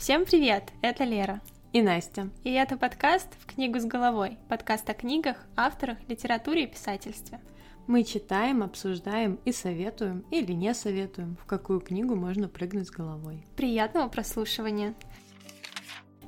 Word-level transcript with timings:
Всем 0.00 0.24
привет! 0.24 0.72
Это 0.80 1.04
Лера. 1.04 1.42
И 1.74 1.82
Настя. 1.82 2.30
И 2.42 2.50
это 2.52 2.78
подкаст 2.78 3.28
«В 3.38 3.44
книгу 3.44 3.78
с 3.78 3.84
головой». 3.84 4.38
Подкаст 4.48 4.88
о 4.88 4.94
книгах, 4.94 5.36
авторах, 5.56 5.98
литературе 6.08 6.64
и 6.64 6.66
писательстве. 6.66 7.38
Мы 7.86 8.04
читаем, 8.04 8.62
обсуждаем 8.62 9.38
и 9.44 9.52
советуем 9.52 10.24
или 10.30 10.52
не 10.52 10.72
советуем, 10.72 11.36
в 11.36 11.44
какую 11.44 11.80
книгу 11.80 12.16
можно 12.16 12.48
прыгнуть 12.48 12.86
с 12.86 12.90
головой. 12.90 13.44
Приятного 13.56 14.08
прослушивания. 14.08 14.94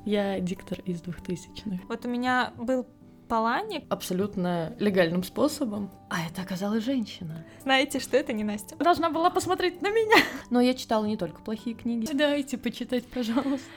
Я 0.05 0.39
диктор 0.39 0.79
из 0.81 1.01
двухтысячных. 1.01 1.81
Вот 1.89 2.05
у 2.05 2.09
меня 2.09 2.53
был 2.57 2.85
Паланик. 3.27 3.85
Абсолютно 3.89 4.75
легальным 4.79 5.23
способом. 5.23 5.89
А 6.09 6.25
это 6.25 6.41
оказалась 6.41 6.83
женщина. 6.83 7.45
Знаете, 7.63 7.99
что 7.99 8.17
это 8.17 8.33
не 8.33 8.43
Настя? 8.43 8.75
Должна 8.75 9.09
была 9.09 9.29
посмотреть 9.29 9.81
на 9.81 9.89
меня. 9.89 10.17
Но 10.49 10.61
я 10.61 10.73
читала 10.73 11.05
не 11.05 11.17
только 11.17 11.41
плохие 11.41 11.75
книги. 11.75 12.11
Дайте 12.13 12.57
почитать, 12.57 13.05
пожалуйста. 13.07 13.69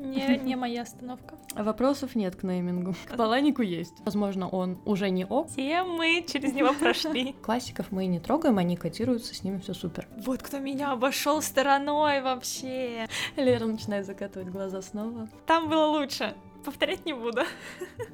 Не, 0.00 0.38
не 0.38 0.56
моя 0.56 0.82
остановка. 0.82 1.36
Вопросов 1.54 2.14
нет 2.14 2.34
к 2.36 2.42
неймингу. 2.42 2.94
К 3.06 3.16
Паланику 3.16 3.62
есть. 3.62 3.94
Возможно, 4.04 4.48
он 4.48 4.80
уже 4.84 5.10
не 5.10 5.26
ок. 5.26 5.48
Все 5.50 5.82
мы 5.82 6.24
через 6.26 6.52
него 6.52 6.72
прошли. 6.72 7.32
Классиков 7.42 7.86
мы 7.90 8.06
не 8.06 8.18
трогаем, 8.18 8.58
они 8.58 8.76
котируются, 8.76 9.34
с 9.34 9.44
ними 9.44 9.58
все 9.58 9.74
супер. 9.74 10.08
Вот 10.16 10.42
кто 10.42 10.58
меня 10.58 10.92
обошел 10.92 11.42
стороной 11.42 12.22
вообще. 12.22 13.08
Лера 13.36 13.66
начинает 13.66 14.06
закатывать 14.06 14.48
глаза 14.48 14.80
снова. 14.80 15.28
Там 15.46 15.68
было 15.68 15.86
лучше. 15.86 16.34
Повторять 16.64 17.06
не 17.06 17.12
буду. 17.12 17.42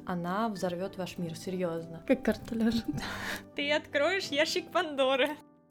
Она 0.05 0.49
взорвет 0.49 0.97
ваш 0.97 1.17
мир, 1.17 1.35
серьезно. 1.35 2.03
Как 2.07 2.23
карта 2.23 2.55
ляжет. 2.55 2.85
Ты 3.55 3.71
откроешь 3.71 4.27
ящик 4.27 4.71
Пандоры. 4.71 5.29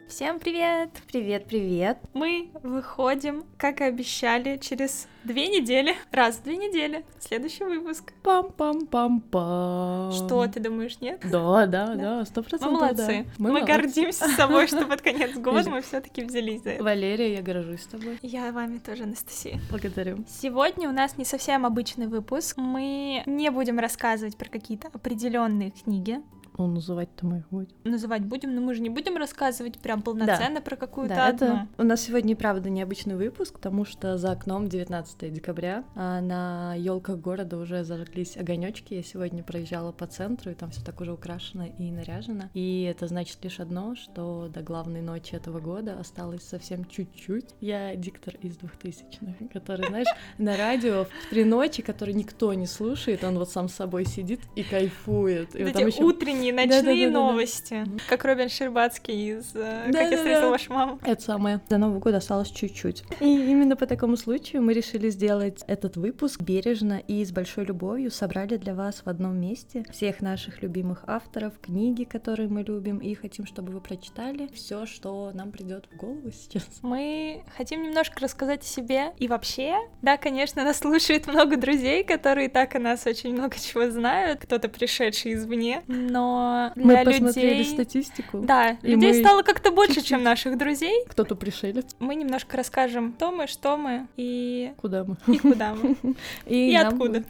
Всем 0.08 0.38
привет! 0.38 0.90
Привет, 1.10 1.46
привет! 1.46 1.98
Мы 2.14 2.50
выходим, 2.62 3.44
как 3.58 3.80
и 3.80 3.84
обещали, 3.84 4.56
через 4.56 5.08
две 5.24 5.48
недели. 5.48 5.96
Раз 6.12 6.36
в 6.36 6.44
две 6.44 6.56
недели. 6.56 7.04
Следующий 7.18 7.64
выпуск. 7.64 8.12
Пам-пам-пам-пам. 8.22 10.12
Что, 10.12 10.46
ты 10.46 10.60
думаешь, 10.60 11.00
нет? 11.00 11.20
Да, 11.28 11.66
да, 11.66 11.96
да, 11.96 12.24
сто 12.24 12.42
процентов. 12.42 12.70
Мы 12.70 12.78
молодцы. 12.78 13.06
Да. 13.06 13.30
Мы, 13.38 13.50
мы 13.50 13.60
молодцы. 13.60 13.72
гордимся 13.72 14.28
собой, 14.28 14.68
что 14.68 14.86
под 14.86 15.02
конец 15.02 15.34
года 15.36 15.68
мы 15.68 15.82
все-таки 15.82 16.22
взялись 16.22 16.62
за 16.62 16.70
это. 16.70 16.84
Валерия, 16.84 17.34
я 17.34 17.42
горжусь 17.42 17.82
тобой. 17.86 18.18
Я 18.22 18.52
вами 18.52 18.78
тоже, 18.78 19.02
Анастасия. 19.02 19.60
Благодарю. 19.70 20.24
Сегодня 20.28 20.88
у 20.88 20.92
нас 20.92 21.18
не 21.18 21.24
совсем 21.24 21.66
обычный 21.66 22.06
выпуск. 22.06 22.58
Мы 22.58 23.24
не 23.26 23.50
будем 23.50 23.80
рассказывать 23.80 24.36
про 24.36 24.48
какие-то 24.48 24.86
определенные 24.92 25.72
книги. 25.72 26.22
Ну, 26.58 26.66
называть-то 26.66 27.26
мы 27.26 27.38
их 27.38 27.48
будем. 27.50 27.74
Называть 27.84 28.24
будем, 28.24 28.54
но 28.54 28.60
мы 28.60 28.74
же 28.74 28.80
не 28.80 28.88
будем 28.88 29.16
рассказывать 29.16 29.78
прям 29.78 30.02
полноценно 30.02 30.56
да. 30.56 30.60
про 30.60 30.76
какую-то 30.76 31.14
да, 31.14 31.26
одну. 31.26 31.46
Это... 31.46 31.68
У 31.78 31.82
нас 31.82 32.00
сегодня, 32.00 32.34
правда, 32.34 32.70
необычный 32.70 33.16
выпуск, 33.16 33.54
потому 33.54 33.84
что 33.84 34.16
за 34.16 34.32
окном 34.32 34.68
19 34.68 35.32
декабря, 35.32 35.84
а 35.94 36.20
на 36.20 36.74
елках 36.74 37.18
города 37.18 37.58
уже 37.58 37.84
зажглись 37.84 38.36
огонечки. 38.36 38.94
Я 38.94 39.02
сегодня 39.02 39.42
проезжала 39.42 39.92
по 39.92 40.06
центру, 40.06 40.50
и 40.50 40.54
там 40.54 40.70
все 40.70 40.82
так 40.82 41.00
уже 41.00 41.12
украшено 41.12 41.66
и 41.78 41.90
наряжено. 41.90 42.50
И 42.54 42.82
это 42.82 43.06
значит 43.06 43.42
лишь 43.44 43.60
одно, 43.60 43.94
что 43.94 44.48
до 44.48 44.62
главной 44.62 45.02
ночи 45.02 45.34
этого 45.34 45.60
года 45.60 45.98
осталось 45.98 46.42
совсем 46.42 46.84
чуть-чуть. 46.86 47.54
Я 47.60 47.94
диктор 47.96 48.34
из 48.40 48.56
двухтысячных, 48.56 49.36
который, 49.52 49.86
знаешь, 49.88 50.08
на 50.38 50.56
радио 50.56 51.04
в 51.04 51.30
три 51.30 51.44
ночи, 51.44 51.82
который 51.82 52.14
никто 52.14 52.54
не 52.54 52.66
слушает, 52.66 53.24
он 53.24 53.38
вот 53.38 53.50
сам 53.50 53.68
с 53.68 53.74
собой 53.74 54.06
сидит 54.06 54.40
и 54.54 54.62
кайфует. 54.62 55.54
И 55.54 55.64
вот 55.64 55.74
там 55.74 55.86
еще 55.86 56.02
утренние 56.02 56.45
утренние 56.52 56.76
ночные 56.76 57.08
новости. 57.10 57.84
Как 58.08 58.24
Робин 58.24 58.48
Щербацкий 58.48 59.38
из 59.38 59.52
да, 59.52 59.82
«Как 59.92 60.10
я 60.10 60.16
встретила 60.16 60.40
да. 60.40 60.50
вашу 60.50 60.72
маму». 60.72 60.98
Это 61.04 61.22
самое. 61.22 61.60
До 61.68 61.78
Нового 61.78 61.98
года 61.98 62.18
осталось 62.18 62.50
чуть-чуть. 62.50 63.04
И 63.20 63.24
именно 63.24 63.76
по 63.76 63.86
такому 63.86 64.16
случаю 64.16 64.62
мы 64.62 64.72
решили 64.72 65.10
сделать 65.10 65.62
этот 65.66 65.96
выпуск 65.96 66.42
бережно 66.42 66.98
и 67.06 67.24
с 67.24 67.32
большой 67.32 67.64
любовью. 67.64 68.10
Собрали 68.10 68.56
для 68.56 68.74
вас 68.74 69.02
в 69.04 69.08
одном 69.08 69.40
месте 69.40 69.84
всех 69.90 70.20
наших 70.20 70.62
любимых 70.62 71.04
авторов, 71.06 71.54
книги, 71.60 72.04
которые 72.04 72.48
мы 72.48 72.62
любим, 72.62 72.98
и 72.98 73.14
хотим, 73.14 73.46
чтобы 73.46 73.72
вы 73.72 73.80
прочитали 73.80 74.48
все, 74.54 74.86
что 74.86 75.30
нам 75.34 75.52
придет 75.52 75.86
в 75.90 75.96
голову 75.96 76.30
сейчас. 76.32 76.66
Мы 76.82 77.42
хотим 77.56 77.82
немножко 77.82 78.20
рассказать 78.20 78.62
о 78.62 78.66
себе 78.66 79.12
и 79.18 79.28
вообще. 79.28 79.76
Да, 80.02 80.16
конечно, 80.16 80.64
нас 80.64 80.78
слушает 80.78 81.26
много 81.26 81.56
друзей, 81.56 82.04
которые 82.04 82.48
так 82.48 82.74
о 82.74 82.78
нас 82.78 83.06
очень 83.06 83.32
много 83.32 83.56
чего 83.58 83.90
знают, 83.90 84.40
кто-то 84.40 84.68
пришедший 84.68 85.34
извне, 85.34 85.82
но 85.86 86.35
для 86.74 86.84
мы 86.84 87.04
посмотрели 87.04 87.62
статистику. 87.62 88.40
Да, 88.40 88.76
людей 88.82 89.12
мы... 89.12 89.20
стало 89.20 89.42
как-то 89.42 89.70
больше, 89.70 90.02
чем 90.02 90.22
наших 90.22 90.58
друзей. 90.58 91.04
Кто-то 91.08 91.34
пришелец. 91.34 91.96
Мы 91.98 92.14
немножко 92.14 92.56
расскажем, 92.56 93.12
кто 93.12 93.32
мы, 93.32 93.46
что 93.46 93.76
мы 93.76 94.06
и... 94.16 94.72
Куда 94.76 95.04
мы. 95.04 95.16
И 95.26 95.38
куда 95.38 95.74
мы. 95.74 95.96
И, 96.46 96.72
и 96.72 96.76
откуда. 96.76 97.24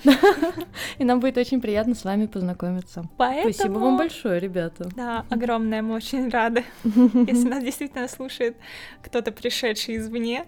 И 0.99 1.05
нам 1.05 1.21
будет 1.21 1.39
очень 1.39 1.61
приятно 1.61 1.95
с 1.95 2.05
вами 2.05 2.27
познакомиться. 2.27 3.05
Поэтому... 3.17 3.53
Спасибо 3.53 3.79
вам 3.79 3.97
большое, 3.97 4.41
ребята. 4.41 4.89
Да, 4.97 5.25
огромное, 5.31 5.83
мы 5.83 5.95
очень 5.95 6.29
рады. 6.29 6.65
Если 6.85 7.49
нас 7.49 7.63
действительно 7.63 8.09
слушает 8.09 8.57
кто-то 9.03 9.33
пришедший 9.33 9.97
извне. 9.97 10.45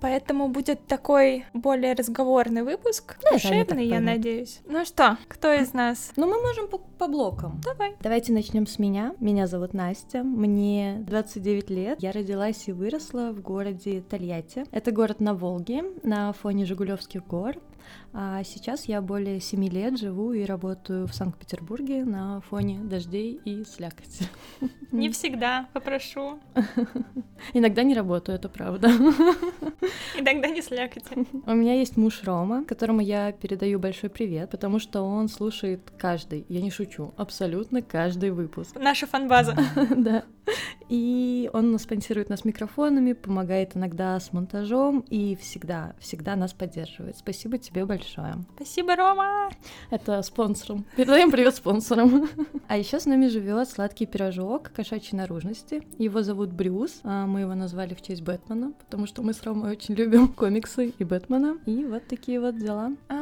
Поэтому 0.00 0.48
будет 0.48 0.86
такой 0.86 1.44
более 1.52 1.94
разговорный 1.94 2.62
выпуск, 2.62 3.16
да, 3.22 3.32
душевный, 3.32 3.86
я 3.86 4.00
надеюсь. 4.00 4.60
Ну 4.66 4.84
что, 4.84 5.18
кто 5.28 5.52
из 5.52 5.72
нас? 5.74 6.12
Ну, 6.16 6.26
мы 6.26 6.40
можем 6.40 6.68
по, 6.68 6.78
по 6.78 7.06
блокам. 7.06 7.60
Давай. 7.64 7.96
Давайте 8.00 8.32
начнем 8.32 8.66
с 8.66 8.78
меня. 8.78 9.14
Меня 9.20 9.46
зовут 9.46 9.74
Настя, 9.74 10.22
мне 10.22 11.04
29 11.06 11.70
лет. 11.70 12.02
Я 12.02 12.12
родилась 12.12 12.66
и 12.66 12.72
выросла 12.72 13.32
в 13.32 13.42
городе 13.42 14.02
Тольятти. 14.02 14.64
Это 14.70 14.92
город 14.92 15.20
на 15.20 15.34
Волге, 15.34 15.84
на 16.02 16.32
фоне 16.32 16.64
Жигулевских 16.64 17.26
гор. 17.26 17.56
А 18.12 18.42
сейчас 18.42 18.86
я 18.86 19.00
более 19.00 19.40
семи 19.40 19.68
лет 19.68 19.98
живу 19.98 20.32
и 20.32 20.44
работаю 20.44 21.06
в 21.06 21.14
Санкт-Петербурге 21.14 22.04
на 22.04 22.40
фоне 22.40 22.80
дождей 22.80 23.40
и 23.44 23.64
слякоти. 23.64 24.26
Не 24.90 25.10
всегда, 25.10 25.68
попрошу. 25.72 26.40
Иногда 27.54 27.84
не 27.84 27.94
работаю, 27.94 28.36
это 28.36 28.48
правда. 28.48 28.88
Иногда 30.18 30.48
не 30.48 30.62
слякоти. 30.62 31.26
У 31.46 31.52
меня 31.52 31.74
есть 31.74 31.96
муж 31.96 32.22
Рома, 32.24 32.64
которому 32.64 33.00
я 33.00 33.30
передаю 33.32 33.78
большой 33.78 34.10
привет, 34.10 34.50
потому 34.50 34.80
что 34.80 35.02
он 35.02 35.28
слушает 35.28 35.80
каждый, 35.96 36.44
я 36.48 36.60
не 36.60 36.70
шучу, 36.70 37.14
абсолютно 37.16 37.82
каждый 37.82 38.30
выпуск. 38.30 38.76
Наша 38.76 39.06
фанбаза. 39.06 39.56
Да. 39.96 40.24
И 40.90 41.48
он 41.52 41.78
спонсирует 41.78 42.28
нас 42.30 42.44
микрофонами, 42.44 43.12
помогает 43.12 43.76
иногда 43.76 44.18
с 44.18 44.32
монтажом 44.32 45.04
и 45.08 45.36
всегда, 45.36 45.94
всегда 46.00 46.34
нас 46.34 46.52
поддерживает. 46.52 47.16
Спасибо 47.16 47.58
тебе 47.58 47.86
большое. 47.86 48.34
Спасибо, 48.56 48.96
Рома! 48.96 49.50
Это 49.90 50.20
спонсором. 50.22 50.84
Передаем 50.96 51.30
привет 51.30 51.54
спонсорам. 51.54 52.28
А 52.66 52.76
еще 52.76 52.98
с 52.98 53.06
нами 53.06 53.28
живет 53.28 53.68
сладкий 53.68 54.06
пирожок 54.06 54.72
кошачьей 54.72 55.16
наружности. 55.16 55.82
Его 55.98 56.24
зовут 56.24 56.52
Брюс. 56.52 57.00
А 57.04 57.26
мы 57.26 57.40
его 57.40 57.54
назвали 57.54 57.94
в 57.94 58.02
честь 58.02 58.22
Бэтмена, 58.22 58.72
потому 58.72 59.06
что 59.06 59.22
мы 59.22 59.32
с 59.32 59.42
Ромой 59.44 59.70
очень 59.70 59.94
любим 59.94 60.26
комиксы 60.28 60.92
и 60.98 61.04
Бэтмена. 61.04 61.58
И 61.66 61.84
вот 61.84 62.06
такие 62.08 62.40
вот 62.40 62.58
дела. 62.58 62.92
А, 63.08 63.19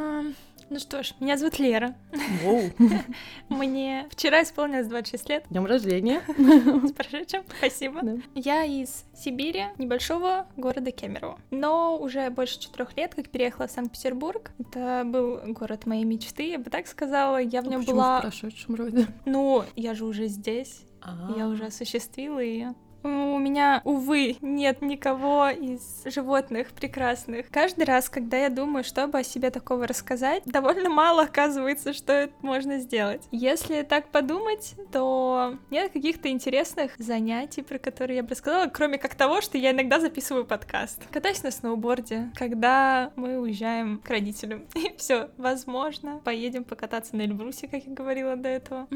ну 0.71 0.79
что 0.79 1.03
ж, 1.03 1.15
меня 1.21 1.37
зовут 1.37 1.59
Лера. 1.59 1.95
Воу. 2.43 2.71
Мне 3.49 4.07
вчера 4.11 4.43
исполнилось 4.43 4.87
26 4.87 5.29
лет. 5.29 5.45
Днем 5.51 5.67
рождения. 5.67 6.23
С 6.89 6.93
прошедшим, 6.93 7.43
спасибо. 7.59 8.01
Да. 8.03 8.17
Я 8.35 8.65
из 8.65 9.05
Сибири, 9.15 9.65
небольшого 9.79 10.47
города 10.57 10.91
Кемерово. 10.91 11.39
Но 11.51 11.99
уже 11.99 12.29
больше 12.31 12.61
четырех 12.61 12.97
лет, 12.97 13.15
как 13.15 13.31
переехала 13.31 13.67
в 13.67 13.71
Санкт-Петербург. 13.71 14.51
Это 14.59 15.03
был 15.07 15.41
город 15.47 15.87
моей 15.87 16.05
мечты, 16.05 16.51
я 16.51 16.59
бы 16.59 16.71
так 16.71 16.87
сказала. 16.87 17.41
Я 17.41 17.63
в 17.63 17.69
нем 17.69 17.83
а 17.83 17.85
была... 17.85 18.19
в 18.19 18.23
прошедшем 18.23 18.75
роде? 18.75 19.07
Ну, 19.25 19.65
я 19.77 19.95
же 19.95 20.05
уже 20.05 20.27
здесь. 20.27 20.83
А-а-а. 21.01 21.39
Я 21.39 21.49
уже 21.49 21.67
осуществила 21.67 22.41
ее. 22.41 22.75
У 23.03 23.39
меня, 23.39 23.81
увы, 23.85 24.37
нет 24.41 24.83
никого 24.83 25.49
из 25.49 26.03
животных 26.05 26.73
прекрасных. 26.73 27.49
Каждый 27.51 27.85
раз, 27.85 28.09
когда 28.09 28.37
я 28.37 28.49
думаю, 28.49 28.83
чтобы 28.83 29.19
о 29.19 29.23
себе 29.23 29.51
такого 29.51 29.87
рассказать, 29.87 30.43
довольно 30.45 30.91
мало 30.91 31.23
оказывается, 31.23 31.93
что 31.93 32.31
можно 32.43 32.79
сделать. 32.79 33.23
Если 33.31 33.83
так 33.83 34.09
подумать, 34.09 34.75
то 34.93 35.57
нет 35.71 35.93
каких-то 35.93 36.29
интересных 36.29 36.93
занятий, 36.99 37.63
про 37.63 37.79
которые 37.79 38.17
я 38.17 38.23
бы 38.23 38.31
рассказала, 38.31 38.67
кроме 38.69 38.99
как 38.99 39.15
того, 39.15 39.41
что 39.41 39.59
я 39.59 39.71
иногда 39.71 40.01
записываю 40.01 40.45
подкаст. 40.45 41.07
Катаюсь 41.11 41.43
на 41.43 41.53
сноуборде, 41.53 42.31
когда 42.35 43.13
мы 43.15 43.39
уезжаем 43.39 44.01
к 44.05 44.11
родителям. 44.11 44.67
И 44.75 44.95
все, 44.97 45.31
возможно, 45.37 46.21
поедем 46.25 46.65
покататься 46.65 47.15
на 47.15 47.23
Эльбрусе, 47.23 47.69
как 47.69 47.85
я 47.85 47.93
говорила 47.93 48.35
до 48.37 48.49
этого. 48.49 48.89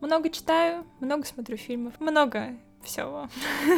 Много 0.00 0.30
читаю, 0.30 0.86
много 1.00 1.24
смотрю 1.24 1.56
фильмов, 1.56 1.94
много 1.98 2.56
всего. 2.82 3.28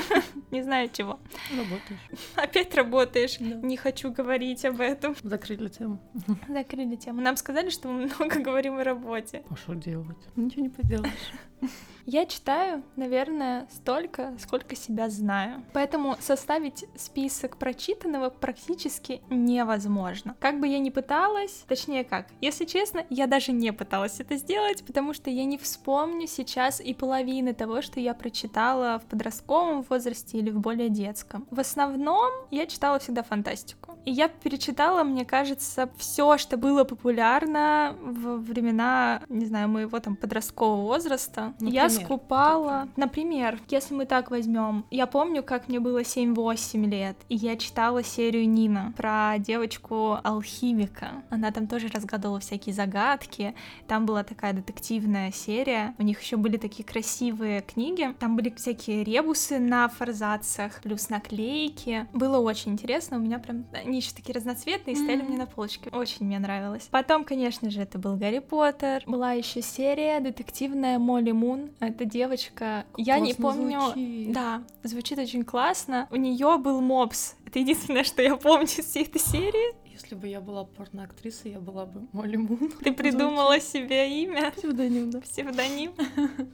Не 0.50 0.62
знаю 0.62 0.91
чего. 0.93 1.19
Работаешь. 1.50 2.00
Опять 2.37 2.75
работаешь. 2.75 3.37
Да. 3.38 3.56
Не 3.67 3.76
хочу 3.76 4.12
говорить 4.12 4.64
об 4.64 4.81
этом. 4.81 5.17
Закрыли 5.23 5.69
тему. 5.69 6.00
Закрыли 6.49 6.97
тему. 6.97 7.20
Нам 7.20 7.37
сказали, 7.37 7.70
что 7.70 7.88
мы 7.88 8.06
много 8.06 8.41
говорим 8.41 8.79
о 8.79 8.85
работе. 8.85 9.43
А 9.49 9.56
что 9.56 9.75
делать? 9.75 10.19
Ничего 10.37 10.62
не 10.62 10.69
поделаешь. 10.69 11.32
Я 12.07 12.27
читаю, 12.27 12.83
наверное, 12.97 13.69
столько, 13.71 14.35
сколько 14.39 14.75
себя 14.75 15.09
знаю. 15.09 15.65
Поэтому 15.73 16.17
составить 16.19 16.85
список 16.97 17.57
прочитанного 17.57 18.31
практически 18.31 19.21
невозможно. 19.31 20.35
Как 20.41 20.59
бы 20.59 20.67
я 20.67 20.79
ни 20.79 20.91
пыталась, 20.91 21.65
точнее 21.69 22.05
как, 22.05 22.27
если 22.41 22.65
честно, 22.65 23.05
я 23.11 23.27
даже 23.27 23.53
не 23.53 23.73
пыталась 23.73 24.19
это 24.19 24.37
сделать, 24.37 24.85
потому 24.85 25.15
что 25.15 25.31
я 25.31 25.45
не 25.45 25.59
вспомню 25.59 26.27
сейчас 26.27 26.81
и 26.81 26.95
половины 26.95 27.55
того, 27.55 27.83
что 27.83 28.01
я 28.01 28.15
прочитала 28.15 28.99
в 28.99 29.05
подростковом 29.05 29.83
возрасте 29.83 30.39
или 30.39 30.51
в 30.51 30.59
более 30.59 30.89
детском. 30.89 31.47
В 31.51 31.61
основном 31.61 32.31
я 32.51 32.67
читала 32.67 32.99
всегда 32.99 33.23
фантастику. 33.23 33.99
И 34.05 34.11
я 34.11 34.29
перечитала, 34.29 35.05
мне 35.05 35.25
кажется, 35.25 35.91
все, 35.99 36.39
что 36.39 36.57
было 36.57 36.85
популярно 36.85 37.97
во 38.01 38.37
времена, 38.37 39.23
не 39.29 39.45
знаю, 39.45 39.69
моего 39.69 40.01
там 40.01 40.17
подросткового 40.17 40.83
возраста. 40.87 41.50
Я 41.61 41.85
Например, 41.85 41.91
скупала, 41.91 42.88
например, 42.97 43.61
если 43.69 43.94
мы 43.94 44.06
так 44.06 44.31
возьмем, 44.31 44.85
я 44.91 45.06
помню, 45.06 45.43
как 45.43 45.69
мне 45.69 45.81
было 45.81 46.02
7-8 46.02 46.87
лет, 46.87 47.17
и 47.29 47.37
я 47.37 47.56
читала 47.56 48.02
серию 48.02 48.49
Нина 48.49 48.93
про 48.97 49.35
девочку 49.38 50.19
алхимика. 50.23 51.23
Она 51.31 51.50
там 51.50 51.67
тоже 51.67 51.88
разгадывала 51.88 52.41
всякие 52.41 52.75
загадки. 52.75 53.55
Там 53.87 54.06
была 54.06 54.25
такая 54.25 54.52
детективная 54.52 55.31
серия. 55.32 55.94
У 55.99 56.02
них 56.02 56.20
еще 56.20 56.37
были 56.37 56.56
такие 56.56 56.85
красивые 56.85 57.62
книги. 57.62 58.14
Там 58.19 58.37
были 58.37 58.50
всякие 58.50 59.05
ребусы 59.05 59.58
на 59.58 59.88
форзацах, 59.88 60.81
плюс 60.82 61.08
наклейки. 61.08 62.06
Было 62.12 62.38
очень 62.38 62.73
интересно. 62.73 63.17
У 63.17 63.20
меня 63.20 63.38
прям 63.38 63.64
они 63.73 63.99
еще 63.99 64.12
такие 64.14 64.35
разноцветные, 64.35 64.97
стояли 64.97 65.23
мне 65.23 65.38
на 65.38 65.47
полочке. 65.47 65.91
Очень 65.91 66.26
мне 66.26 66.38
нравилось. 66.38 66.88
Потом, 66.91 67.25
конечно 67.25 67.70
же, 67.70 67.81
это 67.81 67.99
был 67.99 68.17
Гарри 68.17 68.41
Поттер. 68.41 69.02
Была 69.06 69.32
еще 69.32 69.62
серия 69.62 70.20
детективная 70.20 70.99
Молли 70.99 71.32
Мун. 71.40 71.70
Это 71.81 72.04
девочка. 72.04 72.84
Я 72.96 73.19
не 73.19 73.32
помню. 73.34 73.81
звучит. 73.81 74.32
Да, 74.32 74.62
звучит 74.82 75.19
очень 75.19 75.44
классно. 75.44 76.06
У 76.10 76.16
нее 76.16 76.58
был 76.58 76.81
мопс. 76.81 77.34
Это 77.46 77.58
единственное, 77.60 78.04
что 78.10 78.22
я 78.22 78.37
помню 78.37 78.64
из 78.66 78.84
всей 78.87 79.04
этой 79.04 79.20
серии. 79.20 79.81
Если 79.90 80.14
бы 80.14 80.28
я 80.28 80.40
была 80.40 80.64
порноактрисой, 80.64 81.52
я 81.52 81.60
была 81.60 81.84
бы 81.84 82.06
Молли 82.12 82.37
Мун. 82.37 82.72
Ты 82.82 82.90
придумала 82.92 83.60
себе 83.60 84.22
имя, 84.22 84.50
Псевдоним, 84.56 85.10
да. 85.10 85.20
псевдоним. 85.20 85.92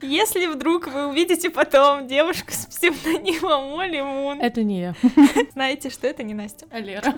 Если 0.01 0.47
вдруг 0.47 0.87
вы 0.87 1.07
увидите 1.07 1.49
потом 1.49 2.07
девушку 2.07 2.51
с 2.51 2.65
псевдонимом 2.65 3.69
Молли 3.69 4.01
Мун, 4.01 4.41
Это 4.41 4.63
не 4.63 4.79
я. 4.81 4.95
знаете, 5.53 5.89
что 5.89 6.07
это 6.07 6.23
не 6.23 6.33
Настя. 6.33 6.65
А 6.71 6.79
Лера. 6.79 7.15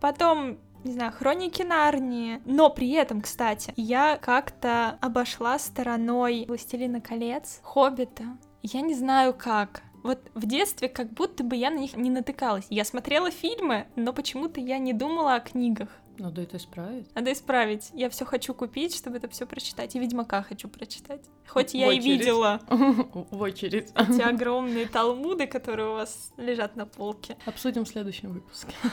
Потом 0.00 0.58
не 0.84 0.92
знаю, 0.92 1.12
хроники 1.12 1.62
Нарнии. 1.62 2.40
Но 2.44 2.70
при 2.70 2.90
этом, 2.92 3.20
кстати, 3.22 3.72
я 3.76 4.16
как-то 4.16 4.98
обошла 5.00 5.58
стороной 5.58 6.44
Властелина 6.46 7.00
колец, 7.00 7.60
Хоббита. 7.62 8.24
Я 8.62 8.80
не 8.80 8.94
знаю 8.94 9.34
как. 9.34 9.82
Вот 10.02 10.18
в 10.34 10.46
детстве 10.46 10.88
как 10.88 11.12
будто 11.12 11.44
бы 11.44 11.56
я 11.56 11.70
на 11.70 11.78
них 11.78 11.96
не 11.96 12.10
натыкалась. 12.10 12.66
Я 12.70 12.84
смотрела 12.84 13.30
фильмы, 13.30 13.86
но 13.96 14.12
почему-то 14.12 14.60
я 14.60 14.78
не 14.78 14.92
думала 14.92 15.34
о 15.34 15.40
книгах. 15.40 15.88
Надо 16.18 16.42
это 16.42 16.58
исправить. 16.58 17.14
Надо 17.14 17.32
исправить. 17.32 17.90
Я 17.94 18.10
все 18.10 18.26
хочу 18.26 18.52
купить, 18.52 18.94
чтобы 18.94 19.16
это 19.16 19.28
все 19.28 19.46
прочитать. 19.46 19.96
И 19.96 19.98
Ведьмака 19.98 20.42
хочу 20.42 20.68
прочитать. 20.68 21.24
Хоть 21.52 21.72
В 21.72 21.74
я 21.74 21.92
и 21.92 21.98
видела 21.98 22.60
В 22.68 23.40
очередь. 23.42 23.90
эти 23.96 24.20
огромные 24.20 24.86
талмуды, 24.86 25.46
которые 25.46 25.88
у 25.88 25.94
вас 25.94 26.32
лежат 26.36 26.76
на 26.76 26.86
полке. 26.86 27.36
Обсудим 27.44 27.84
в 27.84 27.88
следующем 27.88 28.32
выпуске. 28.32 28.72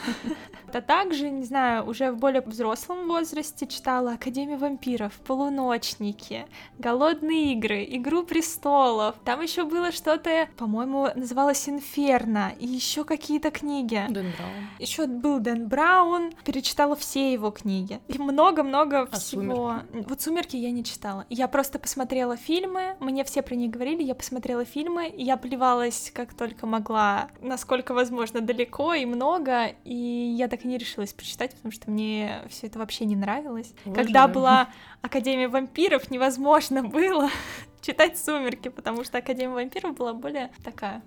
А 0.74 0.82
также, 0.82 1.30
не 1.32 1.44
знаю, 1.44 1.88
уже 1.88 2.12
в 2.12 2.18
более 2.18 2.42
взрослом 2.42 3.08
возрасте 3.08 3.66
читала 3.66 4.12
Академию 4.14 4.60
вампиров, 4.60 5.14
Полуночники, 5.26 6.46
Голодные 6.78 7.54
игры, 7.54 7.84
Игру 7.90 8.24
престолов. 8.24 9.16
Там 9.24 9.42
еще 9.42 9.64
было 9.64 9.92
что-то, 9.92 10.48
по-моему, 10.56 11.08
называлось 11.16 11.68
Инферно, 11.68 12.54
и 12.60 12.68
еще 12.68 13.06
какие-то 13.06 13.50
книги. 13.50 14.06
Дэн 14.10 14.34
Браун. 14.38 14.54
Еще 14.78 15.08
был 15.08 15.40
Дэн 15.40 15.68
Браун, 15.68 16.32
перечитала 16.46 16.96
все 16.96 17.34
его 17.34 17.50
книги. 17.50 18.00
И 18.08 18.20
много-много 18.20 19.08
А 19.12 19.16
всего. 19.16 19.78
Вот 19.94 20.22
«Сумерки» 20.22 20.58
я 20.58 20.70
не 20.72 20.84
читала. 20.84 21.26
Я 21.30 21.48
просто 21.48 21.80
посмотрела 21.80 22.36
фильмы, 22.48 22.96
мне 23.02 23.26
все 23.26 23.42
про 23.42 23.56
них 23.56 23.72
говорили, 23.72 24.02
я 24.02 24.16
посмотрела 24.16 24.64
фильмы, 24.64 25.10
и 25.10 25.22
я 25.22 25.36
плевалась 25.36 26.12
как 26.16 26.34
только 26.34 26.66
могла, 26.66 27.28
насколько 27.42 27.94
возможно, 27.94 28.40
далеко 28.40 28.94
и 28.94 29.06
много, 29.06 29.76
и 29.84 29.94
я 29.94 30.48
так 30.48 30.64
и 30.64 30.68
не 30.68 30.78
решилась 30.78 31.12
прочитать, 31.12 31.54
потому 31.56 31.74
что 31.74 31.92
мне 31.92 32.42
все 32.50 32.68
это 32.68 32.80
вообще 32.80 33.04
не 33.04 33.18
нравилось. 33.18 33.74
Когда 33.84 34.24
Уважаю. 34.24 34.34
была 34.34 34.70
Академия 35.02 35.50
вампиров, 35.50 36.10
невозможно 36.10 36.84
было 36.84 37.30
читать 37.82 38.18
«Сумерки», 38.18 38.70
потому 38.70 39.04
что 39.04 39.18
Академия 39.18 39.54
вампиров 39.54 39.98
была 39.98 40.14
более 40.14 40.50
такая 40.64 41.02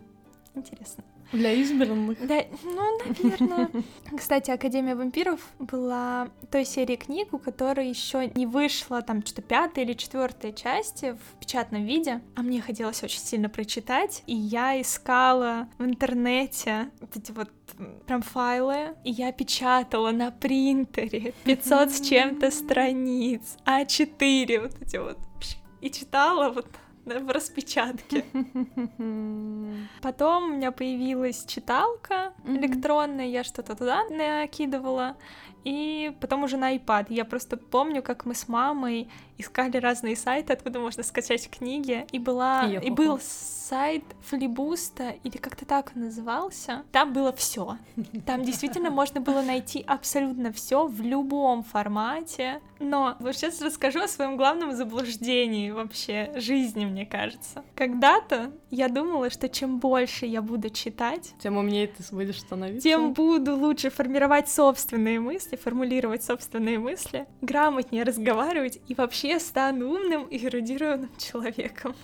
интересная. 0.55 1.06
Для 1.32 1.52
избранных. 1.52 2.26
Да, 2.26 2.44
ну, 2.64 2.99
наверное. 3.06 3.70
Кстати, 4.17 4.50
Академия 4.50 4.97
вампиров 4.97 5.41
была 5.61 6.29
той 6.50 6.64
серии 6.64 6.97
книг, 6.97 7.32
у 7.32 7.38
которой 7.38 7.88
еще 7.88 8.26
не 8.35 8.47
вышла 8.47 9.00
там 9.02 9.25
что-то 9.25 9.43
пятая 9.43 9.85
или 9.85 9.93
четвертая 9.93 10.52
части 10.52 11.12
в 11.12 11.38
печатном 11.38 11.85
виде, 11.85 12.20
а 12.35 12.43
мне 12.43 12.61
хотелось 12.61 13.02
очень 13.05 13.20
сильно 13.20 13.49
прочитать, 13.49 14.25
и 14.26 14.35
я 14.35 14.81
искала 14.81 15.69
в 15.79 15.85
интернете 15.85 16.91
вот 17.00 17.17
эти 17.17 17.31
вот 17.31 17.50
прям 18.06 18.23
файлы, 18.23 18.97
и 19.05 19.12
я 19.12 19.31
печатала 19.31 20.11
на 20.11 20.32
принтере 20.32 21.32
500 21.44 21.91
с 21.93 22.00
чем-то 22.00 22.50
страниц, 22.50 23.56
А4 23.64 24.62
вот 24.62 24.82
эти 24.82 24.97
вот, 24.97 25.19
и 25.81 25.91
читала 25.91 26.50
вот 26.50 26.67
в 27.05 27.31
распечатке. 27.31 28.25
Потом 30.02 30.44
у 30.44 30.56
меня 30.56 30.73
появилась 30.73 31.44
читалка 31.47 32.32
электронная, 32.47 33.26
я 33.26 33.44
что-то 33.44 33.76
туда 33.76 34.05
накидывала. 34.08 35.17
И 35.64 36.17
потом 36.20 36.44
уже 36.44 36.56
на 36.56 36.76
iPad. 36.76 37.06
Я 37.11 37.25
просто 37.25 37.56
помню, 37.56 38.02
как 38.02 38.25
мы 38.25 38.35
с 38.35 38.49
мамой 38.49 39.11
искали 39.41 39.77
разные 39.79 40.17
сайты, 40.17 40.53
откуда 40.53 40.81
можно 40.81 41.03
скачать 41.03 41.49
книги. 41.51 42.07
И 42.13 42.19
была 42.19 42.63
я 42.65 42.81
и 42.81 42.91
был 42.91 43.19
сайт 43.21 44.05
Флибуста, 44.23 45.15
или 45.23 45.37
как-то 45.37 45.65
так 45.65 45.93
он 45.95 46.03
назывался. 46.03 46.85
Там 46.93 47.13
было 47.13 47.33
все. 47.33 47.77
Там 48.27 48.43
действительно 48.43 48.91
можно 48.91 49.21
было 49.21 49.43
найти 49.43 49.85
абсолютно 49.87 50.53
все 50.53 50.87
в 50.87 51.01
любом 51.01 51.63
формате. 51.63 52.61
Но 52.81 53.17
вот 53.21 53.37
сейчас 53.37 53.61
расскажу 53.61 54.01
о 54.01 54.09
своем 54.09 54.37
главном 54.37 54.73
заблуждении 54.75 55.71
вообще 55.71 56.33
жизни, 56.37 56.85
мне 56.87 57.05
кажется. 57.07 57.63
Когда-то 57.75 58.53
я 58.71 58.89
думала, 58.89 59.31
что 59.31 59.49
чем 59.49 59.79
больше 59.79 60.27
я 60.27 60.43
буду 60.43 60.71
читать, 60.71 61.35
Тем 61.43 61.57
умнее 61.57 61.87
ты 61.87 62.03
будешь 62.11 62.41
становиться. 62.41 62.89
тем 62.89 63.13
буду 63.13 63.55
лучше 63.57 63.91
формировать 63.91 64.49
собственные 64.49 65.21
мысли, 65.21 65.57
формулировать 65.57 66.25
собственные 66.25 66.79
мысли, 66.79 67.26
грамотнее 67.43 68.03
разговаривать 68.03 68.81
и 68.88 68.95
вообще 68.95 69.30
стану 69.39 69.91
умным 69.91 70.25
и 70.25 70.45
эрудированным 70.45 71.11
человеком. 71.19 71.95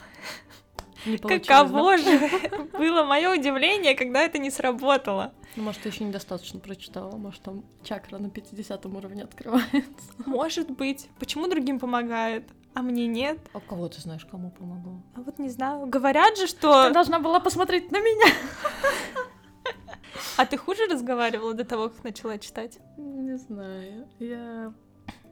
Не 1.04 1.18
получилось, 1.18 1.46
Каково 1.46 1.96
да? 1.96 1.98
же 1.98 2.30
было 2.72 3.04
мое 3.04 3.32
удивление, 3.32 3.94
когда 3.94 4.22
это 4.22 4.38
не 4.38 4.50
сработало. 4.50 5.32
Ну, 5.54 5.62
может, 5.62 5.82
ты 5.82 5.88
еще 5.88 6.04
недостаточно 6.04 6.58
прочитала, 6.60 7.16
может, 7.16 7.42
там 7.42 7.64
чакра 7.82 8.18
на 8.18 8.28
50 8.28 8.86
уровне 8.86 9.24
открывается. 9.24 9.82
Может 10.26 10.70
быть. 10.70 11.08
Почему 11.18 11.48
другим 11.48 11.78
помогает, 11.78 12.44
а 12.74 12.82
мне 12.82 13.06
нет? 13.06 13.38
А 13.54 13.60
кого 13.60 13.88
ты 13.88 14.00
знаешь, 14.00 14.26
кому 14.26 14.50
помогло? 14.50 15.00
А 15.14 15.20
вот 15.22 15.38
не 15.38 15.48
знаю. 15.48 15.86
Говорят 15.86 16.36
же, 16.36 16.42
Ты 16.42 16.48
что... 16.48 16.90
должна 16.90 17.20
была 17.20 17.40
посмотреть 17.40 17.90
на 17.90 18.00
меня. 18.00 18.34
А 20.36 20.44
ты 20.44 20.56
хуже 20.58 20.86
разговаривала 20.86 21.54
до 21.54 21.64
того, 21.64 21.88
как 21.88 22.04
начала 22.04 22.38
читать? 22.38 22.78
Не 22.96 23.36
знаю. 23.38 24.06
Я... 24.18 24.72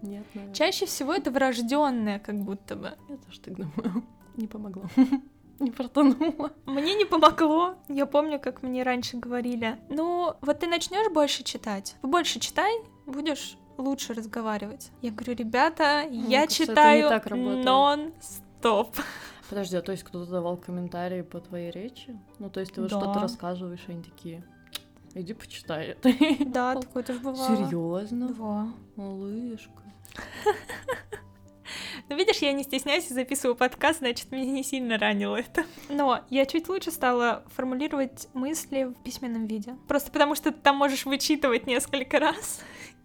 Нет, 0.05 0.25
наверное. 0.35 0.55
Чаще 0.55 0.87
всего 0.87 1.13
это 1.13 1.31
врожденное, 1.31 2.19
как 2.19 2.37
будто 2.41 2.77
бы. 2.77 2.93
Я 3.09 3.17
тоже 3.17 3.41
так 3.41 3.55
думаю. 3.55 4.05
Не 4.37 4.47
помогло. 4.47 4.85
Не 5.61 5.71
фартануло. 5.71 6.51
Мне 6.67 6.95
не 6.97 7.05
помогло. 7.05 7.77
Я 7.89 8.07
помню, 8.07 8.41
как 8.41 8.65
мне 8.65 8.83
раньше 8.83 9.17
говорили, 9.17 9.79
ну, 9.89 10.35
вот 10.41 10.59
ты 10.59 10.67
начнешь 10.67 11.13
больше 11.13 11.45
читать, 11.45 11.95
больше 12.03 12.41
читай, 12.41 12.73
будешь 13.07 13.57
лучше 13.79 14.15
разговаривать. 14.15 14.91
Я 15.01 15.13
говорю, 15.13 15.35
ребята, 15.37 16.03
я 16.11 16.41
кажется, 16.43 16.63
это 16.65 16.73
не 16.73 17.03
читаю 17.03 17.65
нон-стоп. 17.65 18.97
Подожди, 19.49 19.77
а 19.77 19.83
то 19.83 19.93
есть 19.93 20.03
кто-то 20.03 20.29
давал 20.29 20.57
комментарии 20.57 21.23
по 21.23 21.39
твоей 21.39 21.71
речи? 21.71 22.19
Ну, 22.41 22.51
то 22.51 22.59
есть 22.59 22.75
ты 22.75 22.81
вот 22.81 22.91
Да. 22.91 22.99
что-то 23.01 23.21
рассказываешь, 23.21 23.85
и 23.87 23.93
они 23.93 24.03
такие, 24.03 24.43
иди 25.15 25.35
почитай. 25.35 25.97
Да, 26.47 26.75
такое 26.75 27.05
тоже 27.05 27.21
бывало. 27.21 27.57
Серьезно? 27.57 28.29
Да. 28.31 28.69
Малышка. 28.97 29.84
Ну, 32.09 32.17
видишь, 32.17 32.39
я 32.39 32.53
не 32.53 32.65
стесняюсь 32.65 33.11
и 33.11 33.15
записываю 33.15 33.57
подкаст, 33.57 34.01
значит, 34.01 34.31
меня 34.31 34.45
не 34.45 34.63
сильно 34.63 34.99
ранило 34.99 35.37
это. 35.37 35.65
Но 35.89 36.21
я 36.29 36.45
чуть 36.45 36.69
лучше 36.69 36.91
стала 36.91 37.45
формулировать 37.55 38.29
мысли 38.35 38.85
в 38.85 39.03
письменном 39.03 39.47
виде. 39.47 39.75
Просто 39.89 40.11
потому, 40.13 40.35
что 40.35 40.53
ты 40.53 40.59
там 40.61 40.77
можешь 40.77 41.07
вычитывать 41.07 41.67
несколько 41.67 42.19
раз. 42.19 42.61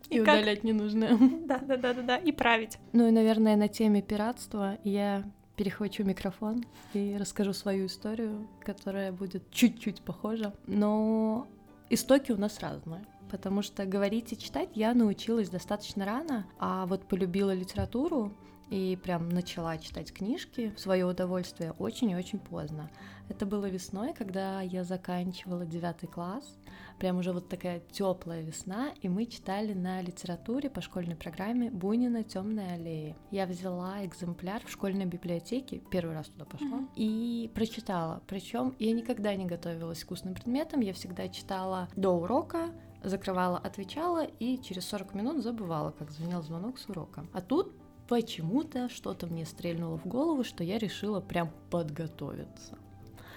И, 0.10 0.18
и 0.18 0.20
удалять 0.20 0.60
как... 0.60 0.64
ненужное. 0.66 1.18
Да, 1.46 1.60
да, 1.60 1.78
да, 1.78 1.94
да, 1.94 2.02
да, 2.02 2.18
и 2.18 2.32
править. 2.32 2.78
Ну 2.92 3.08
и, 3.08 3.12
наверное, 3.12 3.56
на 3.56 3.70
теме 3.70 4.02
пиратства 4.02 4.78
я 4.84 5.24
перехвачу 5.56 6.04
микрофон 6.04 6.66
и 6.94 7.16
расскажу 7.18 7.54
свою 7.54 7.86
историю, 7.86 8.48
которая 8.62 9.12
будет 9.12 9.50
чуть-чуть 9.52 10.02
похожа. 10.02 10.54
Но 10.68 11.48
истоки 11.90 12.32
у 12.32 12.38
нас 12.38 12.60
разные 12.60 13.06
потому 13.30 13.62
что 13.62 13.86
говорить 13.86 14.34
и 14.34 14.38
читать 14.38 14.70
я 14.76 14.94
научилась 14.94 15.50
достаточно 15.50 16.06
рано, 16.06 16.46
а 16.60 16.86
вот 16.86 17.08
полюбила 17.08 17.54
литературу 17.54 18.34
и 18.70 18.98
прям 19.02 19.30
начала 19.30 19.78
читать 19.78 20.14
книжки 20.14 20.74
в 20.76 20.80
свое 20.80 21.06
удовольствие 21.06 21.74
очень 21.74 22.12
и 22.12 22.16
очень 22.16 22.40
поздно. 22.40 22.90
Это 23.28 23.46
было 23.46 23.68
весной, 23.70 24.14
когда 24.14 24.62
я 24.62 24.84
заканчивала 24.84 25.66
девятый 25.66 26.10
класс, 26.10 26.58
прям 26.98 27.18
уже 27.18 27.32
вот 27.32 27.48
такая 27.48 27.80
теплая 27.92 28.42
весна, 28.42 28.92
и 29.02 29.10
мы 29.10 29.26
читали 29.26 29.74
на 29.74 30.02
литературе 30.02 30.70
по 30.70 30.82
школьной 30.82 31.16
программе 31.16 31.70
Бунина 31.70 32.24
Темная 32.24 32.74
аллея. 32.74 33.16
Я 33.30 33.46
взяла 33.46 34.04
экземпляр 34.04 34.64
в 34.66 34.72
школьной 34.72 35.06
библиотеке, 35.06 35.82
первый 35.92 36.16
раз 36.16 36.28
туда 36.28 36.46
пошла, 36.46 36.80
mm-hmm. 36.80 36.90
и 36.96 37.52
прочитала. 37.54 38.22
Причем 38.28 38.76
я 38.80 38.94
никогда 38.94 39.36
не 39.36 39.46
готовилась 39.46 40.04
к 40.04 40.12
устным 40.12 40.34
предметам, 40.34 40.82
я 40.82 40.94
всегда 40.94 41.28
читала 41.30 41.88
до 41.96 42.10
урока, 42.10 42.72
закрывала, 43.04 43.58
отвечала 43.58 44.26
и 44.26 44.62
через 44.62 44.86
40 44.88 45.14
минут 45.14 45.44
забывала, 45.44 45.92
как 45.92 46.12
звенел 46.12 46.42
звонок 46.42 46.80
с 46.80 46.88
урока. 46.90 47.26
А 47.34 47.42
тут 47.42 47.74
почему-то 48.08 48.90
что-то 48.90 49.28
мне 49.28 49.46
стрельнуло 49.46 49.98
в 49.98 50.06
голову, 50.06 50.44
что 50.44 50.64
я 50.64 50.78
решила 50.78 51.22
прям 51.22 51.52
подготовиться. 51.70 52.78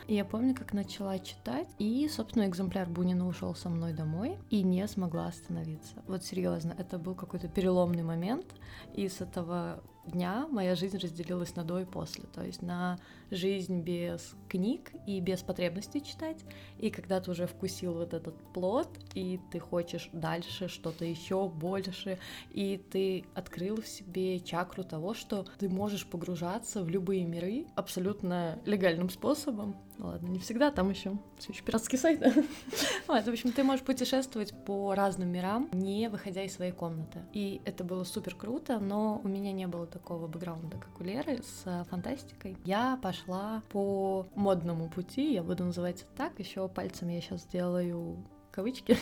И 0.09 0.15
я 0.15 0.25
помню, 0.25 0.55
как 0.55 0.73
начала 0.73 1.19
читать, 1.19 1.69
и, 1.79 2.09
собственно, 2.09 2.47
экземпляр 2.49 2.89
Бунина 2.89 3.27
ушел 3.27 3.55
со 3.55 3.69
мной 3.69 3.93
домой 3.93 4.37
и 4.51 4.63
не 4.63 4.87
смогла 4.89 5.27
остановиться. 5.27 6.03
Вот 6.09 6.25
серьезно, 6.25 6.75
это 6.77 6.99
был 6.99 7.15
какой-то 7.15 7.49
переломный 7.49 8.03
момент, 8.03 8.47
и 8.95 9.09
с 9.09 9.21
этого 9.21 9.81
дня 10.05 10.49
моя 10.51 10.75
жизнь 10.75 10.99
разделилась 10.99 11.55
на 11.55 11.63
до 11.63 11.79
и 11.79 11.85
после, 11.85 12.25
то 12.25 12.43
есть 12.45 12.63
на 12.63 12.99
жизнь 13.33 13.81
без 13.81 14.35
книг 14.49 14.93
и 15.07 15.21
без 15.21 15.43
потребности 15.43 16.01
читать, 16.01 16.45
и 16.79 16.91
когда 16.91 17.21
ты 17.21 17.31
уже 17.31 17.47
вкусил 17.47 17.95
вот 17.95 18.15
этот 18.15 18.37
плод, 18.53 18.89
и 19.15 19.41
ты 19.51 19.59
хочешь 19.59 20.11
дальше 20.13 20.69
что-то 20.69 21.05
еще 21.05 21.49
больше, 21.49 22.19
и 22.51 22.77
ты 22.91 23.25
открыл 23.35 23.81
в 23.81 23.89
себе 23.89 24.39
чакру 24.41 24.85
того, 24.85 25.15
что 25.15 25.47
ты 25.59 25.69
можешь 25.69 26.07
погружаться 26.07 26.83
в 26.83 26.89
любые 26.89 27.25
миры 27.25 27.67
абсолютно 27.75 28.61
легальным 28.67 29.09
способом, 29.09 29.77
ладно, 29.99 30.29
не 30.29 30.39
всегда, 30.39 30.71
там 30.71 30.91
еще 30.91 31.13
все 31.39 31.53
еще 31.53 31.65
пиратский 31.65 31.99
сайт. 31.99 32.21
в 33.07 33.11
общем, 33.11 33.53
ты 33.53 33.65
можешь 33.65 33.85
путешествовать 33.85 34.53
по 34.65 34.95
разным 34.95 35.29
мирам, 35.29 35.69
не 35.73 36.09
выходя 36.09 36.43
из 36.43 36.55
своей 36.55 36.73
комнаты. 36.73 37.21
И 37.33 37.61
это 37.65 37.85
было 37.85 38.05
супер 38.05 38.35
круто, 38.35 38.79
но 38.79 39.21
у 39.25 39.29
меня 39.29 39.53
не 39.53 39.67
было 39.67 39.87
такого 39.87 40.27
бэкграунда, 40.27 40.77
как 40.77 41.01
у 41.01 41.05
Леры, 41.05 41.41
с 41.43 41.87
фантастикой. 41.91 42.57
Я 42.65 42.99
пошла 43.03 43.22
по 43.71 44.27
модному 44.35 44.89
пути, 44.89 45.33
я 45.35 45.43
буду 45.43 45.65
называть 45.65 46.03
это 46.03 46.11
так, 46.17 46.39
еще 46.39 46.69
пальцем 46.69 47.09
я 47.09 47.21
сейчас 47.21 47.43
сделаю 47.43 48.25
кавычки 48.53 48.97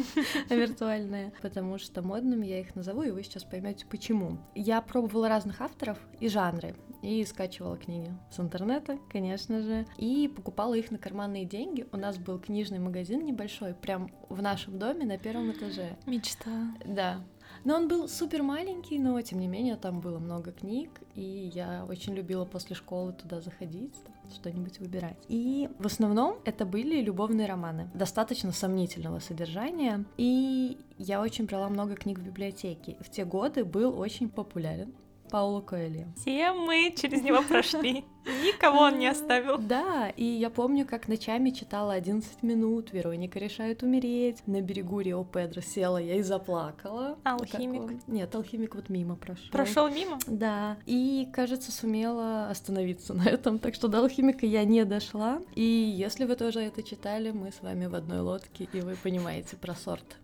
виртуальные, 0.50 1.32
потому 1.42 1.78
что 1.78 2.02
модными 2.02 2.46
я 2.46 2.60
их 2.60 2.74
назову, 2.74 3.02
и 3.02 3.10
вы 3.10 3.22
сейчас 3.22 3.44
поймете 3.44 3.86
почему. 3.86 4.38
Я 4.54 4.80
пробовала 4.80 5.28
разных 5.28 5.60
авторов 5.60 5.98
и 6.20 6.28
жанры, 6.28 6.74
и 7.02 7.22
скачивала 7.24 7.76
книги 7.76 8.10
с 8.30 8.40
интернета, 8.40 8.98
конечно 9.10 9.60
же, 9.60 9.86
и 9.98 10.26
покупала 10.26 10.74
их 10.74 10.90
на 10.90 10.98
карманные 10.98 11.44
деньги. 11.44 11.86
У 11.92 11.98
нас 11.98 12.16
был 12.16 12.38
книжный 12.38 12.78
магазин 12.78 13.24
небольшой, 13.24 13.74
прям 13.74 14.10
в 14.30 14.40
нашем 14.40 14.78
доме 14.78 15.04
на 15.04 15.18
первом 15.18 15.52
этаже. 15.52 15.98
Мечта. 16.06 16.74
Да, 16.86 17.22
но 17.64 17.76
он 17.76 17.88
был 17.88 18.08
супер 18.08 18.42
маленький, 18.42 18.98
но 18.98 19.20
тем 19.22 19.40
не 19.40 19.48
менее 19.48 19.76
там 19.76 20.00
было 20.00 20.18
много 20.18 20.52
книг, 20.52 20.90
и 21.14 21.50
я 21.54 21.86
очень 21.88 22.14
любила 22.14 22.44
после 22.44 22.76
школы 22.76 23.12
туда 23.12 23.40
заходить, 23.40 23.94
что-нибудь 24.34 24.78
выбирать. 24.80 25.16
И 25.28 25.68
в 25.78 25.86
основном 25.86 26.38
это 26.44 26.66
были 26.66 27.00
любовные 27.00 27.46
романы, 27.46 27.90
достаточно 27.94 28.52
сомнительного 28.52 29.18
содержания, 29.18 30.04
и 30.16 30.78
я 30.98 31.20
очень 31.20 31.46
брала 31.46 31.68
много 31.68 31.94
книг 31.94 32.18
в 32.18 32.22
библиотеке. 32.22 32.96
В 33.00 33.10
те 33.10 33.24
годы 33.24 33.64
был 33.64 33.98
очень 33.98 34.28
популярен 34.28 34.92
Пауло 35.30 35.60
Коэльо. 35.60 36.06
Все 36.16 36.52
мы 36.52 36.94
через 36.96 37.22
него 37.22 37.42
прошли. 37.42 38.04
Никого 38.24 38.80
он 38.80 38.98
не 38.98 39.06
оставил. 39.06 39.58
Да, 39.58 40.08
и 40.08 40.24
я 40.24 40.48
помню, 40.48 40.86
как 40.86 41.08
ночами 41.08 41.50
читала 41.50 41.92
11 41.92 42.42
минут, 42.42 42.92
Вероника 42.92 43.38
решает 43.38 43.82
умереть. 43.82 44.46
На 44.46 44.60
берегу 44.62 45.00
Рио 45.00 45.24
Педро 45.24 45.60
села 45.60 45.98
я 45.98 46.16
и 46.16 46.22
заплакала. 46.22 47.18
Алхимик? 47.24 48.06
Нет, 48.06 48.34
алхимик 48.34 48.74
вот 48.74 48.88
мимо 48.88 49.16
прошел. 49.16 49.50
Прошел 49.50 49.88
мимо? 49.88 50.18
Да. 50.26 50.78
И, 50.86 51.28
кажется, 51.32 51.70
сумела 51.70 52.48
остановиться 52.48 53.12
на 53.12 53.28
этом, 53.28 53.58
так 53.58 53.74
что 53.74 53.88
до 53.88 53.98
алхимика 53.98 54.46
я 54.46 54.64
не 54.64 54.84
дошла. 54.84 55.42
И 55.54 55.62
если 55.62 56.24
вы 56.24 56.36
тоже 56.36 56.60
это 56.60 56.82
читали, 56.82 57.30
мы 57.30 57.52
с 57.52 57.60
вами 57.60 57.86
в 57.86 57.94
одной 57.94 58.20
лодке, 58.20 58.68
и 58.72 58.80
вы 58.80 58.96
понимаете 58.96 59.56
про 59.56 59.74
сорт. 59.74 60.16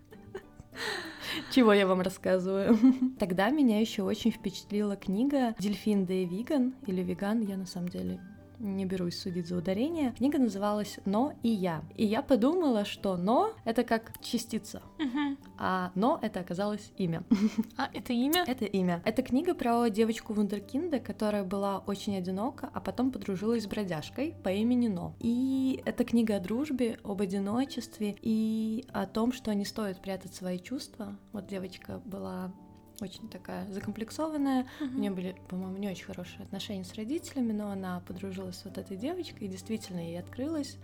Чего 1.50 1.72
я 1.72 1.86
вам 1.86 2.00
рассказываю? 2.00 2.78
Тогда 3.18 3.50
меня 3.50 3.80
еще 3.80 4.02
очень 4.02 4.30
впечатлила 4.30 4.96
книга 4.96 5.54
«Дельфин 5.58 6.06
да 6.06 6.14
виган» 6.14 6.74
или 6.86 7.02
«Веган», 7.02 7.40
я 7.40 7.56
на 7.56 7.66
самом 7.66 7.88
деле 7.88 8.20
не 8.60 8.84
берусь 8.84 9.18
судить 9.18 9.48
за 9.48 9.56
ударение. 9.56 10.12
Книга 10.12 10.38
называлась 10.38 11.00
«Но 11.04 11.32
и 11.42 11.48
я». 11.48 11.82
И 11.96 12.04
я 12.04 12.22
подумала, 12.22 12.84
что 12.84 13.16
«но»— 13.16 13.52
это 13.64 13.82
как 13.82 14.12
частица, 14.22 14.82
угу. 14.98 15.36
а 15.58 15.90
«но»— 15.94 16.18
это 16.22 16.40
оказалось 16.40 16.92
имя. 16.96 17.24
А, 17.76 17.88
это 17.94 18.12
имя? 18.12 18.44
Это 18.46 18.66
имя. 18.66 19.00
Это 19.06 19.22
книга 19.22 19.54
про 19.54 19.88
девочку 19.88 20.34
Вундеркинда, 20.34 21.00
которая 21.00 21.44
была 21.44 21.78
очень 21.78 22.16
одинока, 22.16 22.68
а 22.74 22.80
потом 22.80 23.10
подружилась 23.10 23.64
с 23.64 23.66
бродяжкой 23.66 24.34
по 24.44 24.50
имени 24.50 24.88
Но. 24.88 25.14
И 25.20 25.82
это 25.86 26.04
книга 26.04 26.36
о 26.36 26.40
дружбе, 26.40 26.98
об 27.02 27.22
одиночестве 27.22 28.16
и 28.20 28.84
о 28.92 29.06
том, 29.06 29.32
что 29.32 29.54
не 29.54 29.64
стоит 29.64 30.02
прятать 30.02 30.34
свои 30.34 30.58
чувства. 30.58 31.16
Вот 31.32 31.46
девочка 31.46 32.02
была 32.04 32.52
очень 33.00 33.28
такая 33.28 33.66
закомплексованная. 33.70 34.66
Uh-huh. 34.80 34.96
У 34.96 34.98
нее 34.98 35.10
были, 35.10 35.36
по-моему, 35.48 35.76
не 35.76 35.88
очень 35.88 36.04
хорошие 36.04 36.42
отношения 36.42 36.84
с 36.84 36.94
родителями, 36.94 37.52
но 37.52 37.70
она 37.70 38.00
подружилась 38.00 38.56
с 38.56 38.64
вот 38.64 38.78
этой 38.78 38.96
девочкой, 38.96 39.46
и 39.46 39.50
действительно 39.50 40.00
ей 40.00 40.18
открылась. 40.18 40.76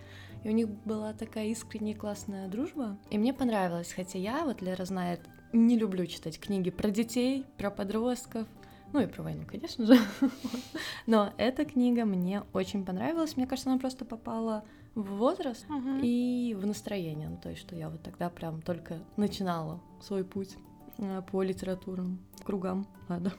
И 0.45 0.49
у 0.49 0.53
них 0.53 0.69
была 0.69 1.13
такая 1.13 1.47
искренняя 1.47 1.97
классная 1.97 2.49
дружба. 2.49 2.99
И 3.11 3.19
мне 3.19 3.33
понравилось, 3.35 3.93
хотя 3.93 4.19
я, 4.19 4.45
вот 4.45 4.63
Лера 4.63 4.85
знает, 4.85 5.21
не 5.53 5.79
люблю 5.79 6.07
читать 6.07 6.39
книги 6.39 6.71
про 6.71 6.91
детей, 6.91 7.45
про 7.57 7.71
подростков, 7.71 8.47
ну 8.93 9.01
и 9.01 9.07
про 9.07 9.23
войну, 9.23 9.45
конечно 9.47 9.85
же. 9.87 9.99
Но 11.07 11.33
эта 11.37 11.65
книга 11.65 12.05
мне 12.05 12.43
очень 12.53 12.85
понравилась. 12.85 13.37
Мне 13.37 13.47
кажется, 13.47 13.71
она 13.71 13.79
просто 13.79 14.05
попала 14.05 14.65
в 14.95 15.17
возраст 15.17 15.67
uh-huh. 15.69 16.01
и 16.03 16.55
в 16.55 16.67
настроение. 16.67 17.29
Ну, 17.29 17.37
то 17.37 17.51
есть, 17.51 17.61
что 17.61 17.77
я 17.77 17.91
вот 17.91 18.03
тогда 18.03 18.31
прям 18.31 18.63
только 18.63 18.99
начинала 19.17 19.81
свой 20.01 20.25
путь. 20.25 20.57
Э, 20.99 21.23
по 21.31 21.43
литературным 21.43 22.19
кругам, 22.45 22.87
ладно. 23.09 23.33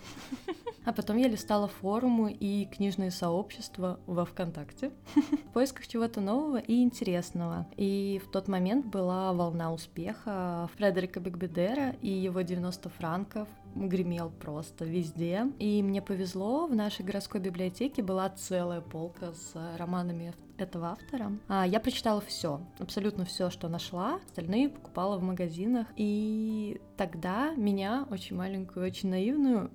А 0.85 0.93
потом 0.93 1.17
я 1.17 1.27
листала 1.27 1.67
форумы 1.67 2.31
и 2.31 2.63
книжные 2.63 3.11
сообщества 3.11 3.99
во 4.07 4.23
ВКонтакте 4.23 4.93
в 5.15 5.51
поисках 5.51 5.85
чего-то 5.85 6.21
нового 6.21 6.59
и 6.59 6.81
интересного. 6.81 7.67
И 7.75 8.21
в 8.25 8.31
тот 8.31 8.47
момент 8.47 8.85
была 8.85 9.33
волна 9.33 9.73
успеха 9.73 10.69
Фредерика 10.77 11.19
Бекбедера 11.19 11.89
и 12.01 12.07
его 12.07 12.39
90 12.39 12.87
франков 12.87 13.49
гремел 13.77 14.29
просто 14.29 14.85
везде. 14.85 15.47
И 15.59 15.81
мне 15.83 16.01
повезло, 16.01 16.67
в 16.67 16.75
нашей 16.75 17.05
городской 17.05 17.41
библиотеке 17.41 18.01
была 18.01 18.29
целая 18.29 18.81
полка 18.81 19.33
с 19.33 19.53
романами 19.77 20.33
этого 20.57 20.87
автора. 20.87 21.31
А, 21.47 21.65
я 21.65 21.79
прочитала 21.79 22.21
все, 22.21 22.61
абсолютно 22.79 23.25
все, 23.25 23.49
что 23.49 23.69
нашла. 23.69 24.19
Остальные 24.25 24.69
покупала 24.69 25.17
в 25.17 25.23
магазинах. 25.23 25.87
И 25.95 26.81
тогда 26.97 27.53
меня, 27.55 28.07
очень 28.09 28.35
маленькую, 28.35 28.85
очень 28.85 29.09
наивную, 29.09 29.71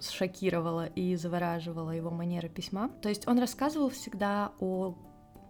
шокировала 0.00 0.86
и 0.86 1.14
завораживала 1.16 1.90
его 1.90 2.10
манера 2.10 2.48
письма. 2.48 2.90
То 3.00 3.08
есть 3.08 3.28
он 3.28 3.38
рассказывал 3.38 3.90
всегда 3.90 4.52
о 4.58 4.94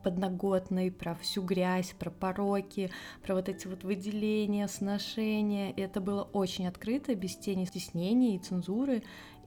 подноготной, 0.04 0.92
про 0.92 1.14
всю 1.16 1.42
грязь, 1.42 1.94
про 1.99 2.11
пороки, 2.11 2.90
про 3.23 3.34
вот 3.34 3.49
эти 3.49 3.66
вот 3.66 3.82
выделения, 3.82 4.68
сношения. 4.68 5.73
И 5.73 5.80
это 5.80 6.00
было 6.00 6.23
очень 6.23 6.68
открыто, 6.68 7.14
без 7.14 7.37
тени 7.37 7.64
стеснения 7.64 8.37
и 8.37 8.38
цензуры 8.38 9.02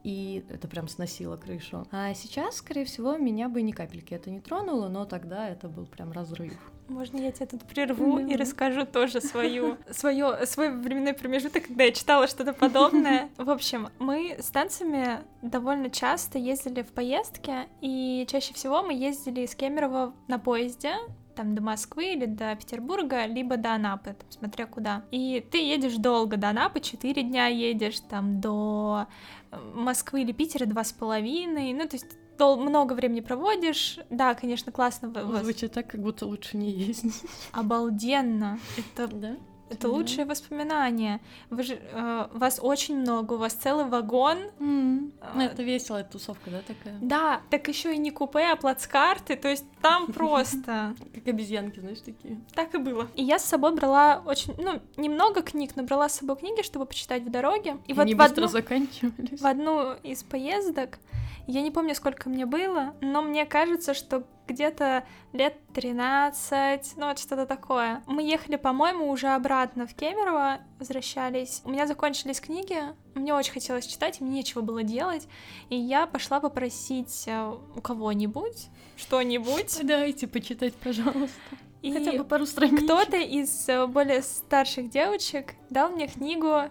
и 0.08 0.46
это 0.48 0.70
прям 0.70 0.88
сносило 0.88 1.36
крышу. 1.36 1.86
А 1.92 2.14
сейчас, 2.14 2.56
скорее 2.56 2.86
всего, 2.86 3.18
меня 3.18 3.50
бы 3.50 3.62
ни 3.62 3.74
капельки 3.74 4.14
это 4.14 4.32
не 4.32 4.40
тронуло, 4.40 4.88
но 4.88 5.04
тогда 5.04 5.50
это 5.50 5.68
был 5.68 5.86
прям 5.86 6.14
разрыв. 6.14 6.54
Можно 6.88 7.18
я 7.18 7.34
тебя 7.34 7.48
тут 7.48 7.64
прерву 7.66 8.18
и 8.18 8.38
расскажу 8.38 8.86
тоже 8.86 9.20
свою, 9.20 9.76
свою, 9.92 10.46
свой 10.46 10.74
временной 10.74 11.14
промежуток, 11.14 11.68
когда 11.68 11.84
я 11.84 11.92
читала 11.92 12.28
что-то 12.28 12.54
подобное. 12.54 13.30
В 13.38 13.50
общем, 13.50 13.90
мы 14.00 14.38
с 14.40 14.50
танцами 14.50 15.20
довольно 15.42 15.90
часто 15.90 16.38
ездили 16.38 16.84
в 16.84 16.94
поездки, 16.94 17.68
и 17.82 18.26
чаще 18.30 18.54
всего 18.54 18.84
мы 18.84 18.94
ездили 18.94 19.42
из 19.42 19.56
Кемерово 19.56 20.14
на 20.30 20.40
поезде, 20.40 20.94
там 21.38 21.56
до 21.56 21.62
Москвы 21.62 22.14
или 22.14 22.26
до 22.26 22.56
Петербурга, 22.56 23.26
либо 23.28 23.56
до 23.58 23.76
Анапы, 23.76 24.16
там, 24.20 24.30
смотря 24.32 24.66
куда. 24.66 25.04
И 25.12 25.46
ты 25.52 25.60
едешь 25.60 25.96
долго 25.96 26.36
до 26.36 26.50
Анапы, 26.50 26.80
4 26.82 27.24
дня 27.24 27.46
едешь, 27.48 28.00
там 28.10 28.42
до 28.42 29.08
э, 29.52 29.58
Москвы 29.76 30.24
или 30.24 30.32
Питера 30.34 30.66
два 30.66 30.84
с 30.84 30.92
половиной, 30.92 31.72
ну, 31.74 31.88
то 31.88 31.96
есть 31.96 32.08
дол- 32.38 32.58
много 32.58 32.94
времени 32.94 33.22
проводишь. 33.22 34.00
Да, 34.10 34.34
конечно, 34.34 34.72
классно. 34.72 35.14
Звучит 35.44 35.72
так, 35.72 35.88
как 35.88 36.02
будто 36.02 36.26
лучше 36.26 36.58
не 36.58 36.72
ездить. 36.72 37.22
Обалденно. 37.54 38.60
Это 38.78 39.08
Да? 39.08 39.36
Это 39.70 39.90
лучшие 39.90 40.26
воспоминания. 40.26 41.20
Вы 41.50 41.64
же, 41.64 41.80
э, 41.82 42.28
вас 42.32 42.60
очень 42.62 42.98
много, 43.00 43.34
у 43.34 43.38
вас 43.38 43.54
целый 43.54 43.86
вагон. 43.86 44.38
Ну, 44.60 45.12
Э, 45.36 45.44
это 45.46 45.64
веселая 45.64 46.04
тусовка, 46.04 46.50
да, 46.52 46.62
такая? 46.68 46.98
Да, 47.02 47.42
так 47.50 47.68
еще 47.68 47.94
и 47.94 47.98
не 47.98 48.12
купе, 48.12 48.52
а 48.52 48.56
плацкарты, 48.56 49.36
то 49.36 49.48
есть 49.50 49.66
там 49.82 50.08
просто 50.14 50.94
Как 51.14 51.28
обезьянки, 51.28 51.80
знаешь, 51.80 52.00
такие. 52.00 52.40
так 52.54 52.74
и 52.76 52.78
было. 52.78 53.08
И 53.16 53.24
я 53.24 53.40
с 53.40 53.46
собой 53.46 53.74
брала 53.76 54.22
очень, 54.26 54.54
ну, 54.58 54.82
немного 54.96 55.42
книг, 55.42 55.72
но 55.76 55.84
брала 55.84 56.10
с 56.10 56.16
собой 56.18 56.36
книги, 56.38 56.62
чтобы 56.62 56.86
почитать 56.86 57.24
в 57.24 57.30
дороге. 57.30 57.78
И 57.88 57.94
вот 57.94 58.04
Они 58.04 58.14
в 58.14 58.18
быстро 58.18 58.46
одну, 58.46 58.48
заканчивались. 58.48 59.40
в 59.42 59.46
одну 59.46 59.94
из 60.04 60.24
поездок, 60.24 61.00
я 61.48 61.62
не 61.62 61.72
помню, 61.72 61.96
сколько 61.96 62.30
мне 62.30 62.46
было, 62.46 62.96
но 63.02 63.22
мне 63.22 63.46
кажется, 63.46 63.94
что 63.94 64.24
где-то 64.48 65.06
лет 65.34 65.58
13, 65.74 66.94
ну 66.98 67.08
вот 67.08 67.20
что-то 67.20 67.46
такое. 67.46 68.04
Мы 68.06 68.24
ехали, 68.24 68.56
по-моему, 68.56 69.10
уже 69.10 69.28
обратно 69.28 69.88
в 69.88 69.94
Кемерово, 69.94 70.60
возвращались. 70.80 71.62
У 71.66 71.70
меня 71.70 71.88
закончились 71.88 72.40
книги, 72.40 72.82
мне 73.16 73.34
очень 73.34 73.54
хотелось 73.54 73.86
читать, 73.86 74.22
мне 74.22 74.32
нечего 74.32 74.62
было 74.62 74.84
делать, 74.84 75.28
и 75.70 75.76
я 75.76 76.06
пошла 76.06 76.40
попросить 76.40 77.24
э, 77.28 77.56
у 77.76 77.82
кого-нибудь 77.82 78.68
что-нибудь. 78.98 79.80
Дайте 79.84 80.28
почитать, 80.28 80.76
пожалуйста. 80.76 81.40
И 81.82 81.94
Хотя 81.94 82.18
бы 82.18 82.24
пару 82.24 82.46
страниц. 82.46 82.84
кто-то 82.84 83.18
из 83.18 83.70
э, 83.70 83.86
более 83.88 84.22
старших 84.22 84.90
девочек 84.90 85.54
дал 85.70 85.90
мне 85.90 86.08
книгу 86.08 86.64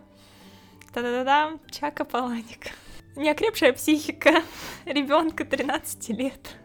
та-да-да-да 0.92 1.58
Чака 1.70 2.04
Паланика. 2.04 2.70
Неокрепшая 3.16 3.72
психика 3.72 4.42
ребенка 4.84 5.44
13 5.44 6.10
лет 6.10 6.56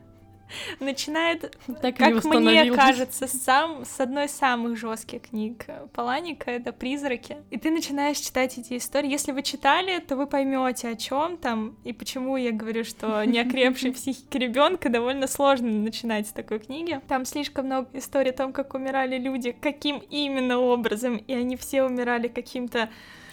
начинает, 0.79 1.57
Так 1.81 1.95
как 1.95 2.23
мне 2.25 2.71
кажется, 2.73 3.27
сам 3.27 3.85
с 3.85 3.99
одной 3.99 4.25
из 4.25 4.31
самых 4.31 4.77
жестких 4.77 5.29
книг 5.29 5.65
Паланика 5.93 6.51
это 6.51 6.71
призраки. 6.73 7.37
И 7.49 7.57
ты 7.57 7.71
начинаешь 7.71 8.17
читать 8.17 8.57
эти 8.57 8.77
истории. 8.77 9.09
Если 9.09 9.31
вы 9.31 9.43
читали, 9.43 9.99
то 9.99 10.15
вы 10.15 10.27
поймете, 10.27 10.89
о 10.89 10.95
чем 10.95 11.37
там 11.37 11.77
и 11.83 11.93
почему 11.93 12.37
я 12.37 12.51
говорю, 12.51 12.83
что 12.83 13.23
неокрепшей 13.25 13.93
психики 13.93 14.37
ребенка 14.37 14.89
довольно 14.89 15.27
сложно 15.27 15.69
начинать 15.69 16.27
с 16.27 16.31
такой 16.31 16.59
книги. 16.59 16.99
Там 17.07 17.25
слишком 17.25 17.65
много 17.65 17.87
историй 17.93 18.31
о 18.31 18.37
том, 18.37 18.53
как 18.53 18.73
умирали 18.73 19.17
люди, 19.17 19.51
каким 19.53 19.99
именно 20.09 20.59
образом, 20.59 21.17
и 21.17 21.33
они 21.33 21.55
все 21.55 21.83
умирали 21.83 22.27
каким-то 22.27 22.89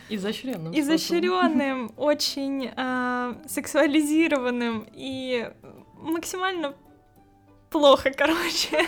Изощренным. 0.08 0.78
изощренным, 0.78 1.92
очень 1.96 2.70
а, 2.76 3.36
сексуализированным 3.46 4.86
и 4.92 5.50
максимально 5.96 6.74
плохо, 7.70 8.10
короче. 8.16 8.86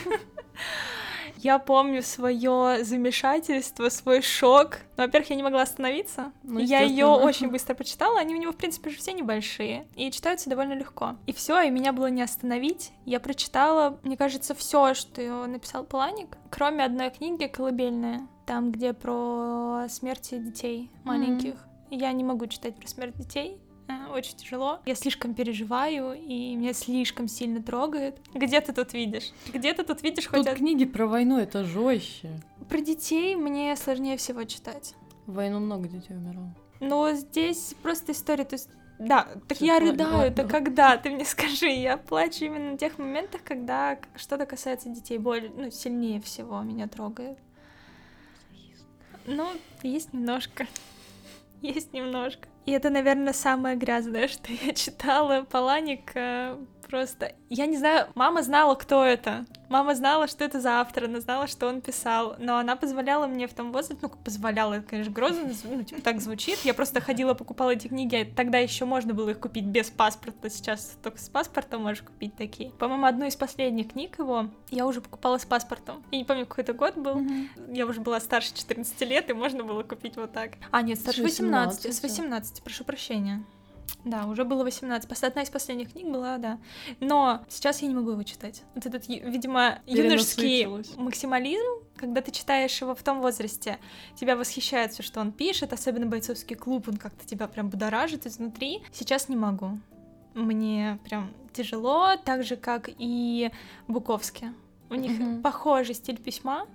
Я 1.43 1.59
помню 1.59 2.03
свое 2.03 2.85
замешательство, 2.85 3.89
свой 3.89 4.21
шок. 4.21 4.79
Ну, 4.99 5.05
во-первых, 5.05 5.31
я 5.31 5.37
не 5.37 5.43
могла 5.43 5.63
остановиться. 5.63 6.33
Ну, 6.43 6.61
я 6.61 6.81
ее 6.81 7.07
очень 7.07 7.49
быстро 7.49 7.73
прочитала. 7.75 8.21
Они 8.21 8.35
у 8.35 8.39
него, 8.39 8.53
в 8.53 8.57
принципе, 8.57 8.91
же 8.91 8.99
все 8.99 9.13
небольшие. 9.13 9.87
И 9.97 10.11
читаются 10.11 10.51
довольно 10.51 10.75
легко. 10.75 11.17
И 11.27 11.33
все, 11.33 11.63
и 11.63 11.71
меня 11.71 11.95
было 11.95 12.09
не 12.09 12.21
остановить. 12.21 12.93
Я 13.07 13.21
прочитала, 13.21 13.99
мне 14.03 14.19
кажется, 14.19 14.55
все, 14.55 14.93
что 14.93 15.47
написал 15.47 15.85
Планик, 15.85 16.37
кроме 16.51 16.85
одной 16.85 17.09
книги 17.09 17.47
«Колыбельная». 17.47 18.29
Там, 18.51 18.73
где 18.73 18.93
про 18.93 19.87
смерти 19.89 20.37
детей 20.37 20.91
маленьких. 21.05 21.55
Я 21.89 22.11
не 22.11 22.25
могу 22.25 22.49
читать 22.49 22.75
про 22.75 22.89
смерть 22.89 23.17
детей. 23.17 23.59
э, 23.87 24.13
Очень 24.13 24.39
тяжело. 24.39 24.81
Я 24.87 24.97
слишком 24.97 25.35
переживаю, 25.35 26.15
и 26.15 26.57
меня 26.57 26.73
слишком 26.73 27.29
сильно 27.29 27.63
трогает. 27.63 28.19
Где 28.35 28.61
ты 28.61 28.73
тут 28.73 28.93
видишь? 28.93 29.31
Где 29.55 29.73
ты 29.73 29.85
тут 29.85 30.03
видишь 30.03 30.27
хоть 30.27 30.45
Тут 30.45 30.57
книги 30.57 30.85
про 30.85 31.07
войну, 31.07 31.39
это 31.39 31.63
жестче. 31.63 32.41
Про 32.69 32.81
детей 32.81 33.37
мне 33.37 33.77
сложнее 33.77 34.17
всего 34.17 34.43
читать. 34.43 34.97
В 35.27 35.35
войну 35.35 35.61
много 35.61 35.87
детей 35.87 36.17
умирало. 36.17 36.53
Но 36.81 37.13
здесь 37.13 37.77
просто 37.85 38.11
история, 38.11 38.43
то 38.43 38.55
есть 38.55 38.69
да, 38.99 39.29
так 39.47 39.59
Всё, 39.59 39.67
я 39.67 39.79
рыдаю, 39.79 40.31
это 40.31 40.43
когда, 40.45 40.97
ты 40.97 41.11
мне 41.11 41.25
скажи, 41.25 41.69
я 41.69 41.97
плачу 41.97 42.47
именно 42.47 42.73
на 42.73 42.79
тех 42.79 42.99
моментах, 42.99 43.43
когда 43.45 43.97
что-то 44.17 44.45
касается 44.45 44.89
детей, 44.89 45.19
более, 45.19 45.51
ну, 45.51 45.71
сильнее 45.71 46.21
всего 46.21 46.61
меня 46.63 46.89
трогает. 46.89 47.39
Ну, 49.27 49.49
есть 49.83 50.13
немножко. 50.13 50.67
Есть 51.63 51.93
немножко. 51.93 52.49
И 52.65 52.73
это, 52.73 52.89
наверное, 52.89 53.33
самое 53.33 53.77
грязное, 53.77 54.29
что 54.29 54.53
я 54.53 54.73
читала. 54.73 55.43
Паланик 55.43 56.13
э, 56.15 56.57
просто... 56.91 57.33
Я 57.49 57.67
не 57.67 57.77
знаю, 57.77 58.09
мама 58.15 58.43
знала, 58.43 58.75
кто 58.75 59.05
это. 59.05 59.47
Мама 59.69 59.95
знала, 59.95 60.27
что 60.27 60.45
это 60.45 60.61
за 60.61 60.81
автор, 60.81 61.05
она 61.05 61.21
знала, 61.21 61.47
что 61.47 61.69
он 61.69 61.81
писал, 61.81 62.35
но 62.39 62.59
она 62.59 62.75
позволяла 62.75 63.27
мне 63.29 63.47
в 63.47 63.55
том 63.55 63.71
возрасте, 63.73 63.97
ну, 64.03 64.09
позволяла, 64.09 64.75
это, 64.75 64.89
конечно, 64.89 65.13
грозно, 65.13 65.43
зв- 65.45 65.75
ну, 65.77 65.83
типа, 65.85 66.03
так 66.03 66.21
звучит. 66.21 66.59
Я 66.65 66.75
просто 66.75 67.01
ходила, 67.01 67.35
покупала 67.35 67.71
эти 67.71 67.87
книги, 67.87 68.31
тогда 68.37 68.59
еще 68.59 68.85
можно 68.85 69.15
было 69.15 69.31
их 69.31 69.39
купить 69.39 69.65
без 69.65 69.91
паспорта, 69.91 70.51
сейчас 70.51 70.97
только 71.03 71.19
с 71.19 71.29
паспортом 71.29 71.83
можешь 71.83 72.03
купить 72.03 72.35
такие. 72.37 72.71
По-моему, 72.73 73.07
одну 73.07 73.27
из 73.27 73.37
последних 73.37 73.93
книг 73.93 74.19
его 74.19 74.47
я 74.71 74.87
уже 74.87 75.01
покупала 75.01 75.39
с 75.39 75.45
паспортом. 75.45 76.03
Я 76.11 76.19
не 76.19 76.25
помню, 76.25 76.47
какой 76.47 76.65
это 76.65 76.73
год 76.73 76.97
был. 76.97 77.21
Я 77.69 77.87
уже 77.87 78.01
была 78.01 78.19
старше 78.21 78.53
14 78.55 79.01
лет, 79.03 79.31
и 79.31 79.33
можно 79.33 79.63
было 79.63 79.85
купить 79.85 80.17
вот 80.17 80.33
так. 80.33 80.53
А, 80.73 80.83
нет, 80.83 80.99
старше 80.99 81.23
18. 81.23 81.85
18, 81.85 81.95
С 81.95 82.03
18, 82.03 82.63
прошу 82.65 82.85
прощения. 82.85 83.45
Да, 84.05 84.27
уже 84.27 84.45
было 84.45 84.65
18. 84.65 85.11
Пос- 85.11 85.27
Одна 85.27 85.43
из 85.43 85.51
последних 85.51 85.93
книг 85.93 86.09
была, 86.09 86.39
да. 86.39 86.59
Но 87.01 87.45
сейчас 87.49 87.83
я 87.83 87.89
не 87.89 87.95
могу 87.95 88.11
его 88.13 88.23
читать. 88.23 88.63
Вот 88.75 88.87
этот, 88.87 89.09
видимо, 89.09 89.81
юношеский 89.87 90.67
максимализм, 90.97 91.67
когда 91.97 92.21
ты 92.23 92.31
читаешь 92.31 92.81
его 92.81 92.95
в 92.95 93.03
том 93.03 93.21
возрасте, 93.21 93.79
тебя 94.15 94.37
восхищает 94.37 94.93
все, 94.93 95.03
что 95.03 95.21
он 95.21 95.33
пишет, 95.33 95.73
особенно 95.73 96.07
бойцовский 96.07 96.57
клуб, 96.57 96.89
он 96.89 96.97
как-то 96.97 97.27
тебя 97.27 97.47
прям 97.47 97.69
будоражит 97.69 98.27
изнутри. 98.27 98.83
Сейчас 98.93 99.29
не 99.29 99.37
могу. 99.37 99.79
Мне 100.35 100.99
прям 101.05 101.31
тяжело, 101.53 102.17
так 102.25 102.45
же, 102.45 102.57
как 102.57 102.89
и 102.99 103.51
Буковский. 103.89 104.49
У 104.89 104.95
них 104.95 105.19
Мгм. 105.19 105.43
похожий 105.43 105.95
стиль 105.95 106.19
письма. 106.19 106.67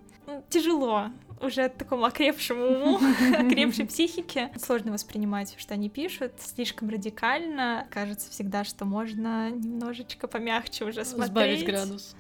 Тяжело 0.50 1.08
уже 1.42 1.70
такому 1.70 2.06
окрепшему 2.06 2.66
уму, 2.66 3.00
окрепшей 3.38 3.86
психике. 3.86 4.52
Сложно 4.58 4.92
воспринимать, 4.92 5.56
что 5.58 5.74
они 5.74 5.90
пишут, 5.90 6.34
слишком 6.40 6.90
радикально. 6.90 7.88
Кажется 7.92 8.32
всегда, 8.32 8.64
что 8.64 8.86
можно 8.86 9.50
немножечко 9.52 10.28
помягче 10.28 10.86
уже 10.86 11.04
Сбавить 11.04 11.32
смотреть 11.32 11.66
градус. 11.66 12.16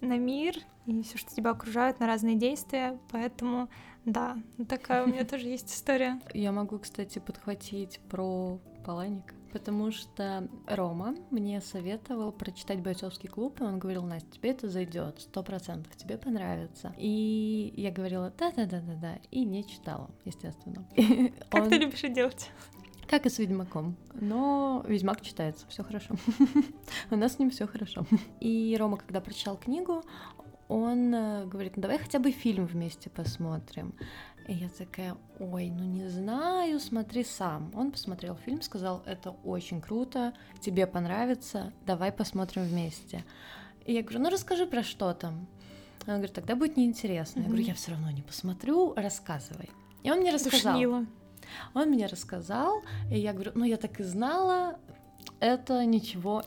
на 0.00 0.16
мир 0.18 0.56
и 0.86 1.02
все, 1.02 1.18
что 1.18 1.34
тебя 1.34 1.50
окружает, 1.50 2.00
на 2.00 2.06
разные 2.06 2.36
действия. 2.36 2.98
Поэтому, 3.10 3.68
да, 4.04 4.38
такая 4.68 5.04
у 5.04 5.08
меня 5.08 5.24
тоже 5.26 5.48
есть 5.48 5.74
история. 5.74 6.20
Я 6.32 6.52
могу, 6.52 6.78
кстати, 6.78 7.18
подхватить 7.18 8.00
про 8.08 8.58
Паланика, 8.84 9.34
потому 9.52 9.90
что 9.90 10.48
Рома 10.66 11.14
мне 11.30 11.60
советовал 11.60 12.32
прочитать 12.32 12.80
бойцовский 12.80 13.28
клуб, 13.28 13.60
и 13.60 13.64
он 13.64 13.78
говорил, 13.78 14.02
Настя, 14.04 14.30
тебе 14.30 14.50
это 14.50 14.68
зайдет, 14.68 15.20
сто 15.20 15.42
процентов, 15.42 15.96
тебе 15.96 16.18
понравится. 16.18 16.94
И 16.98 17.72
я 17.76 17.90
говорила, 17.90 18.32
да-да-да-да-да, 18.38 19.18
и 19.30 19.44
не 19.44 19.66
читала, 19.66 20.10
естественно. 20.24 20.86
Как 21.50 21.64
Он- 21.64 21.68
ты 21.70 21.76
любишь 21.78 22.04
это 22.04 22.14
делать? 22.14 22.50
Как 23.06 23.24
и 23.24 23.30
с 23.30 23.38
Ведьмаком. 23.38 23.96
Но 24.12 24.84
Ведьмак 24.86 25.22
читается, 25.22 25.64
все 25.68 25.82
хорошо. 25.82 26.14
У 27.10 27.16
нас 27.16 27.36
с 27.36 27.38
ним 27.38 27.48
все 27.48 27.66
хорошо. 27.66 28.04
И 28.38 28.76
Рома, 28.78 28.98
когда 28.98 29.22
прочитал 29.22 29.56
книгу, 29.56 30.02
он 30.68 31.14
э, 31.14 31.46
говорит, 31.46 31.76
ну 31.76 31.82
давай 31.82 31.98
хотя 31.98 32.18
бы 32.18 32.30
фильм 32.30 32.66
вместе 32.66 33.08
посмотрим. 33.10 33.94
И 34.46 34.54
я 34.54 34.68
такая, 34.68 35.16
ой, 35.38 35.70
ну 35.70 35.84
не 35.84 36.08
знаю, 36.08 36.78
смотри 36.80 37.24
сам. 37.24 37.70
Он 37.74 37.90
посмотрел 37.90 38.36
фильм, 38.36 38.62
сказал, 38.62 39.02
это 39.06 39.30
очень 39.44 39.80
круто, 39.80 40.34
тебе 40.60 40.86
понравится, 40.86 41.72
давай 41.86 42.12
посмотрим 42.12 42.64
вместе. 42.64 43.24
И 43.84 43.94
я 43.94 44.02
говорю, 44.02 44.20
ну 44.20 44.30
расскажи 44.30 44.66
про 44.66 44.82
что 44.82 45.12
там. 45.14 45.46
Он 46.06 46.14
говорит, 46.14 46.34
тогда 46.34 46.54
будет 46.54 46.76
неинтересно. 46.76 47.40
Я 47.40 47.46
говорю, 47.46 47.62
я 47.62 47.74
все 47.74 47.90
равно 47.90 48.10
не 48.10 48.22
посмотрю, 48.22 48.94
рассказывай. 48.94 49.68
И 50.02 50.10
он 50.10 50.20
мне 50.20 50.32
рассказал. 50.32 50.72
Душнила. 50.72 51.06
Он 51.74 51.88
мне 51.88 52.06
рассказал, 52.06 52.82
и 53.10 53.18
я 53.18 53.32
говорю, 53.32 53.52
ну 53.54 53.64
я 53.64 53.76
так 53.78 54.00
и 54.00 54.02
знала, 54.02 54.78
это 55.40 55.84
ничего 55.84 56.42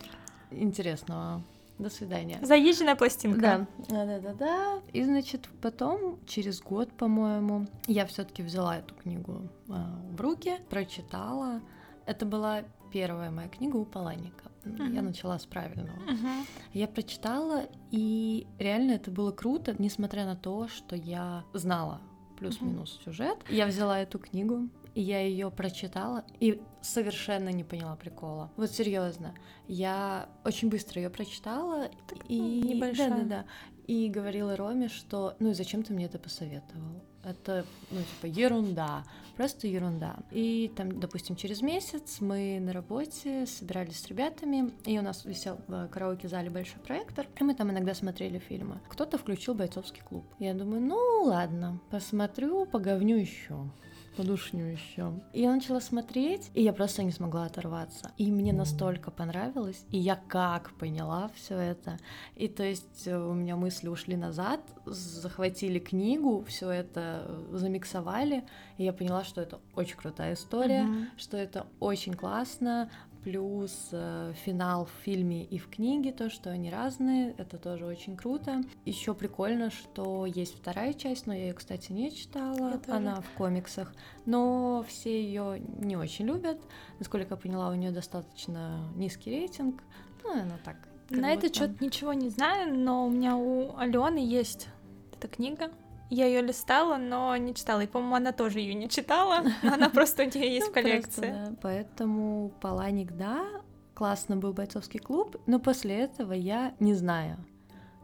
интересного 0.52 1.44
до 1.82 1.90
свидания. 1.90 2.40
Заезженная 2.42 2.96
пластинка. 2.96 3.68
Да, 3.90 4.06
да, 4.06 4.20
да, 4.20 4.34
да. 4.34 4.82
И 4.94 5.04
значит, 5.04 5.50
потом, 5.62 6.20
через 6.28 6.62
год, 6.62 6.92
по-моему, 6.94 7.68
я 7.88 8.06
все-таки 8.06 8.44
взяла 8.44 8.78
эту 8.78 8.96
книгу 8.96 9.50
а, 9.70 10.00
в 10.12 10.22
руки, 10.22 10.58
прочитала. 10.70 11.62
Это 12.06 12.26
была 12.26 12.64
первая 12.92 13.32
моя 13.32 13.48
книга 13.48 13.78
у 13.78 13.86
Паланика. 13.86 14.52
Uh-huh. 14.64 14.94
Я 14.94 15.02
начала 15.02 15.40
с 15.40 15.46
правильного. 15.46 15.98
Uh-huh. 16.08 16.46
Я 16.74 16.88
прочитала, 16.88 17.64
и 17.90 18.46
реально 18.60 18.92
это 18.92 19.10
было 19.10 19.32
круто, 19.32 19.76
несмотря 19.80 20.26
на 20.26 20.36
то, 20.36 20.68
что 20.68 20.96
я 20.96 21.44
знала 21.54 22.02
плюс-минус 22.38 23.00
uh-huh. 23.00 23.06
сюжет. 23.06 23.38
Я 23.50 23.66
взяла 23.66 24.00
эту 24.00 24.20
книгу, 24.20 24.70
и 24.96 25.02
я 25.02 25.22
ее 25.22 25.52
прочитала 25.52 26.24
и 26.40 26.62
совершенно 26.82 27.50
не 27.50 27.64
поняла 27.64 27.96
прикола. 27.96 28.52
Вот 28.58 28.72
серьезно, 28.72 29.34
я 29.68 30.30
очень 30.44 30.70
быстро 30.70 31.02
ее 31.02 31.10
прочитала 31.10 31.90
и 32.28 32.40
небольшая. 32.40 33.10
Да, 33.10 33.18
да, 33.18 33.24
да. 33.24 33.46
И 33.88 34.10
говорила 34.10 34.56
Роме, 34.56 34.90
что 34.90 35.36
ну 35.40 35.50
и 35.50 35.54
зачем 35.54 35.84
ты 35.84 35.94
мне 35.94 36.06
это 36.06 36.20
посоветовал? 36.20 37.04
Это, 37.24 37.66
ну, 37.92 38.00
типа, 38.00 38.26
ерунда, 38.26 39.04
просто 39.38 39.68
ерунда. 39.68 40.18
И 40.32 40.72
там, 40.76 41.00
допустим, 41.00 41.36
через 41.36 41.62
месяц 41.62 42.20
мы 42.20 42.60
на 42.60 42.74
работе 42.74 43.46
собирались 43.46 44.00
с 44.00 44.08
ребятами, 44.08 44.72
и 44.86 44.98
у 44.98 45.04
нас 45.04 45.24
висел 45.24 45.60
в 45.68 45.88
караоке-зале 45.90 46.50
большой 46.50 46.82
проектор, 46.82 47.28
и 47.40 47.44
мы 47.44 47.54
там 47.54 47.70
иногда 47.70 47.94
смотрели 47.94 48.40
фильмы. 48.40 48.80
Кто-то 48.90 49.20
включил 49.20 49.54
бойцовский 49.54 50.02
клуб. 50.02 50.26
Я 50.40 50.56
думаю, 50.56 50.82
ну 50.82 51.24
ладно, 51.26 51.80
посмотрю, 51.92 52.66
поговню 52.66 53.18
еще 53.18 53.70
подушню 54.16 54.66
еще. 54.66 55.14
И 55.34 55.42
я 55.42 55.54
начала 55.54 55.80
смотреть, 55.80 56.52
и 56.54 56.64
я 56.64 56.74
просто 56.74 57.04
не 57.04 57.12
смогла 57.12 57.46
оторваться. 57.46 58.12
И 58.18 58.32
мне 58.32 58.54
настолько 58.54 59.12
понравилось, 59.12 59.86
и 59.92 59.98
я 59.98 60.16
как 60.28 60.72
поняла 60.74 61.30
все 61.36 61.58
это. 61.58 61.98
И 62.36 62.48
то 62.48 62.64
есть 62.64 63.08
э, 63.08 63.18
у 63.18 63.34
меня 63.34 63.56
мысли 63.56 63.88
ушли 63.88 64.16
назад, 64.16 64.62
захватили 64.86 65.80
книгу, 65.80 66.44
все 66.48 66.70
это 66.70 67.26
э, 67.26 67.58
замиксовали, 67.58 68.44
и 68.78 68.84
я 68.84 68.94
поняла, 68.94 69.24
что 69.24 69.42
это 69.42 69.60
очень 69.76 69.98
крутая 69.98 70.34
история, 70.34 70.88
что 71.18 71.38
это 71.38 71.68
очень 71.80 72.14
классно, 72.14 72.90
плюс 73.24 73.90
э, 73.92 74.34
финал 74.46 74.86
в 74.86 75.04
фильме 75.04 75.44
и 75.44 75.58
в 75.58 75.70
книге, 75.70 76.12
то, 76.12 76.30
что 76.30 76.50
они 76.50 76.70
разные, 76.70 77.34
это 77.38 77.58
тоже 77.58 77.86
очень 77.86 78.18
круто. 78.18 78.62
Еще 78.86 79.14
прикольно, 79.14 79.70
что 79.70 80.26
есть 80.26 80.56
вторая 80.56 80.94
часть, 80.94 81.28
но 81.28 81.34
я 81.34 81.48
ее, 81.48 81.54
кстати, 81.54 81.92
не 81.92 82.12
читала, 82.12 82.80
она 82.88 83.22
в 83.22 83.30
комиксах, 83.38 83.94
но 84.26 84.84
все 84.88 85.24
ее 85.24 85.62
не 85.80 85.98
очень 85.98 86.26
любят. 86.26 86.60
Насколько 87.00 87.36
я 87.36 87.38
поняла, 87.38 87.70
у 87.70 87.76
нее 87.76 87.92
достаточно 87.92 88.92
низкий 88.96 89.32
рейтинг, 89.32 89.82
ну, 90.24 90.34
она 90.34 90.58
так. 90.64 90.78
На 91.10 91.32
этот 91.32 91.56
счет 91.56 91.82
ничего 91.82 92.14
не 92.14 92.30
знаю, 92.30 92.74
но 92.78 93.06
у 93.06 93.10
меня 93.10 93.36
у 93.36 93.76
Алены 93.78 94.20
есть 94.20 94.70
эта 95.14 95.28
книга. 95.28 95.72
Я 96.12 96.26
ее 96.26 96.42
листала, 96.42 96.98
но 96.98 97.38
не 97.38 97.56
читала. 97.56 97.80
И, 97.80 97.88
по-моему, 97.88 98.16
она 98.16 98.34
тоже 98.34 98.60
ее 98.60 98.74
не 98.74 98.90
читала. 98.90 99.46
Она 99.64 99.90
просто 99.90 100.24
у 100.24 100.26
нее 100.26 100.56
есть 100.56 100.68
в 100.68 100.72
коллекции. 100.74 101.56
Поэтому 101.62 102.52
Паланик, 102.60 103.14
да, 103.14 103.46
классно 103.94 104.36
был 104.36 104.52
бойцовский 104.52 105.00
клуб, 105.00 105.38
но 105.46 105.58
после 105.58 105.96
этого 105.96 106.34
я, 106.34 106.76
не 106.82 106.94
знаю 106.96 107.38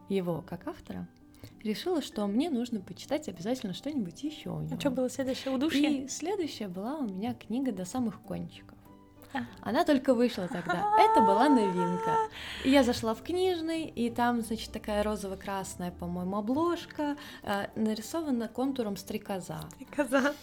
его 0.08 0.40
как 0.40 0.66
автора, 0.66 1.06
решила, 1.62 2.00
что 2.00 2.26
мне 2.26 2.48
нужно 2.48 2.80
почитать 2.80 3.28
обязательно 3.28 3.74
что-нибудь 3.74 4.22
еще 4.24 4.50
у 4.50 4.60
него. 4.62 4.76
А 4.76 4.80
что 4.80 4.90
было 4.90 5.10
следующее 5.10 5.54
удушье? 5.54 6.04
И 6.04 6.08
следующая 6.08 6.68
была 6.68 6.96
у 6.96 7.04
меня 7.04 7.34
книга 7.34 7.72
до 7.72 7.84
самых 7.84 8.22
кончиков. 8.22 8.77
Она 9.62 9.84
только 9.84 10.14
вышла 10.14 10.48
тогда. 10.48 10.94
Это 10.98 11.20
была 11.20 11.48
новинка. 11.48 12.16
И 12.64 12.70
я 12.70 12.82
зашла 12.82 13.14
в 13.14 13.22
книжный, 13.22 13.84
и 13.84 14.10
там, 14.10 14.42
значит, 14.42 14.72
такая 14.72 15.02
розово-красная, 15.02 15.90
по-моему, 15.90 16.36
обложка, 16.36 17.16
э, 17.42 17.66
нарисована 17.76 18.48
контуром 18.48 18.96
стрекоза. 18.96 19.60
Стрекоза. 19.74 20.34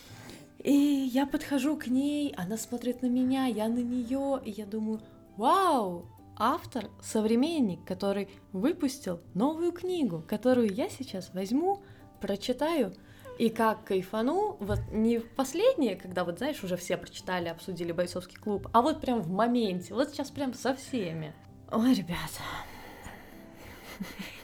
И 0.59 0.71
я 0.71 1.25
подхожу 1.25 1.77
к 1.77 1.87
ней, 1.87 2.33
она 2.37 2.57
смотрит 2.57 3.01
на 3.01 3.07
меня, 3.07 3.45
я 3.45 3.67
на 3.67 3.79
нее, 3.79 4.41
и 4.43 4.51
я 4.51 4.65
думаю, 4.65 4.99
вау, 5.37 6.07
автор, 6.37 6.89
современник, 7.01 7.83
который 7.85 8.29
выпустил 8.51 9.21
новую 9.33 9.71
книгу, 9.71 10.23
которую 10.27 10.73
я 10.73 10.89
сейчас 10.89 11.33
возьму, 11.33 11.83
прочитаю 12.19 12.93
и 13.37 13.49
как 13.49 13.85
кайфану, 13.85 14.57
вот 14.59 14.79
не 14.91 15.19
в 15.19 15.29
последнее, 15.35 15.95
когда 15.95 16.23
вот, 16.23 16.37
знаешь, 16.37 16.63
уже 16.63 16.77
все 16.77 16.97
прочитали, 16.97 17.47
обсудили 17.47 17.91
бойцовский 17.91 18.37
клуб, 18.37 18.67
а 18.73 18.81
вот 18.81 19.01
прям 19.01 19.21
в 19.21 19.29
моменте, 19.29 19.93
вот 19.93 20.09
сейчас 20.09 20.31
прям 20.31 20.53
со 20.53 20.75
всеми. 20.75 21.33
Ой, 21.71 21.93
ребята. 21.93 22.41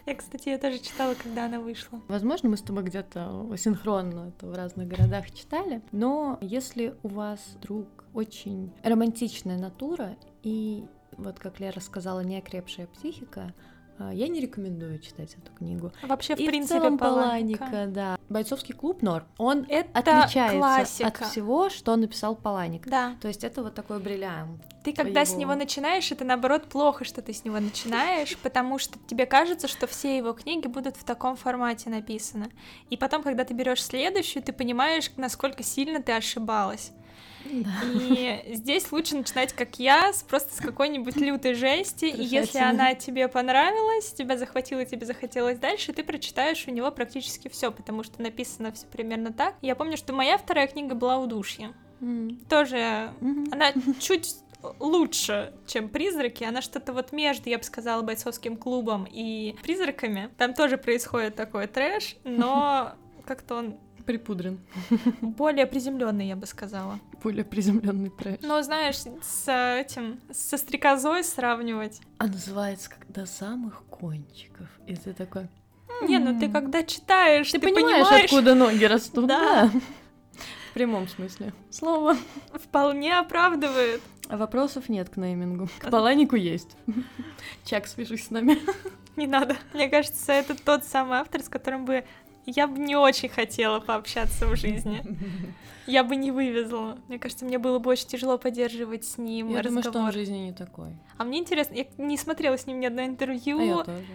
Я, 0.05 0.15
кстати, 0.15 0.49
я 0.49 0.57
тоже 0.57 0.79
читала, 0.79 1.13
когда 1.13 1.45
она 1.45 1.59
вышла. 1.59 2.01
Возможно, 2.07 2.49
мы 2.49 2.57
с 2.57 2.61
тобой 2.61 2.83
где-то 2.83 3.47
синхронно 3.57 4.29
это 4.29 4.47
в 4.47 4.53
разных 4.55 4.87
городах 4.87 5.31
читали, 5.31 5.81
но 5.91 6.37
если 6.41 6.95
у 7.03 7.09
вас 7.09 7.39
вдруг 7.55 7.87
очень 8.13 8.73
романтичная 8.83 9.57
натура 9.57 10.15
и 10.41 10.85
вот 11.17 11.39
как 11.39 11.59
Лера 11.59 11.79
сказала, 11.79 12.21
неокрепшая 12.21 12.87
психика, 12.87 13.53
я 14.09 14.27
не 14.27 14.39
рекомендую 14.39 14.99
читать 14.99 15.35
эту 15.41 15.51
книгу. 15.55 15.91
Вообще, 16.01 16.35
в 16.35 16.39
и 16.39 16.47
принципе, 16.47 16.79
в 16.79 16.81
целом 16.81 16.97
Паланика. 16.97 17.65
Паланика, 17.65 17.91
да. 17.91 18.17
Бойцовский 18.29 18.73
клуб 18.73 19.01
Нор, 19.01 19.25
он 19.37 19.65
это 19.69 20.21
отличается 20.21 20.57
классика. 20.57 21.07
от 21.07 21.29
всего, 21.29 21.69
что 21.69 21.95
написал 21.95 22.35
Паланик. 22.35 22.87
Да. 22.87 23.15
То 23.21 23.27
есть 23.27 23.43
это 23.43 23.61
вот 23.61 23.75
такой 23.75 23.99
бриллиант. 23.99 24.61
Ты 24.83 24.93
когда 24.93 25.21
его... 25.21 25.31
с 25.31 25.35
него 25.35 25.53
начинаешь, 25.55 26.11
это 26.11 26.25
наоборот 26.25 26.65
плохо, 26.65 27.05
что 27.05 27.21
ты 27.21 27.33
с 27.33 27.45
него 27.45 27.59
начинаешь, 27.59 28.37
потому 28.43 28.79
что 28.79 28.97
тебе 29.07 29.25
кажется, 29.25 29.67
что 29.67 29.85
все 29.85 30.17
его 30.17 30.33
книги 30.33 30.67
будут 30.67 30.97
в 30.97 31.03
таком 31.03 31.35
формате 31.35 31.89
написаны. 31.89 32.49
И 32.89 32.97
потом, 32.97 33.21
когда 33.21 33.43
ты 33.43 33.53
берешь 33.53 33.83
следующую, 33.83 34.41
ты 34.43 34.53
понимаешь, 34.53 35.11
насколько 35.17 35.61
сильно 35.61 36.01
ты 36.01 36.13
ошибалась. 36.13 36.91
Да. 37.45 37.69
И 37.93 38.55
здесь 38.55 38.91
лучше 38.91 39.15
начинать, 39.15 39.53
как 39.53 39.79
я, 39.79 40.13
с 40.13 40.23
просто 40.23 40.53
с 40.55 40.57
какой-нибудь 40.57 41.15
лютой 41.17 41.53
жести. 41.53 42.05
И 42.05 42.23
если 42.23 42.59
она 42.59 42.93
тебе 42.95 43.27
понравилась, 43.27 44.13
тебя 44.13 44.37
захватила, 44.37 44.85
тебе 44.85 45.05
захотелось 45.05 45.57
дальше, 45.57 45.93
ты 45.93 46.03
прочитаешь 46.03 46.65
у 46.67 46.71
него 46.71 46.91
практически 46.91 47.47
все, 47.47 47.71
потому 47.71 48.03
что 48.03 48.21
написано 48.21 48.71
все 48.71 48.85
примерно 48.87 49.33
так. 49.33 49.55
Я 49.61 49.75
помню, 49.75 49.97
что 49.97 50.13
моя 50.13 50.37
вторая 50.37 50.67
книга 50.67 50.95
была 50.95 51.17
«Удушье». 51.17 51.73
Mm. 52.01 52.45
Тоже 52.49 52.77
mm-hmm. 53.21 53.47
она 53.51 53.73
чуть 53.99 54.35
лучше, 54.79 55.53
чем 55.67 55.89
призраки. 55.89 56.43
Она 56.43 56.61
что-то 56.61 56.93
вот 56.93 57.11
между, 57.11 57.49
я 57.49 57.57
бы 57.57 57.63
сказала, 57.63 58.01
бойцовским 58.01 58.57
клубом 58.57 59.07
и 59.09 59.55
призраками. 59.63 60.29
Там 60.37 60.53
тоже 60.53 60.77
происходит 60.77 61.35
такой 61.35 61.67
трэш, 61.67 62.17
но 62.23 62.93
как-то 63.25 63.55
он 63.55 63.79
Припудрен. 64.03 64.59
Более 65.21 65.65
приземленный, 65.65 66.27
я 66.27 66.35
бы 66.35 66.45
сказала. 66.45 66.99
Более 67.23 67.45
приземленный 67.45 68.09
трэш. 68.09 68.39
Но 68.41 68.61
знаешь, 68.61 68.97
с 68.97 69.51
этим, 69.79 70.19
со 70.31 70.57
стрекозой 70.57 71.23
сравнивать. 71.23 72.01
А 72.17 72.27
называется 72.27 72.89
как 72.89 73.11
до 73.11 73.25
самых 73.25 73.83
кончиков. 73.85 74.67
И 74.87 74.95
ты 74.95 75.13
такой. 75.13 75.47
Не, 76.01 76.19
ну 76.19 76.39
ты 76.39 76.49
когда 76.49 76.83
читаешь, 76.83 77.51
ты, 77.51 77.59
ты 77.59 77.67
понимаешь, 77.67 78.05
понимаешь, 78.05 78.25
откуда 78.25 78.55
ноги 78.55 78.85
растут. 78.85 79.27
Да. 79.27 79.69
да. 79.69 79.79
В 80.71 80.73
прямом 80.73 81.07
смысле. 81.07 81.53
Слово. 81.69 82.15
Вполне 82.53 83.17
оправдывает. 83.17 84.01
А 84.29 84.37
вопросов 84.37 84.87
нет 84.87 85.09
к 85.09 85.17
неймингу. 85.17 85.67
К 85.79 85.91
Паланику 85.91 86.37
есть. 86.37 86.77
Чак, 87.65 87.87
свяжись 87.87 88.27
с 88.27 88.29
нами. 88.29 88.57
Не 89.17 89.27
надо. 89.27 89.57
Мне 89.73 89.89
кажется, 89.89 90.31
это 90.31 90.55
тот 90.55 90.85
самый 90.85 91.19
автор, 91.19 91.43
с 91.43 91.49
которым 91.49 91.83
бы 91.83 92.05
я 92.45 92.67
бы 92.67 92.79
не 92.79 92.95
очень 92.95 93.29
хотела 93.29 93.79
пообщаться 93.79 94.47
в 94.47 94.55
жизни. 94.55 95.01
Я 95.87 96.03
бы 96.03 96.15
не 96.15 96.31
вывезла. 96.31 96.99
Мне 97.07 97.17
кажется, 97.17 97.43
мне 97.43 97.57
было 97.57 97.79
бы 97.79 97.89
очень 97.89 98.07
тяжело 98.07 98.37
поддерживать 98.37 99.03
с 99.03 99.17
ним 99.17 99.49
я 99.49 99.61
разговор. 99.61 99.63
думаю, 99.63 99.83
что 99.83 99.99
он 99.99 100.11
в 100.11 100.13
жизни 100.13 100.37
не 100.37 100.53
такой. 100.53 100.95
А 101.17 101.23
мне 101.23 101.39
интересно, 101.39 101.73
я 101.73 101.85
не 101.97 102.17
смотрела 102.17 102.55
с 102.57 102.67
ним 102.67 102.79
ни 102.79 102.85
одно 102.85 103.03
интервью. 103.03 103.59
А 103.59 103.63
я 103.63 103.83
тоже. 103.83 104.05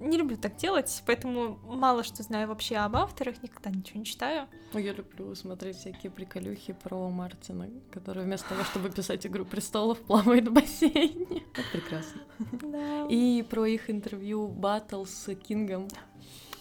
Не 0.00 0.18
люблю 0.18 0.36
так 0.36 0.56
делать, 0.56 1.02
поэтому 1.06 1.58
мало 1.64 2.04
что 2.04 2.22
знаю 2.22 2.48
вообще 2.48 2.76
об 2.76 2.94
авторах, 2.96 3.42
никогда 3.42 3.70
ничего 3.70 4.00
не 4.00 4.04
читаю. 4.04 4.48
Ну, 4.74 4.78
я 4.80 4.92
люблю 4.92 5.34
смотреть 5.34 5.76
всякие 5.76 6.10
приколюхи 6.12 6.74
про 6.74 7.08
Мартина, 7.08 7.70
который 7.90 8.24
вместо 8.24 8.50
того, 8.50 8.64
чтобы 8.64 8.90
писать 8.90 9.26
«Игру 9.26 9.46
престолов», 9.46 9.98
плавает 10.00 10.48
в 10.48 10.52
бассейне. 10.52 11.42
Это 11.54 11.62
прекрасно. 11.72 12.20
Да. 12.52 13.06
И 13.08 13.42
про 13.48 13.64
их 13.66 13.88
интервью 13.88 14.46
батл 14.48 15.04
с 15.04 15.34
Кингом. 15.36 15.88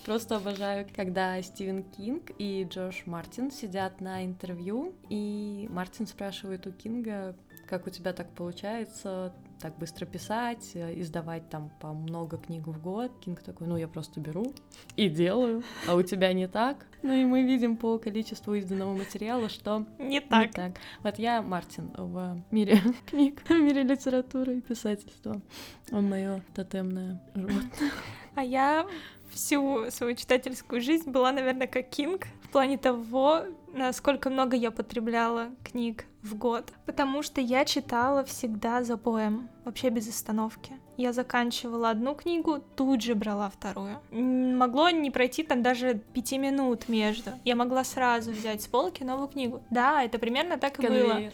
Просто 0.05 0.35
обожаю, 0.35 0.85
когда 0.93 1.41
Стивен 1.41 1.83
Кинг 1.83 2.31
и 2.37 2.67
Джордж 2.69 3.03
Мартин 3.05 3.51
сидят 3.51 4.01
на 4.01 4.25
интервью, 4.25 4.93
и 5.09 5.67
Мартин 5.71 6.07
спрашивает 6.07 6.67
у 6.67 6.71
Кинга, 6.71 7.35
как 7.69 7.87
у 7.87 7.89
тебя 7.89 8.11
так 8.11 8.29
получается, 8.35 9.33
так 9.61 9.77
быстро 9.77 10.05
писать, 10.05 10.71
э, 10.73 10.99
издавать 10.99 11.49
там 11.49 11.71
по 11.79 11.93
много 11.93 12.37
книг 12.37 12.67
в 12.67 12.81
год. 12.81 13.17
Кинг 13.23 13.41
такой, 13.41 13.65
ну 13.65 13.77
я 13.77 13.87
просто 13.87 14.19
беру 14.19 14.53
и 14.97 15.07
делаю, 15.07 15.63
а 15.87 15.95
у 15.95 16.01
тебя 16.01 16.33
не 16.33 16.49
так. 16.49 16.85
Ну 17.01 17.13
и 17.13 17.23
мы 17.23 17.43
видим 17.43 17.77
по 17.77 17.97
количеству 17.97 18.55
изданного 18.55 18.93
материала, 18.93 19.47
что 19.47 19.85
не 19.99 20.19
так. 20.19 20.47
Не 20.47 20.51
так. 20.51 20.73
Вот 21.01 21.17
я 21.17 21.41
Мартин 21.41 21.91
в 21.95 22.43
мире 22.51 22.81
книг, 23.05 23.41
в 23.47 23.51
мире 23.51 23.83
литературы 23.83 24.57
и 24.57 24.61
писательства. 24.61 25.41
Он 25.93 26.09
мое 26.09 26.43
тотемное 26.53 27.21
животное. 27.33 27.91
А 28.35 28.43
я 28.43 28.85
всю 29.33 29.89
свою 29.91 30.15
читательскую 30.15 30.81
жизнь 30.81 31.09
была, 31.09 31.31
наверное, 31.31 31.67
как 31.67 31.89
Кинг 31.89 32.27
в 32.43 32.49
плане 32.49 32.77
того, 32.77 33.43
насколько 33.73 34.29
много 34.29 34.55
я 34.55 34.71
потребляла 34.71 35.49
книг 35.63 36.05
в 36.21 36.35
год. 36.35 36.71
Потому 36.85 37.23
что 37.23 37.41
я 37.41 37.65
читала 37.65 38.23
всегда 38.23 38.83
за 38.83 38.97
поем, 38.97 39.49
вообще 39.65 39.89
без 39.89 40.07
остановки. 40.07 40.73
Я 40.95 41.11
заканчивала 41.11 41.89
одну 41.89 42.13
книгу, 42.13 42.59
тут 42.75 43.01
же 43.01 43.15
брала 43.15 43.49
вторую. 43.49 43.99
Могло 44.11 44.91
не 44.91 45.09
пройти 45.09 45.43
там 45.43 45.63
даже 45.63 45.95
пяти 46.13 46.37
минут 46.37 46.87
между. 46.87 47.31
Я 47.43 47.55
могла 47.55 47.83
сразу 47.83 48.31
взять 48.31 48.61
с 48.61 48.67
полки 48.67 49.03
новую 49.03 49.27
книгу. 49.27 49.63
Да, 49.71 50.03
это 50.03 50.19
примерно 50.19 50.57
так 50.57 50.77
и 50.79 50.83
Конвейер. 50.83 51.05
было 51.05 51.31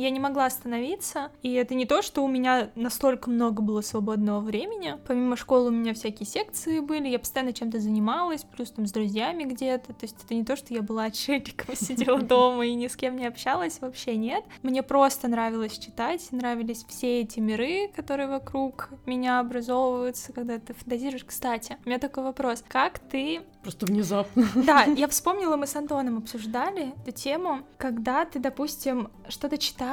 я 0.00 0.10
не 0.10 0.20
могла 0.20 0.46
остановиться. 0.46 1.30
И 1.42 1.52
это 1.52 1.74
не 1.74 1.86
то, 1.86 2.02
что 2.02 2.24
у 2.24 2.28
меня 2.28 2.70
настолько 2.74 3.30
много 3.30 3.62
было 3.62 3.80
свободного 3.80 4.40
времени. 4.40 4.96
Помимо 5.06 5.36
школы 5.36 5.68
у 5.68 5.72
меня 5.72 5.94
всякие 5.94 6.26
секции 6.26 6.80
были, 6.80 7.08
я 7.08 7.18
постоянно 7.18 7.52
чем-то 7.52 7.80
занималась, 7.80 8.44
плюс 8.44 8.70
там 8.70 8.86
с 8.86 8.92
друзьями 8.92 9.44
где-то. 9.44 9.92
То 9.92 10.02
есть 10.02 10.16
это 10.24 10.34
не 10.34 10.44
то, 10.44 10.56
что 10.56 10.74
я 10.74 10.82
была 10.82 11.04
отшельником, 11.10 11.74
сидела 11.76 12.18
дома 12.22 12.66
и 12.66 12.74
ни 12.74 12.88
с 12.88 12.96
кем 12.96 13.16
не 13.16 13.26
общалась, 13.26 13.80
вообще 13.80 14.16
нет. 14.16 14.44
Мне 14.62 14.82
просто 14.82 15.28
нравилось 15.28 15.78
читать, 15.78 16.26
нравились 16.32 16.84
все 16.88 17.20
эти 17.20 17.40
миры, 17.40 17.88
которые 17.94 18.28
вокруг 18.28 18.90
меня 19.06 19.40
образовываются, 19.40 20.32
когда 20.32 20.58
ты 20.58 20.74
фантазируешь. 20.74 21.24
Кстати, 21.24 21.76
у 21.84 21.88
меня 21.88 21.98
такой 21.98 22.24
вопрос. 22.24 22.64
Как 22.68 22.98
ты 22.98 23.42
Просто 23.62 23.86
внезапно. 23.86 24.46
Да, 24.54 24.84
я 24.84 25.08
вспомнила, 25.08 25.56
мы 25.56 25.66
с 25.66 25.76
Антоном 25.76 26.18
обсуждали 26.18 26.94
эту 27.02 27.12
тему, 27.12 27.60
когда 27.76 28.24
ты, 28.24 28.38
допустим, 28.38 29.10
что-то 29.28 29.58
читаешь 29.58 29.89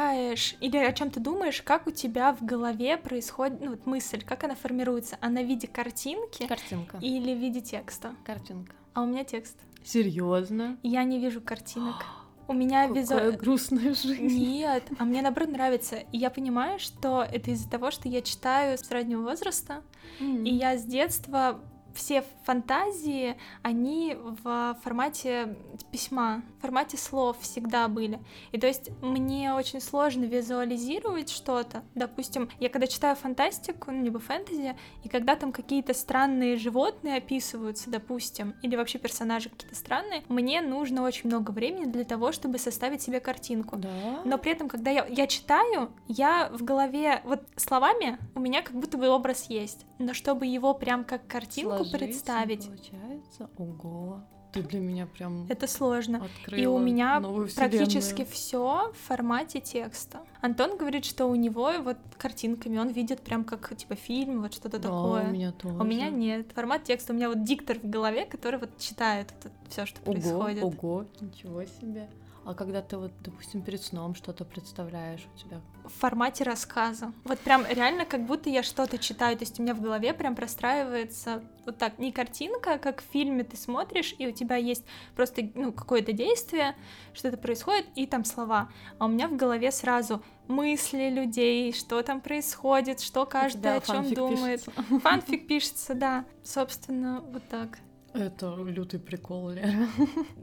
или 0.60 0.78
о 0.78 0.94
чем 0.94 1.12
то 1.12 1.20
думаешь, 1.20 1.62
как 1.62 1.88
у 1.88 1.92
тебя 1.92 2.34
в 2.34 2.44
голове 2.44 2.98
происходит, 2.98 3.62
ну 3.62 3.72
вот 3.72 3.86
мысль, 3.86 4.24
как 4.24 4.44
она 4.44 4.56
формируется? 4.56 5.18
Она 5.22 5.42
в 5.42 5.46
виде 5.46 5.68
картинки? 5.68 6.48
Картинка. 6.48 6.98
Или 6.98 7.34
в 7.34 7.40
виде 7.40 7.62
текста? 7.62 8.16
Картинка. 8.26 8.74
А 8.94 9.04
у 9.04 9.06
меня 9.06 9.24
текст. 9.24 9.58
Серьезно? 9.84 10.78
Я 10.84 11.04
не 11.04 11.20
вижу 11.20 11.42
картинок. 11.42 11.96
У 12.50 12.54
меня 12.54 12.88
визуально... 12.88 13.34
грустная 13.34 13.94
жизнь. 13.94 14.28
Нет, 14.28 14.84
а 14.98 15.04
мне 15.04 15.22
наоборот 15.22 15.50
нравится. 15.50 15.98
И 15.98 16.18
я 16.18 16.30
понимаю, 16.30 16.80
что 16.80 17.22
это 17.30 17.52
из-за 17.52 17.70
того, 17.70 17.92
что 17.92 18.08
я 18.08 18.22
читаю 18.22 18.78
с 18.78 18.90
раннего 18.90 19.22
возраста, 19.22 19.84
mm-hmm. 20.22 20.46
и 20.46 20.54
я 20.54 20.78
с 20.78 20.86
детства 20.86 21.60
все 21.98 22.24
фантазии, 22.46 23.36
они 23.64 24.16
в 24.44 24.78
формате 24.84 25.58
письма, 25.92 26.44
в 26.60 26.62
формате 26.62 26.96
слов 26.96 27.38
всегда 27.42 27.88
были. 27.88 28.20
И 28.52 28.60
то 28.60 28.68
есть 28.68 28.92
мне 29.02 29.54
очень 29.54 29.82
сложно 29.82 30.26
визуализировать 30.26 31.30
что-то. 31.30 31.84
Допустим, 31.96 32.50
я 32.60 32.70
когда 32.70 32.88
читаю 32.88 33.16
фантастику, 33.16 33.92
ну, 33.92 34.04
либо 34.04 34.20
фэнтези, 34.20 34.78
и 35.04 35.10
когда 35.10 35.36
там 35.36 35.52
какие-то 35.52 35.94
странные 35.94 36.56
животные 36.58 37.18
описываются, 37.18 37.90
допустим, 37.90 38.56
или 38.62 38.76
вообще 38.76 39.00
персонажи 39.00 39.50
какие-то 39.50 39.76
странные, 39.76 40.24
мне 40.30 40.62
нужно 40.62 41.04
очень 41.04 41.28
много 41.28 41.52
времени 41.52 41.86
для 41.86 42.04
того, 42.04 42.32
чтобы 42.32 42.60
составить 42.60 43.02
себе 43.02 43.20
картинку. 43.20 43.78
Да? 43.78 44.22
Но 44.24 44.38
при 44.38 44.52
этом, 44.52 44.70
когда 44.70 44.92
я, 44.92 45.06
я 45.08 45.26
читаю, 45.26 45.92
я 46.08 46.50
в 46.54 46.64
голове, 46.64 47.22
вот 47.26 47.42
словами 47.56 48.20
у 48.36 48.40
меня 48.40 48.62
как 48.62 48.76
будто 48.76 48.98
бы 48.98 49.08
образ 49.10 49.50
есть, 49.50 49.86
но 49.98 50.14
чтобы 50.14 50.46
его 50.46 50.74
прям 50.76 51.04
как 51.04 51.26
картинку 51.28 51.87
представить. 51.91 52.67
Получается, 52.67 53.50
ого. 53.58 54.21
Ты 54.54 54.63
для 54.63 54.80
меня 54.80 55.06
прям. 55.06 55.45
Это 55.50 55.67
сложно. 55.67 56.28
И 56.47 56.65
у 56.65 56.80
меня 56.80 57.21
практически 57.56 58.26
все 58.26 58.91
в 58.93 59.08
формате 59.08 59.60
текста. 59.60 60.21
Антон 60.41 60.78
говорит, 60.78 61.06
что 61.06 61.26
у 61.26 61.36
него 61.36 61.71
вот 61.84 61.97
картинками 62.17 62.78
он 62.78 62.89
видит 62.89 63.21
прям 63.21 63.43
как 63.43 63.76
типа 63.76 63.95
фильм, 63.95 64.41
вот 64.41 64.54
что-то 64.54 64.80
да, 64.80 64.89
такое. 64.89 65.30
У 65.30 65.32
меня 65.32 65.52
тоже. 65.52 65.76
У 65.76 65.84
меня 65.84 66.10
нет. 66.10 66.52
Формат 66.54 66.86
текста. 66.86 67.13
У 67.13 67.15
меня 67.15 67.30
вот 67.30 67.43
диктор 67.43 67.80
в 67.80 67.89
голове, 67.89 68.26
который 68.26 68.60
вот 68.60 68.78
читает 68.78 69.34
все, 69.69 69.86
что 69.86 70.00
ого, 70.02 70.13
происходит. 70.13 70.63
Ого, 70.63 71.06
ничего 71.19 71.65
себе. 71.65 72.08
А 72.48 72.54
когда 72.54 72.82
ты 72.82 72.96
вот, 72.98 73.12
допустим, 73.20 73.62
перед 73.62 73.82
сном 73.82 74.16
что-то 74.16 74.46
представляешь 74.46 75.28
у 75.36 75.38
тебя? 75.38 75.60
В 75.84 75.90
формате 75.90 76.46
рассказа. 76.46 77.12
Вот 77.26 77.40
прям 77.40 77.66
реально 77.68 78.06
как 78.06 78.26
будто 78.26 78.50
я 78.50 78.64
что-то 78.64 78.98
читаю. 78.98 79.36
То 79.38 79.44
есть 79.44 79.60
у 79.60 79.64
меня 79.64 79.74
в 79.74 79.82
голове 79.82 80.14
прям 80.14 80.34
простраивается 80.34 81.44
вот 81.66 81.78
так, 81.78 82.00
не 82.00 82.14
картинка, 82.14 82.78
как 82.78 83.02
в 83.02 83.06
фильме 83.12 83.44
ты 83.44 83.58
смотришь, 83.58 84.16
и 84.18 84.28
у 84.28 84.32
тебя 84.32 84.56
есть 84.56 84.86
просто 85.14 85.42
ну, 85.56 85.74
какое-то 85.74 86.14
действие, 86.14 86.78
что-то 87.14 87.36
происходит, 87.36 87.86
и 87.96 88.08
там 88.08 88.24
слова. 88.24 88.70
А 88.98 89.08
у 89.08 89.10
меня 89.10 89.28
в 89.28 89.36
голове 89.36 89.70
сразу 89.70 90.24
мысли 90.48 91.10
людей, 91.10 91.74
что 91.74 92.02
там 92.02 92.22
происходит, 92.22 93.02
что 93.02 93.26
каждый 93.26 93.76
о 93.76 93.82
чем 93.82 94.14
думает. 94.14 94.64
Пишется. 94.64 95.00
Фанфик 95.02 95.48
пишется, 95.48 95.94
да. 95.96 96.24
Собственно, 96.46 97.20
вот 97.20 97.44
так. 97.50 97.80
Это 98.18 98.56
лютый 98.56 99.00
прикол, 99.00 99.50
Лера. 99.50 99.88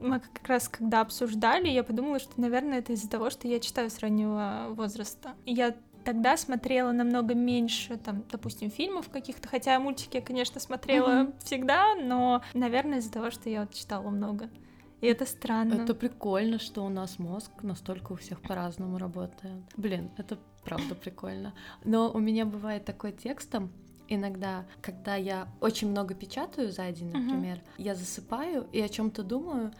Мы 0.01 0.19
как 0.19 0.47
раз 0.47 0.69
когда 0.69 1.01
обсуждали, 1.01 1.67
я 1.67 1.83
подумала, 1.83 2.19
что, 2.19 2.39
наверное, 2.39 2.79
это 2.79 2.93
из-за 2.93 3.09
того, 3.09 3.29
что 3.29 3.47
я 3.47 3.59
читаю 3.59 3.89
с 3.89 3.99
раннего 3.99 4.67
возраста. 4.69 5.33
Я 5.45 5.75
тогда 6.05 6.37
смотрела 6.37 6.91
намного 6.91 7.33
меньше, 7.33 7.97
там, 7.97 8.23
допустим, 8.31 8.69
фильмов 8.69 9.09
каких-то, 9.09 9.47
хотя 9.49 9.77
мультики 9.79 10.17
я, 10.17 10.21
конечно, 10.21 10.59
смотрела 10.59 11.09
mm-hmm. 11.09 11.33
всегда, 11.43 11.95
но, 11.95 12.41
наверное, 12.53 12.99
из-за 12.99 13.11
того, 13.11 13.31
что 13.31 13.49
я 13.49 13.61
вот 13.61 13.73
читала 13.73 14.09
много. 14.09 14.49
И 15.01 15.07
это 15.07 15.25
странно. 15.25 15.73
Это 15.73 15.93
прикольно, 15.93 16.59
что 16.59 16.85
у 16.85 16.89
нас 16.89 17.19
мозг 17.19 17.51
настолько 17.61 18.13
у 18.13 18.15
всех 18.15 18.41
по-разному 18.41 18.97
работает. 18.97 19.61
Блин, 19.75 20.09
это 20.17 20.39
правда 20.63 20.95
прикольно. 20.95 21.53
Но 21.83 22.11
у 22.11 22.19
меня 22.19 22.45
бывает 22.45 22.85
такой 22.85 23.11
текстом, 23.11 23.71
иногда, 24.07 24.65
когда 24.81 25.15
я 25.15 25.47
очень 25.61 25.89
много 25.89 26.13
печатаю 26.13 26.71
за 26.71 26.91
день, 26.91 27.11
например, 27.11 27.57
uh-huh. 27.57 27.83
я 27.83 27.95
засыпаю 27.95 28.67
и 28.71 28.81
о 28.81 28.89
чем-то 28.89 29.23
думаю, 29.23 29.71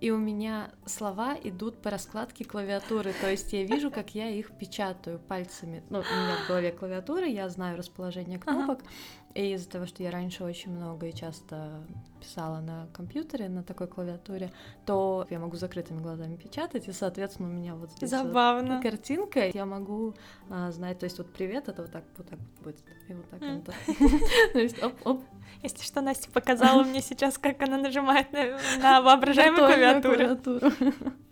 и 0.00 0.10
у 0.10 0.18
меня 0.18 0.70
слова 0.84 1.36
идут 1.42 1.80
по 1.80 1.90
раскладке 1.90 2.44
клавиатуры, 2.44 3.14
то 3.20 3.30
есть 3.30 3.52
я 3.52 3.64
вижу, 3.64 3.90
как 3.90 4.14
я 4.14 4.28
их 4.28 4.50
печатаю 4.58 5.18
пальцами. 5.18 5.82
Ну, 5.88 6.00
у 6.00 6.02
меня 6.02 6.36
в 6.44 6.48
голове 6.48 6.72
клавиатура, 6.72 7.26
я 7.26 7.48
знаю 7.48 7.78
расположение 7.78 8.38
кнопок, 8.38 8.80
uh-huh. 8.80 8.86
И 9.34 9.52
из-за 9.54 9.68
того, 9.68 9.86
что 9.86 10.02
я 10.02 10.10
раньше 10.10 10.44
очень 10.44 10.70
много 10.70 11.06
и 11.06 11.12
часто 11.12 11.84
писала 12.20 12.60
на 12.60 12.86
компьютере, 12.92 13.48
на 13.48 13.62
такой 13.62 13.86
клавиатуре, 13.86 14.52
то 14.86 15.26
я 15.28 15.38
могу 15.38 15.56
закрытыми 15.56 16.00
глазами 16.00 16.36
печатать, 16.36 16.88
и, 16.88 16.92
соответственно, 16.92 17.48
у 17.48 17.52
меня 17.52 17.74
вот 17.74 17.90
здесь 17.90 18.10
Забавно. 18.10 18.76
Вот 18.76 18.82
картинка, 18.82 19.48
я 19.48 19.66
могу 19.66 20.14
а, 20.48 20.70
знать, 20.70 21.00
то 21.00 21.04
есть 21.04 21.18
вот 21.18 21.32
привет, 21.32 21.68
это 21.68 21.82
вот 21.82 21.92
так, 21.92 22.04
вот 22.16 22.28
так 22.28 22.38
будет, 22.62 22.78
и 23.08 23.14
вот 23.14 23.28
так, 23.28 23.42
mm. 23.42 23.64
вот. 23.66 24.52
То 24.52 24.58
есть 24.58 24.82
оп-оп. 24.82 25.22
Если 25.62 25.82
что, 25.82 26.00
Настя 26.00 26.30
показала 26.30 26.82
мне 26.82 27.00
сейчас, 27.00 27.38
как 27.38 27.62
она 27.62 27.76
нажимает 27.78 28.32
на 28.32 29.02
воображаемую 29.02 29.66
клавиатуру. 29.66 30.72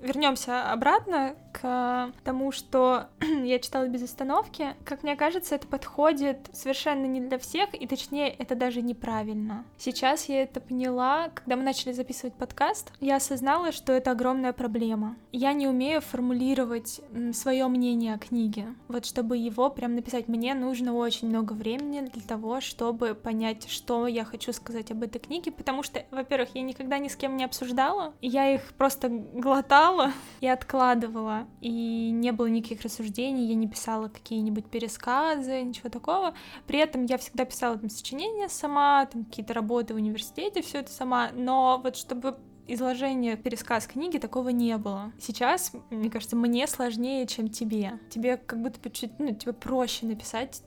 Вернемся 0.01 0.73
обратно 0.73 1.37
к 1.53 2.13
тому, 2.25 2.51
что 2.51 3.07
я 3.21 3.59
читала 3.59 3.87
без 3.89 4.03
остановки. 4.03 4.75
Как 4.85 5.03
мне 5.03 5.17
кажется, 5.17 5.55
это 5.55 5.67
подходит 5.67 6.51
совершенно 6.53 7.07
не 7.07 7.21
для 7.21 7.39
всех, 7.39 7.75
и 7.75 7.87
точнее, 7.93 8.31
это 8.31 8.55
даже 8.55 8.81
неправильно. 8.81 9.67
Сейчас 9.77 10.27
я 10.31 10.45
это 10.45 10.61
поняла, 10.61 11.29
когда 11.35 11.57
мы 11.57 11.63
начали 11.63 11.93
записывать 11.93 12.33
подкаст, 12.33 12.91
я 13.01 13.17
осознала, 13.17 13.71
что 13.71 13.93
это 13.93 14.13
огромная 14.13 14.55
проблема. 14.55 15.15
Я 15.31 15.53
не 15.53 15.69
умею 15.69 16.01
формулировать 16.01 17.03
свое 17.35 17.69
мнение 17.69 18.15
о 18.15 18.19
книге. 18.19 18.69
Вот 18.89 19.05
чтобы 19.05 19.37
его 19.37 19.69
прям 19.69 19.95
написать, 19.95 20.27
мне 20.27 20.55
нужно 20.55 20.95
очень 20.95 21.29
много 21.29 21.53
времени 21.53 22.01
для 22.01 22.23
того, 22.23 22.63
чтобы 22.63 23.15
понять, 23.15 23.69
что 23.69 24.07
я 24.07 24.25
хочу 24.25 24.55
сказать 24.55 24.91
об 24.91 25.03
этой 25.03 25.19
книге, 25.19 25.53
потому 25.53 25.83
что, 25.83 26.03
во-первых, 26.11 26.49
я 26.55 26.63
никогда 26.63 26.97
ни 26.97 27.09
с 27.09 27.17
кем 27.17 27.37
не 27.37 27.45
обсуждала, 27.45 28.15
я 28.23 28.55
их 28.55 28.73
просто 28.79 29.11
глотала 29.11 30.13
и 30.41 30.49
откладывала, 30.49 31.47
и 31.61 32.11
не 32.11 32.33
было 32.33 32.47
никаких 32.47 32.81
рассуждений, 32.81 33.49
я 33.49 33.55
не 33.55 33.69
писала 33.69 34.09
какие-нибудь 34.09 34.65
пересказы, 34.65 35.61
ничего 35.61 35.91
такого. 35.91 36.33
При 36.67 36.79
этом 36.79 37.05
я 37.05 37.19
всегда 37.19 37.45
писала 37.45 37.82
там 37.83 37.91
сочинения 37.91 38.49
сама, 38.49 39.07
там 39.07 39.25
какие-то 39.25 39.55
работы 39.55 39.93
в 39.93 39.97
университете, 39.97 40.63
все 40.63 40.79
это 40.79 40.93
сама, 40.93 41.31
но 41.35 41.81
вот 41.83 41.97
чтобы 41.97 42.39
изложение, 42.69 43.37
пересказ 43.37 43.89
книги 43.89 44.19
такого 44.19 44.51
не 44.51 44.77
было. 44.79 45.13
Сейчас, 45.19 45.73
мне 45.91 46.11
кажется, 46.11 46.37
мне 46.37 46.69
сложнее, 46.69 47.27
чем 47.27 47.49
тебе. 47.49 47.99
Тебе 48.09 48.37
как 48.37 48.63
будто 48.63 48.79
бы 48.79 48.89
чуть, 48.91 49.19
ну, 49.19 49.35
тебе 49.35 49.53
проще 49.53 50.07
написать 50.07 50.63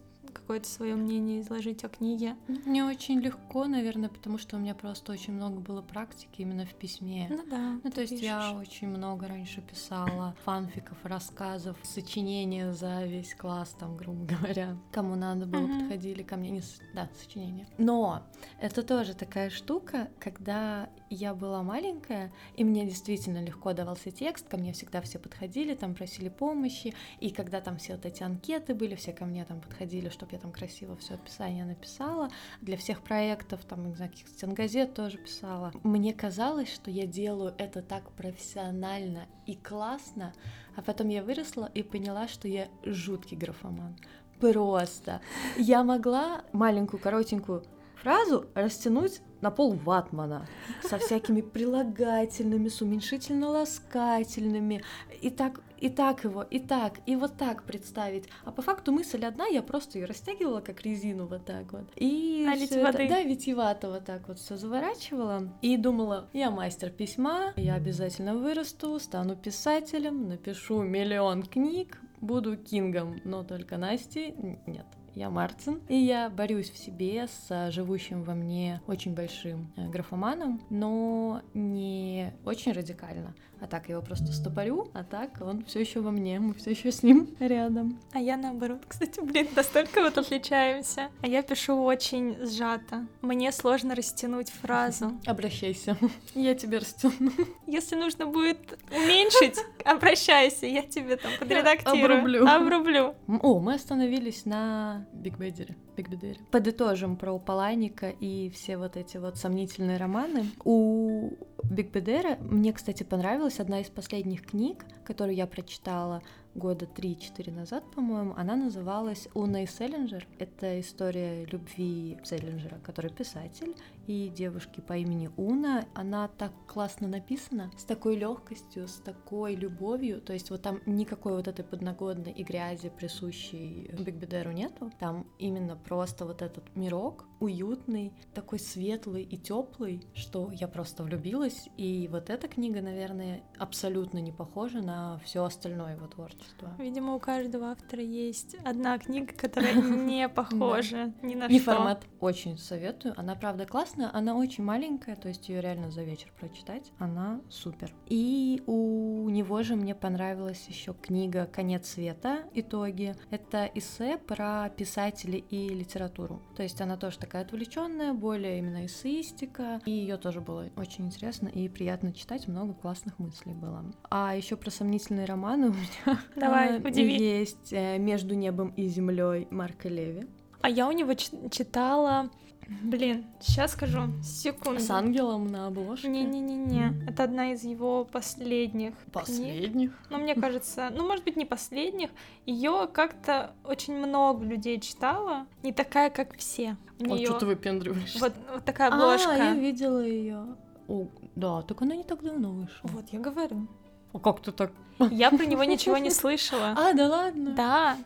какое-то 0.46 0.70
свое 0.70 0.94
мнение 0.94 1.42
изложить 1.42 1.84
о 1.84 1.90
книге? 1.90 2.36
Мне 2.66 2.86
очень 2.86 3.20
легко, 3.20 3.66
наверное, 3.66 4.10
потому 4.10 4.38
что 4.38 4.58
у 4.58 4.60
меня 4.60 4.76
просто 4.76 5.12
очень 5.12 5.34
много 5.34 5.60
было 5.60 5.82
практики 5.82 6.42
именно 6.42 6.68
в 6.68 6.76
письме. 6.76 7.28
Ну 7.32 7.44
да. 7.50 7.80
Ну, 7.84 7.90
то 7.90 8.02
есть 8.02 8.14
пишешь. 8.14 8.26
я 8.26 8.54
очень 8.54 8.88
много 8.90 9.28
раньше 9.28 9.62
писала 9.62 10.36
фанфиков, 10.44 11.00
рассказов, 11.04 11.78
сочинения 11.82 12.74
за 12.74 13.06
весь 13.06 13.34
класс, 13.34 13.76
там, 13.80 13.98
грубо 13.98 14.24
говоря. 14.36 14.78
Кому 14.92 15.16
надо 15.16 15.48
было, 15.48 15.62
mm-hmm. 15.62 15.80
подходили 15.80 16.22
ко 16.22 16.36
мне. 16.38 16.52
Не, 16.52 16.62
да, 16.94 17.10
сочинения. 17.20 17.68
Но 17.80 18.22
это 18.62 18.84
тоже 18.84 19.16
такая 19.16 19.50
штука, 19.50 20.10
когда 20.20 20.90
я 21.10 21.34
была 21.34 21.64
маленькая, 21.64 22.32
и 22.56 22.64
мне 22.64 22.86
действительно 22.86 23.44
легко 23.44 23.74
давался 23.74 24.12
текст, 24.12 24.48
ко 24.48 24.58
мне 24.58 24.74
всегда 24.74 25.02
все 25.02 25.20
подходили, 25.20 25.74
там 25.76 25.96
просили 25.96 26.30
помощи, 26.30 26.94
и 27.20 27.30
когда 27.30 27.62
там 27.62 27.78
все 27.78 27.96
вот 27.96 28.06
эти 28.06 28.24
анкеты 28.24 28.74
были, 28.74 28.96
все 28.96 29.14
ко 29.14 29.26
мне 29.26 29.46
там 29.46 29.62
подходили, 29.62 30.10
чтобы 30.10 30.34
я 30.34 30.40
там 30.40 30.52
красиво 30.52 30.96
все 30.98 31.16
описание 31.16 31.66
написала, 31.66 32.30
для 32.62 32.78
всех 32.78 33.02
проектов, 33.02 33.64
там, 33.66 33.88
не 33.88 33.94
знаю, 33.94 34.12
каких 34.12 34.28
стенгазет 34.28 34.94
тоже 34.94 35.18
писала. 35.18 35.72
Мне 35.84 36.14
казалось, 36.14 36.74
что 36.74 36.90
я 36.92 37.06
делаю 37.06 37.54
это 37.58 37.82
так 37.82 38.12
профессионально 38.12 39.28
и 39.46 39.56
классно, 39.56 40.34
а 40.76 40.82
потом 40.82 41.10
я 41.10 41.24
выросла 41.24 41.70
и 41.74 41.84
поняла, 41.84 42.28
что 42.28 42.48
я 42.48 42.68
жуткий 42.84 43.38
графоман. 43.38 43.96
Просто. 44.40 45.22
Я 45.58 45.84
могла 45.84 46.44
маленькую 46.52 47.02
коротенькую 47.02 47.64
фразу 48.06 48.46
растянуть 48.54 49.22
на 49.42 49.50
пол 49.50 49.74
ватмана 49.74 50.48
со 50.84 51.00
всякими 51.00 51.42
прилагательными, 51.42 52.68
с 52.68 52.84
уменьшительно-ласкательными, 52.84 54.84
и 55.22 55.32
так, 55.32 55.60
и 55.80 55.90
так 55.90 56.24
его, 56.24 56.44
и 56.44 56.60
так, 56.60 57.00
и 57.08 57.16
вот 57.16 57.36
так 57.36 57.64
представить. 57.64 58.30
А 58.44 58.52
по 58.52 58.62
факту 58.62 58.92
мысль 58.92 59.26
одна, 59.26 59.48
я 59.48 59.64
просто 59.64 59.98
ее 59.98 60.06
растягивала 60.06 60.62
как 60.62 60.84
резину 60.84 61.26
вот 61.26 61.46
так 61.46 61.74
вот. 61.74 61.86
И 61.96 62.44
Налить 62.46 62.76
воды. 62.76 63.06
Это, 63.06 63.16
да, 63.16 63.24
витиевато 63.24 63.90
вот 63.90 64.06
так 64.06 64.28
вот 64.28 64.38
все 64.38 64.56
заворачивала. 64.56 65.52
И 65.64 65.76
думала, 65.76 66.30
я 66.32 66.52
мастер 66.52 66.92
письма, 66.92 67.54
я 67.56 67.74
обязательно 67.74 68.36
вырасту, 68.36 69.00
стану 69.00 69.36
писателем, 69.36 70.30
напишу 70.30 70.84
миллион 70.84 71.42
книг, 71.42 72.00
буду 72.22 72.56
кингом, 72.56 73.20
но 73.24 73.44
только 73.44 73.78
Насти 73.78 74.36
нет 74.68 74.86
я 75.16 75.30
Мартин, 75.30 75.82
и 75.88 75.96
я 75.96 76.30
борюсь 76.30 76.70
в 76.70 76.78
себе 76.78 77.28
с 77.28 77.72
живущим 77.72 78.24
во 78.24 78.36
мне 78.36 78.82
очень 78.86 79.16
большим 79.16 79.72
э, 79.78 79.88
графоманом, 79.88 80.62
но 80.70 81.42
не 81.54 82.34
очень 82.44 82.74
радикально, 82.74 83.34
а 83.62 83.68
так 83.68 83.88
я 83.88 83.96
его 83.96 84.04
просто 84.04 84.32
стопорю, 84.32 84.90
а 84.94 85.04
так 85.04 85.42
он 85.42 85.64
все 85.66 85.80
еще 85.80 86.02
во 86.02 86.12
мне, 86.12 86.40
мы 86.40 86.54
все 86.54 86.72
еще 86.72 86.92
с 86.92 87.04
ним 87.04 87.30
рядом. 87.40 88.00
А 88.14 88.20
я 88.20 88.38
наоборот, 88.38 88.82
кстати, 88.88 89.20
блин, 89.20 89.48
настолько 89.56 90.02
вот 90.02 90.18
отличаемся. 90.18 91.10
А 91.22 91.28
я 91.28 91.42
пишу 91.42 91.82
очень 91.82 92.38
сжато. 92.46 93.08
Мне 93.22 93.52
сложно 93.52 93.96
растянуть 93.96 94.50
фразу. 94.50 95.12
Обращайся, 95.26 95.98
я 96.36 96.56
тебе 96.56 96.80
растяну. 96.80 97.32
Если 97.68 97.96
нужно 97.96 98.26
будет 98.26 98.80
уменьшить, 98.92 99.58
обращайся, 99.84 100.66
я 100.66 100.84
тебе 100.84 101.18
там 101.18 101.32
подредактирую. 101.40 102.06
Обрублю. 102.06 102.48
Обрублю. 102.48 103.16
О, 103.28 103.60
мы 103.60 103.74
остановились 103.76 104.46
на 104.46 105.06
Бегбедере. 105.14 105.76
Бегбедере. 105.96 106.40
Подытожим 106.52 107.16
про 107.16 107.38
Паланика 107.40 108.10
и 108.10 108.50
все 108.50 108.78
вот 108.78 108.98
эти 108.98 109.18
вот 109.18 109.38
сомнительные 109.38 109.98
романы. 109.98 110.52
У 110.64 111.32
Бегбедера 111.64 112.38
мне, 112.42 112.74
кстати, 112.74 113.04
понравилась 113.04 113.60
одна 113.60 113.82
из 113.82 113.90
последних 113.90 114.46
книг, 114.46 114.86
которую 115.04 115.36
я 115.36 115.48
прочитала 115.48 116.22
года 116.56 116.86
3-4 116.86 117.52
назад, 117.52 117.84
по-моему, 117.94 118.34
она 118.38 118.56
называлась 118.56 119.28
«Уна 119.34 119.64
и 119.64 119.68
Сэлинджер». 119.68 120.26
Это 120.40 120.80
история 120.80 121.46
любви 121.46 122.18
Сэлинджера, 122.24 122.80
который 122.84 123.12
писатель, 123.12 123.76
и 124.08 124.30
девушки 124.30 124.82
по 124.82 124.94
имени 124.94 125.30
Уна. 125.38 125.86
Она 125.94 126.28
так 126.28 126.52
классно 126.68 127.08
написана, 127.08 127.72
с 127.78 127.84
такой 127.84 128.16
легкостью, 128.16 128.88
с 128.88 128.96
такой 128.96 129.56
любовью. 129.56 130.22
То 130.22 130.34
есть 130.34 130.50
вот 130.50 130.62
там 130.62 130.80
никакой 130.86 131.34
вот 131.34 131.48
этой 131.48 131.66
подноготной 131.66 132.32
и 132.32 132.44
грязи, 132.44 132.90
присущей 132.90 133.90
Бегбедеру, 134.00 134.52
нету. 134.52 134.92
Там 135.00 135.28
именно 135.40 135.76
просто 135.76 136.26
вот 136.26 136.42
этот 136.42 136.76
мирок, 136.76 137.26
уютный, 137.40 138.14
такой 138.34 138.60
светлый 138.60 139.24
и 139.24 139.38
теплый, 139.38 140.02
что 140.14 140.52
я 140.52 140.68
просто 140.68 141.04
влюбилась. 141.04 141.68
И 141.78 142.08
вот 142.12 142.30
эта 142.30 142.48
книга, 142.48 142.82
наверное, 142.82 143.42
абсолютно 143.58 144.20
не 144.20 144.32
похожа 144.32 144.82
на 144.82 145.20
все 145.26 145.44
остальное 145.44 145.96
его 145.96 146.08
творчество. 146.08 146.45
Видимо, 146.78 147.16
у 147.16 147.20
каждого 147.20 147.72
автора 147.72 148.04
есть 148.04 148.56
одна 148.64 148.98
книга, 148.98 149.34
которая 149.34 149.74
не 149.82 150.28
похожа 150.30 151.14
ни 151.22 151.36
на 151.36 151.46
что. 151.46 151.56
И 151.56 151.60
формат 151.60 152.06
очень 152.20 152.58
советую. 152.58 153.14
Она, 153.18 153.36
правда, 153.36 153.66
классная, 153.66 154.10
она 154.14 154.36
очень 154.36 154.64
маленькая, 154.64 155.16
то 155.16 155.28
есть 155.28 155.50
ее 155.50 155.62
реально 155.62 155.92
за 155.92 156.04
вечер 156.04 156.32
прочитать. 156.40 156.92
Она 157.00 157.42
супер. 157.50 157.94
И 158.08 158.64
у 158.68 159.30
него 159.30 159.64
же 159.64 159.76
мне 159.76 159.96
понравилась 159.96 160.66
еще 160.68 160.94
книга 160.94 161.46
«Конец 161.46 161.90
света. 161.90 162.44
Итоги». 162.54 163.16
Это 163.30 163.70
эссе 163.74 164.18
про 164.18 164.70
писателей 164.70 165.46
и 165.50 165.70
литературу. 165.70 166.42
То 166.56 166.64
есть 166.64 166.82
она 166.82 166.98
тоже 166.98 167.20
такая 167.20 167.44
отвлеченная, 167.44 168.14
более 168.14 168.60
именно 168.60 168.86
эссеистика. 168.86 169.82
И 169.86 169.92
ее 169.92 170.18
тоже 170.18 170.42
было 170.42 170.70
очень 170.76 171.06
интересно 171.06 171.48
и 171.48 171.70
приятно 171.70 172.14
читать, 172.14 172.48
много 172.48 172.74
классных 172.74 173.20
мыслей 173.20 173.54
было. 173.54 173.86
А 174.10 174.36
еще 174.36 174.56
про 174.56 174.72
сомнительные 174.72 175.26
романы 175.26 175.70
у 175.70 175.74
меня 175.74 176.20
Давай, 176.36 176.80
удиви. 176.80 177.18
есть 177.18 177.72
э, 177.72 177.98
«Между 177.98 178.36
небом 178.36 178.74
и 178.76 178.88
землей» 178.88 179.48
Марка 179.52 179.90
Леви. 179.90 180.28
А 180.62 180.70
я 180.70 180.88
у 180.88 180.92
него 180.92 181.14
читала 181.14 182.30
Блин, 182.68 183.26
сейчас 183.40 183.74
скажу. 183.74 184.00
Секунду. 184.24 184.80
С 184.80 184.90
ангелом 184.90 185.48
на 185.48 185.68
обложке? 185.68 186.08
Не-не-не-не. 186.08 187.08
Это 187.08 187.24
одна 187.24 187.54
из 187.54 187.64
его 187.64 188.06
последних. 188.06 188.96
Последних? 189.12 189.72
Книг. 189.72 189.94
Ну, 190.10 190.18
мне 190.18 190.36
кажется, 190.36 190.90
ну, 190.92 191.08
может 191.08 191.24
быть, 191.24 191.36
не 191.36 191.46
последних. 191.46 192.10
Ее 192.46 192.90
как-то 192.92 193.54
очень 193.64 193.96
много 193.96 194.44
людей 194.46 194.80
читало. 194.80 195.46
Не 195.64 195.74
такая, 195.74 196.10
как 196.10 196.36
все. 196.38 196.78
У 197.00 197.06
а 197.06 197.18
неё... 197.18 197.28
что 197.28 197.40
ты 197.40 197.46
выпендриваешься? 197.46 198.20
Вот, 198.20 198.34
вот 198.52 198.66
такая 198.66 198.92
обложка. 198.92 199.32
А, 199.32 199.38
я 199.38 199.54
видела 199.54 200.04
ее. 200.04 200.56
О, 200.88 201.08
да, 201.36 201.62
только 201.62 201.86
она 201.86 201.96
не 201.96 202.04
так 202.04 202.24
давно 202.24 202.52
вышла. 202.52 202.90
Вот, 202.90 203.10
я 203.10 203.20
говорю. 203.20 203.68
А 204.16 204.20
как 204.20 204.42
ты 204.42 204.52
так? 204.52 204.72
Я 205.12 205.30
про 205.30 205.46
него 205.46 205.64
ничего 205.66 205.98
не 205.98 206.10
слышала. 206.10 206.74
А, 206.78 206.94
да 206.94 207.10
ладно? 207.10 207.52
Да. 207.52 207.98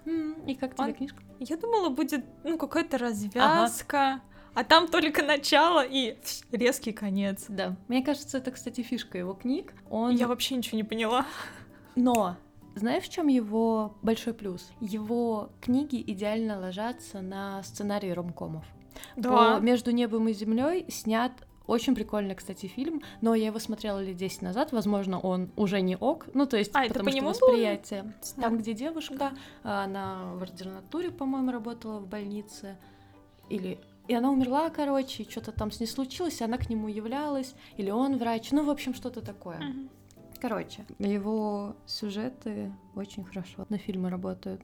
И 0.48 0.56
как 0.56 0.76
тебе 0.76 0.94
книжка? 0.94 1.22
Я 1.40 1.56
думала, 1.56 1.90
будет, 1.90 2.26
ну, 2.44 2.58
какая-то 2.58 2.98
развязка 2.98 4.22
а 4.56 4.64
там 4.64 4.88
только 4.88 5.24
начало 5.24 5.86
и 5.86 6.18
резкий 6.52 6.92
конец. 6.92 7.46
Да. 7.48 7.78
Мне 7.88 8.04
кажется, 8.04 8.40
это, 8.40 8.52
кстати, 8.52 8.82
фишка 8.82 9.18
его 9.18 9.34
книг. 9.34 9.74
Он... 9.90 10.12
Я 10.12 10.28
вообще 10.28 10.56
ничего 10.56 10.76
не 10.76 10.84
поняла. 10.84 11.26
Но 11.96 12.36
знаешь, 12.76 13.04
в 13.04 13.10
чем 13.10 13.28
его 13.28 13.96
большой 14.02 14.34
плюс? 14.34 14.70
Его 14.82 15.52
книги 15.62 16.04
идеально 16.06 16.60
ложатся 16.60 17.22
на 17.22 17.64
сценарии 17.64 18.10
ромкомов. 18.10 18.66
Да. 19.16 19.30
По 19.30 19.64
«Между 19.64 19.92
небом 19.92 20.28
и 20.28 20.34
землей 20.34 20.86
снят 20.90 21.32
очень 21.70 21.96
прикольный, 21.96 22.36
кстати, 22.36 22.66
фильм, 22.66 23.02
но 23.22 23.36
я 23.36 23.48
его 23.48 23.60
смотрела 23.60 24.04
лет 24.04 24.18
10 24.18 24.42
назад, 24.42 24.72
возможно, 24.72 25.20
он 25.20 25.52
уже 25.56 25.82
не 25.82 25.96
ок, 25.96 26.28
ну, 26.34 26.46
то 26.46 26.58
есть, 26.58 26.72
а, 26.74 26.88
потому 26.88 27.12
что 27.12 27.24
восприятие. 27.24 28.04
Было? 28.04 28.14
Там, 28.42 28.58
где 28.58 28.74
девушка, 28.74 29.32
да. 29.64 29.84
она 29.84 30.34
в 30.34 30.42
ординатуре, 30.44 31.12
по-моему, 31.12 31.52
работала 31.52 32.00
в 32.00 32.08
больнице, 32.08 32.78
или 33.50 33.80
и 34.08 34.14
она 34.16 34.32
умерла, 34.32 34.72
короче, 34.72 35.24
что-то 35.30 35.52
там 35.52 35.70
с 35.70 35.80
ней 35.80 35.86
случилось, 35.86 36.42
и 36.42 36.44
она 36.44 36.58
к 36.58 36.68
нему 36.68 36.88
являлась, 36.88 37.54
или 37.78 37.92
он 37.92 38.18
врач, 38.18 38.52
ну, 38.52 38.64
в 38.64 38.72
общем, 38.72 38.96
что-то 38.96 39.22
такое. 39.22 39.60
Mm-hmm. 39.60 39.90
Короче, 40.42 40.86
его 40.98 41.76
сюжеты 41.86 42.72
очень 42.96 43.24
хорошо 43.24 43.68
на 43.70 43.78
фильмы 43.78 44.10
работают. 44.10 44.62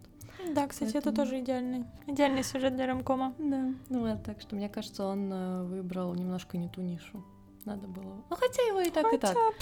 Да, 0.54 0.68
кстати, 0.68 0.94
Поэтому... 0.94 1.14
это 1.14 1.24
тоже 1.24 1.40
идеальный, 1.40 1.86
идеальный 2.08 2.44
сюжет 2.44 2.76
для 2.76 2.88
рамкома. 2.88 3.34
Да, 3.38 3.74
ну 3.90 4.00
вот, 4.00 4.24
так 4.24 4.42
что 4.42 4.56
мне 4.56 4.70
кажется, 4.70 5.06
он 5.06 5.32
э, 5.32 5.64
выбрал 5.64 6.14
немножко 6.16 6.58
не 6.58 6.70
ту 6.70 6.82
нишу. 6.82 7.24
Надо 7.66 7.88
было. 7.88 8.24
Ну, 8.30 8.36
хотя 8.36 8.62
его 8.64 8.82
и 8.82 8.90
так, 8.90 9.06
хотя... 9.06 9.32
и 9.32 9.34
так. 9.34 9.54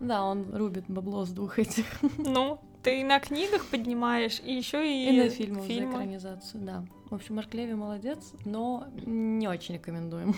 Да, 0.00 0.24
он 0.24 0.54
рубит 0.54 0.84
бабло 0.88 1.26
с 1.26 1.30
двух 1.30 1.58
этих. 1.58 1.84
Ну, 2.18 2.58
ты 2.82 3.04
на 3.04 3.20
книгах 3.20 3.66
поднимаешь, 3.66 4.40
и 4.42 4.54
еще 4.54 4.86
и... 4.86 5.14
И 5.14 5.22
на 5.22 5.28
фильмы, 5.28 5.66
фильмы. 5.66 5.92
за 5.92 5.98
экранизацию, 5.98 6.62
да. 6.64 6.84
В 7.10 7.14
общем, 7.14 7.36
Марк 7.36 7.52
Леви 7.52 7.74
молодец, 7.74 8.32
но 8.44 8.86
не 9.04 9.46
очень 9.46 9.74
рекомендуем. 9.74 10.34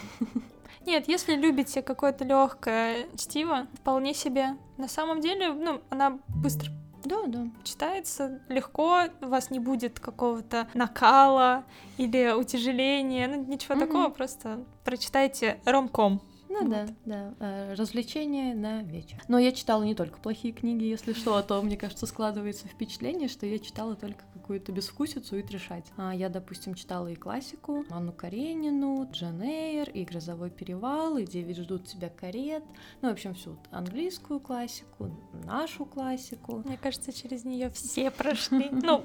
Нет, 0.86 1.06
если 1.06 1.36
любите 1.36 1.82
какое-то 1.82 2.24
легкое 2.24 3.06
чтиво, 3.16 3.68
вполне 3.74 4.14
себе. 4.14 4.56
На 4.78 4.88
самом 4.88 5.20
деле, 5.20 5.52
ну, 5.52 5.80
она 5.90 6.18
быстро 6.28 6.72
да, 7.04 7.26
да. 7.26 7.46
Читается 7.64 8.40
легко, 8.48 9.04
у 9.20 9.26
вас 9.26 9.50
не 9.50 9.58
будет 9.58 10.00
какого-то 10.00 10.68
накала 10.74 11.64
или 11.98 12.32
утяжеления, 12.32 13.28
ну 13.28 13.44
ничего 13.44 13.74
угу. 13.74 13.86
такого, 13.86 14.08
просто 14.08 14.64
прочитайте 14.84 15.60
ромком. 15.64 16.22
Ну 16.52 16.60
вот. 16.60 16.70
да, 16.70 16.86
да. 17.04 17.34
Э, 17.40 17.74
развлечения 17.74 18.54
на 18.54 18.82
вечер. 18.82 19.22
Но 19.28 19.38
я 19.38 19.52
читала 19.52 19.82
не 19.82 19.94
только 19.94 20.18
плохие 20.18 20.52
книги, 20.52 20.84
если 20.84 21.12
что, 21.12 21.36
а 21.36 21.42
то, 21.42 21.60
мне 21.62 21.76
кажется, 21.76 22.06
складывается 22.06 22.68
впечатление, 22.68 23.28
что 23.28 23.46
я 23.46 23.58
читала 23.58 23.96
только 23.96 24.24
какую-то 24.34 24.72
безвкусицу 24.72 25.38
и 25.38 25.42
трешать. 25.42 25.86
А 25.96 26.14
я, 26.14 26.28
допустим, 26.28 26.74
читала 26.74 27.08
и 27.08 27.14
классику, 27.14 27.84
Анну 27.90 28.12
Каренину, 28.12 29.08
Джен 29.10 29.40
Эйр, 29.40 29.88
и 29.90 30.04
«Грозовой 30.04 30.50
перевал», 30.50 31.16
и 31.16 31.24
«Девять 31.24 31.58
ждут 31.58 31.86
тебя 31.86 32.10
карет». 32.10 32.64
Ну, 33.00 33.08
в 33.08 33.12
общем, 33.12 33.34
всю 33.34 33.56
английскую 33.70 34.40
классику, 34.40 35.10
нашу 35.44 35.86
классику. 35.86 36.62
Мне 36.64 36.76
кажется, 36.76 37.12
через 37.12 37.44
нее 37.44 37.70
все 37.70 38.10
прошли. 38.12 38.68
Ну, 38.70 39.04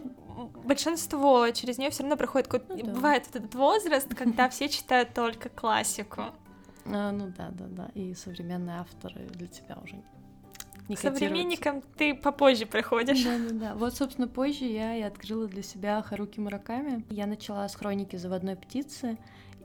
большинство 0.65 1.49
через 1.51 1.77
нее 1.77 1.89
все 1.91 2.03
равно 2.03 2.17
проходит. 2.17 2.51
Ну, 2.67 2.77
да. 2.77 2.91
Бывает 2.91 3.27
этот 3.33 3.53
возраст, 3.55 4.13
когда 4.13 4.49
все 4.49 4.69
читают 4.69 5.13
только 5.13 5.49
классику. 5.49 6.25
А, 6.91 7.11
ну 7.11 7.31
да, 7.37 7.49
да, 7.51 7.65
да. 7.67 7.89
И 7.93 8.13
современные 8.13 8.77
авторы 8.77 9.25
для 9.27 9.47
тебя 9.47 9.77
уже 9.83 10.01
не 10.87 10.95
К 10.95 10.99
современникам 10.99 11.81
ты 11.97 12.13
попозже 12.15 12.65
приходишь. 12.65 13.23
Да, 13.23 13.37
да, 13.37 13.53
да. 13.53 13.75
Вот, 13.75 13.95
собственно, 13.95 14.27
позже 14.27 14.65
я 14.65 14.95
и 14.95 15.01
открыла 15.01 15.47
для 15.47 15.63
себя 15.63 16.01
Харуки 16.01 16.39
Мураками. 16.39 17.03
Я 17.09 17.27
начала 17.27 17.67
с 17.67 17.75
хроники 17.75 18.15
заводной 18.15 18.55
птицы 18.55 19.17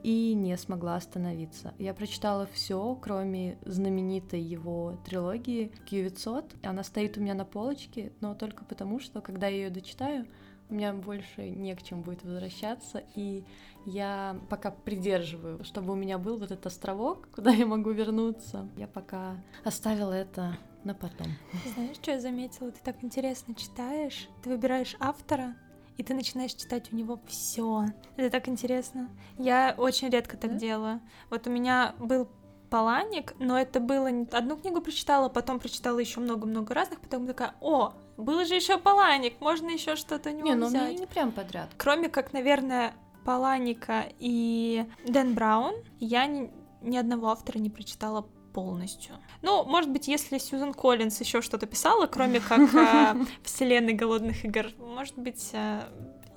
и 0.03 0.33
не 0.33 0.57
смогла 0.57 0.97
остановиться. 0.97 1.73
Я 1.79 1.93
прочитала 1.93 2.45
все, 2.51 2.97
кроме 3.01 3.57
знаменитой 3.65 4.41
его 4.41 4.99
трилогии 5.05 5.71
Q900. 5.89 6.57
Она 6.63 6.83
стоит 6.83 7.17
у 7.17 7.21
меня 7.21 7.35
на 7.35 7.45
полочке, 7.45 8.11
но 8.19 8.35
только 8.35 8.65
потому, 8.65 8.99
что 8.99 9.21
когда 9.21 9.47
я 9.47 9.55
ее 9.55 9.69
дочитаю, 9.69 10.27
у 10.69 10.73
меня 10.73 10.93
больше 10.93 11.49
не 11.49 11.75
к 11.75 11.83
чему 11.83 12.01
будет 12.01 12.23
возвращаться, 12.23 13.03
и 13.15 13.43
я 13.85 14.39
пока 14.49 14.71
придерживаю, 14.71 15.63
чтобы 15.63 15.93
у 15.93 15.95
меня 15.95 16.17
был 16.17 16.37
вот 16.37 16.51
этот 16.51 16.65
островок, 16.67 17.27
куда 17.35 17.51
я 17.51 17.65
могу 17.65 17.91
вернуться. 17.91 18.67
Я 18.77 18.87
пока 18.87 19.37
оставила 19.63 20.13
это 20.13 20.57
на 20.83 20.93
потом. 20.93 21.27
Знаешь, 21.73 21.95
что 21.95 22.11
я 22.11 22.19
заметила? 22.19 22.71
Ты 22.71 22.79
так 22.83 23.03
интересно 23.03 23.55
читаешь, 23.55 24.27
ты 24.41 24.49
выбираешь 24.49 24.95
автора, 24.99 25.55
и 25.97 26.03
ты 26.03 26.13
начинаешь 26.13 26.53
читать 26.53 26.91
у 26.91 26.95
него 26.95 27.19
все. 27.27 27.85
Это 28.15 28.29
так 28.29 28.49
интересно. 28.49 29.09
Я 29.37 29.75
очень 29.77 30.09
редко 30.09 30.37
так 30.37 30.53
да? 30.53 30.57
делаю. 30.57 31.01
Вот 31.29 31.47
у 31.47 31.51
меня 31.51 31.95
был 31.99 32.27
Паланик, 32.73 33.35
но 33.37 33.59
это 33.59 33.79
было 33.79 34.09
одну 34.31 34.57
книгу 34.57 34.81
прочитала, 34.81 35.29
потом 35.29 35.59
прочитала 35.59 35.99
еще 35.99 36.19
много-много 36.19 36.73
разных, 36.73 37.01
потом 37.01 37.27
такая, 37.27 37.53
о, 37.61 37.93
было 38.17 38.45
же 38.45 38.55
еще 38.55 38.77
Паланик, 38.77 39.39
можно 39.39 39.69
еще 39.69 39.95
что-то 39.95 40.31
него 40.31 40.47
не, 40.47 40.55
ну, 40.55 40.67
взять. 40.67 40.91
Не, 40.91 40.97
не 40.99 41.05
прям 41.07 41.31
подряд. 41.31 41.69
Кроме 41.77 42.09
как, 42.09 42.33
наверное, 42.33 42.93
Паланика 43.25 44.05
и 44.19 44.85
Дэн 45.07 45.33
Браун, 45.33 45.75
я 45.99 46.25
ни, 46.25 46.51
ни 46.81 46.97
одного 46.97 47.29
автора 47.29 47.59
не 47.59 47.69
прочитала 47.69 48.27
полностью. 48.53 49.15
Ну, 49.41 49.63
может 49.65 49.89
быть, 49.89 50.07
если 50.07 50.37
Сьюзен 50.37 50.73
Коллинс 50.73 51.19
еще 51.19 51.41
что-то 51.41 51.65
писала, 51.65 52.05
кроме 52.05 52.39
как 52.39 52.73
э, 52.73 53.25
вселенной 53.43 53.93
голодных 53.93 54.45
игр, 54.45 54.67
может 54.77 55.17
быть, 55.17 55.49
э, 55.53 55.81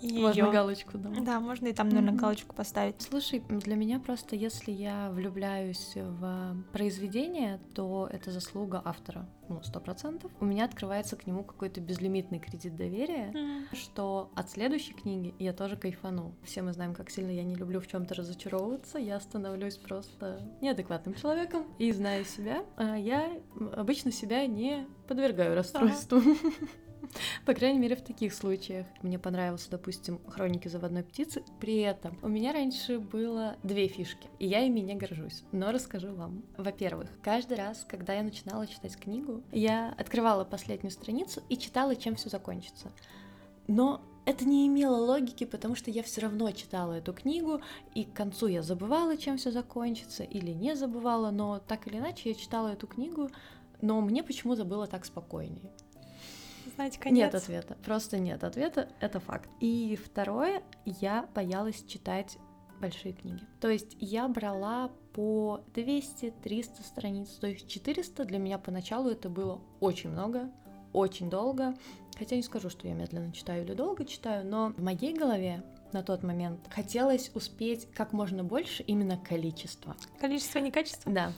ее. 0.00 0.22
Можно 0.22 0.50
галочку, 0.50 0.98
да. 0.98 1.10
Да, 1.20 1.40
можно 1.40 1.66
и 1.68 1.72
там, 1.72 1.88
наверное, 1.88 2.14
mm-hmm. 2.14 2.20
галочку 2.20 2.54
поставить. 2.54 3.00
Слушай, 3.00 3.42
для 3.48 3.76
меня 3.76 3.98
просто, 3.98 4.36
если 4.36 4.72
я 4.72 5.10
влюбляюсь 5.10 5.92
в 5.94 6.56
произведение, 6.72 7.60
то 7.74 8.08
это 8.10 8.30
заслуга 8.30 8.82
автора, 8.84 9.28
ну, 9.48 9.62
сто 9.62 9.80
процентов. 9.80 10.30
У 10.40 10.44
меня 10.44 10.64
открывается 10.64 11.16
к 11.16 11.26
нему 11.26 11.44
какой-то 11.44 11.80
безлимитный 11.80 12.38
кредит 12.38 12.76
доверия, 12.76 13.32
mm-hmm. 13.32 13.76
что 13.76 14.30
от 14.34 14.50
следующей 14.50 14.92
книги 14.92 15.34
я 15.38 15.52
тоже 15.52 15.76
кайфану. 15.76 16.34
Все 16.44 16.62
мы 16.62 16.72
знаем, 16.72 16.94
как 16.94 17.10
сильно 17.10 17.30
я 17.30 17.44
не 17.44 17.54
люблю 17.54 17.80
в 17.80 17.86
чем-то 17.86 18.14
разочаровываться, 18.14 18.98
я 18.98 19.18
становлюсь 19.20 19.76
просто 19.76 20.40
неадекватным 20.60 21.14
человеком 21.14 21.64
и 21.78 21.92
знаю 21.92 22.24
себя, 22.24 22.64
а 22.76 22.96
я 22.96 23.30
обычно 23.74 24.12
себя 24.12 24.46
не 24.46 24.86
подвергаю 25.08 25.54
расстройству. 25.54 26.18
Uh-huh. 26.18 26.68
По 27.44 27.54
крайней 27.54 27.78
мере, 27.78 27.96
в 27.96 28.02
таких 28.02 28.34
случаях. 28.34 28.86
Мне 29.02 29.18
понравился, 29.18 29.70
допустим, 29.70 30.20
«Хроники 30.28 30.68
заводной 30.68 31.02
птицы». 31.02 31.42
При 31.60 31.78
этом 31.78 32.18
у 32.22 32.28
меня 32.28 32.52
раньше 32.52 32.98
было 32.98 33.56
две 33.62 33.88
фишки, 33.88 34.28
и 34.38 34.46
я 34.46 34.64
ими 34.64 34.80
не 34.80 34.94
горжусь, 34.94 35.44
но 35.52 35.72
расскажу 35.72 36.14
вам. 36.14 36.42
Во-первых, 36.56 37.10
каждый 37.22 37.56
раз, 37.56 37.84
когда 37.88 38.14
я 38.14 38.22
начинала 38.22 38.66
читать 38.66 38.96
книгу, 38.96 39.42
я 39.52 39.94
открывала 39.98 40.44
последнюю 40.44 40.90
страницу 40.90 41.42
и 41.48 41.56
читала, 41.56 41.96
чем 41.96 42.16
все 42.16 42.28
закончится. 42.28 42.92
Но 43.68 44.02
это 44.26 44.44
не 44.44 44.66
имело 44.66 44.96
логики, 44.96 45.44
потому 45.44 45.76
что 45.76 45.90
я 45.90 46.02
все 46.02 46.22
равно 46.22 46.50
читала 46.50 46.94
эту 46.94 47.12
книгу, 47.12 47.60
и 47.94 48.04
к 48.04 48.12
концу 48.12 48.48
я 48.48 48.62
забывала, 48.62 49.16
чем 49.16 49.36
все 49.36 49.50
закончится, 49.52 50.24
или 50.24 50.50
не 50.50 50.74
забывала, 50.74 51.30
но 51.30 51.60
так 51.60 51.86
или 51.86 51.98
иначе 51.98 52.30
я 52.30 52.34
читала 52.34 52.68
эту 52.68 52.86
книгу, 52.86 53.30
но 53.80 54.00
мне 54.00 54.22
почему-то 54.22 54.64
было 54.64 54.86
так 54.86 55.04
спокойнее 55.04 55.70
знать 56.76 56.98
конец? 56.98 57.32
Нет 57.32 57.34
ответа. 57.34 57.76
Просто 57.84 58.18
нет 58.18 58.44
ответа. 58.44 58.88
Это 59.00 59.18
факт. 59.18 59.50
И 59.60 59.98
второе, 60.02 60.62
я 60.84 61.28
боялась 61.34 61.84
читать 61.86 62.38
большие 62.80 63.14
книги. 63.14 63.42
То 63.60 63.68
есть 63.68 63.96
я 63.98 64.28
брала 64.28 64.90
по 65.12 65.60
200-300 65.74 66.84
страниц, 66.84 67.30
то 67.30 67.46
есть 67.46 67.68
400 67.68 68.24
для 68.24 68.38
меня 68.38 68.58
поначалу 68.58 69.08
это 69.08 69.28
было 69.28 69.60
очень 69.80 70.10
много, 70.10 70.50
очень 70.92 71.30
долго. 71.30 71.74
Хотя 72.18 72.36
не 72.36 72.42
скажу, 72.42 72.70
что 72.70 72.86
я 72.86 72.94
медленно 72.94 73.32
читаю 73.32 73.64
или 73.64 73.74
долго 73.74 74.04
читаю, 74.04 74.46
но 74.46 74.68
в 74.76 74.82
моей 74.82 75.14
голове 75.14 75.62
на 75.92 76.02
тот 76.02 76.22
момент 76.22 76.60
хотелось 76.70 77.30
успеть 77.34 77.88
как 77.92 78.12
можно 78.12 78.44
больше 78.44 78.82
именно 78.82 79.16
количество. 79.16 79.96
Количество, 80.20 80.58
не 80.58 80.70
качество? 80.70 81.12
Да. 81.12 81.32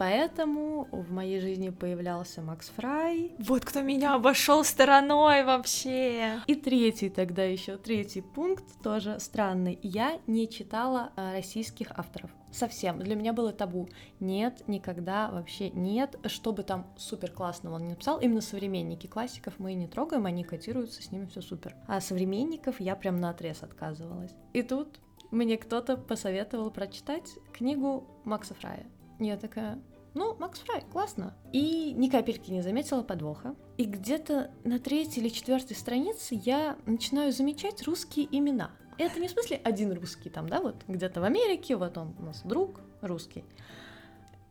Поэтому 0.00 0.88
в 0.92 1.12
моей 1.12 1.40
жизни 1.40 1.68
появлялся 1.68 2.40
Макс 2.40 2.70
Фрай. 2.70 3.34
Вот 3.38 3.66
кто 3.66 3.82
меня 3.82 4.14
обошел 4.14 4.64
стороной 4.64 5.44
вообще. 5.44 6.40
И 6.46 6.54
третий 6.54 7.10
тогда 7.10 7.44
еще, 7.44 7.76
третий 7.76 8.22
пункт 8.22 8.64
тоже 8.82 9.20
странный. 9.20 9.78
Я 9.82 10.18
не 10.26 10.48
читала 10.48 11.12
а, 11.16 11.34
российских 11.34 11.88
авторов. 11.98 12.30
Совсем. 12.50 12.98
Для 13.00 13.14
меня 13.14 13.34
было 13.34 13.52
табу. 13.52 13.90
Нет, 14.20 14.66
никогда 14.68 15.30
вообще 15.30 15.68
нет. 15.68 16.18
Чтобы 16.24 16.62
там 16.62 16.86
супер 16.96 17.30
классного 17.30 17.74
он 17.74 17.82
не 17.82 17.90
написал. 17.90 18.18
Именно 18.20 18.40
современники 18.40 19.06
классиков 19.06 19.52
мы 19.58 19.74
не 19.74 19.86
трогаем, 19.86 20.24
они 20.24 20.44
котируются, 20.44 21.02
с 21.02 21.12
ними 21.12 21.26
все 21.26 21.42
супер. 21.42 21.76
А 21.86 22.00
современников 22.00 22.80
я 22.80 22.96
прям 22.96 23.18
на 23.18 23.28
отрез 23.28 23.62
отказывалась. 23.62 24.32
И 24.54 24.62
тут 24.62 24.98
мне 25.30 25.58
кто-то 25.58 25.98
посоветовал 25.98 26.70
прочитать 26.70 27.28
книгу 27.52 28.06
Макса 28.24 28.54
Фрая. 28.54 28.86
Я 29.20 29.36
такая, 29.36 29.78
ну, 30.14 30.36
Макс 30.38 30.58
Фрай, 30.60 30.82
классно. 30.92 31.34
И 31.52 31.92
ни 31.92 32.08
капельки 32.08 32.50
не 32.50 32.62
заметила 32.62 33.02
подвоха. 33.02 33.54
И 33.76 33.84
где-то 33.84 34.50
на 34.64 34.78
третьей 34.78 35.22
или 35.22 35.28
четвертой 35.28 35.76
странице 35.76 36.40
я 36.44 36.76
начинаю 36.86 37.32
замечать 37.32 37.82
русские 37.84 38.26
имена. 38.30 38.72
И 38.98 39.02
это 39.02 39.20
не 39.20 39.28
в 39.28 39.30
смысле 39.30 39.60
один 39.64 39.92
русский 39.92 40.28
там, 40.28 40.48
да, 40.48 40.60
вот 40.60 40.82
где-то 40.86 41.20
в 41.20 41.24
Америке, 41.24 41.76
вот 41.76 41.96
он 41.96 42.14
у 42.18 42.22
нас 42.22 42.42
друг 42.42 42.80
русский. 43.00 43.44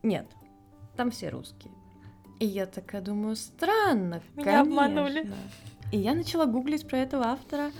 Нет, 0.01 0.25
там 0.95 1.11
все 1.11 1.29
русские. 1.29 1.73
И 2.39 2.45
я 2.45 2.65
такая 2.65 3.01
думаю, 3.01 3.35
странно, 3.35 4.21
Меня 4.35 4.45
конечно. 4.45 4.61
обманули. 4.61 5.31
И 5.91 5.97
я 5.97 6.13
начала 6.15 6.45
гуглить 6.45 6.87
про 6.87 6.99
этого 6.99 7.25
автора, 7.25 7.71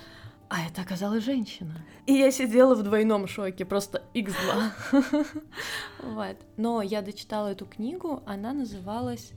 а 0.50 0.66
это 0.66 0.82
оказалась 0.82 1.24
женщина. 1.24 1.86
И 2.08 2.14
я 2.14 2.32
сидела 2.32 2.74
в 2.76 2.84
двойном 2.84 3.28
шоке, 3.28 3.66
просто 3.66 4.04
x2. 4.14 5.26
Вот. 6.04 6.38
Но 6.58 6.82
я 6.82 7.02
дочитала 7.02 7.50
эту 7.50 7.66
книгу, 7.66 8.24
она 8.26 8.54
называлась 8.54 9.32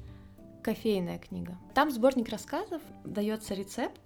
«Кофейная 0.63 1.19
книга». 1.19 1.59
Там 1.75 1.91
сборник 1.91 2.31
рассказов, 2.31 2.81
дается 3.05 3.55
рецепт, 3.55 4.01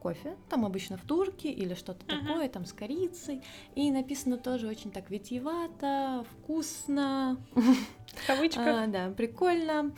кофе, 0.00 0.36
там 0.48 0.64
обычно 0.64 0.96
в 0.96 1.02
турке 1.02 1.50
или 1.50 1.74
что-то 1.74 2.04
uh-huh. 2.06 2.26
такое, 2.26 2.48
там 2.48 2.64
с 2.64 2.72
корицей, 2.72 3.42
и 3.74 3.90
написано 3.90 4.36
тоже 4.36 4.68
очень 4.68 4.90
так 4.90 5.10
витиевато, 5.10 6.24
вкусно. 6.30 7.38
В 7.54 8.26
кавычках. 8.26 8.66
А, 8.66 8.86
да, 8.86 9.10
прикольно. 9.10 9.92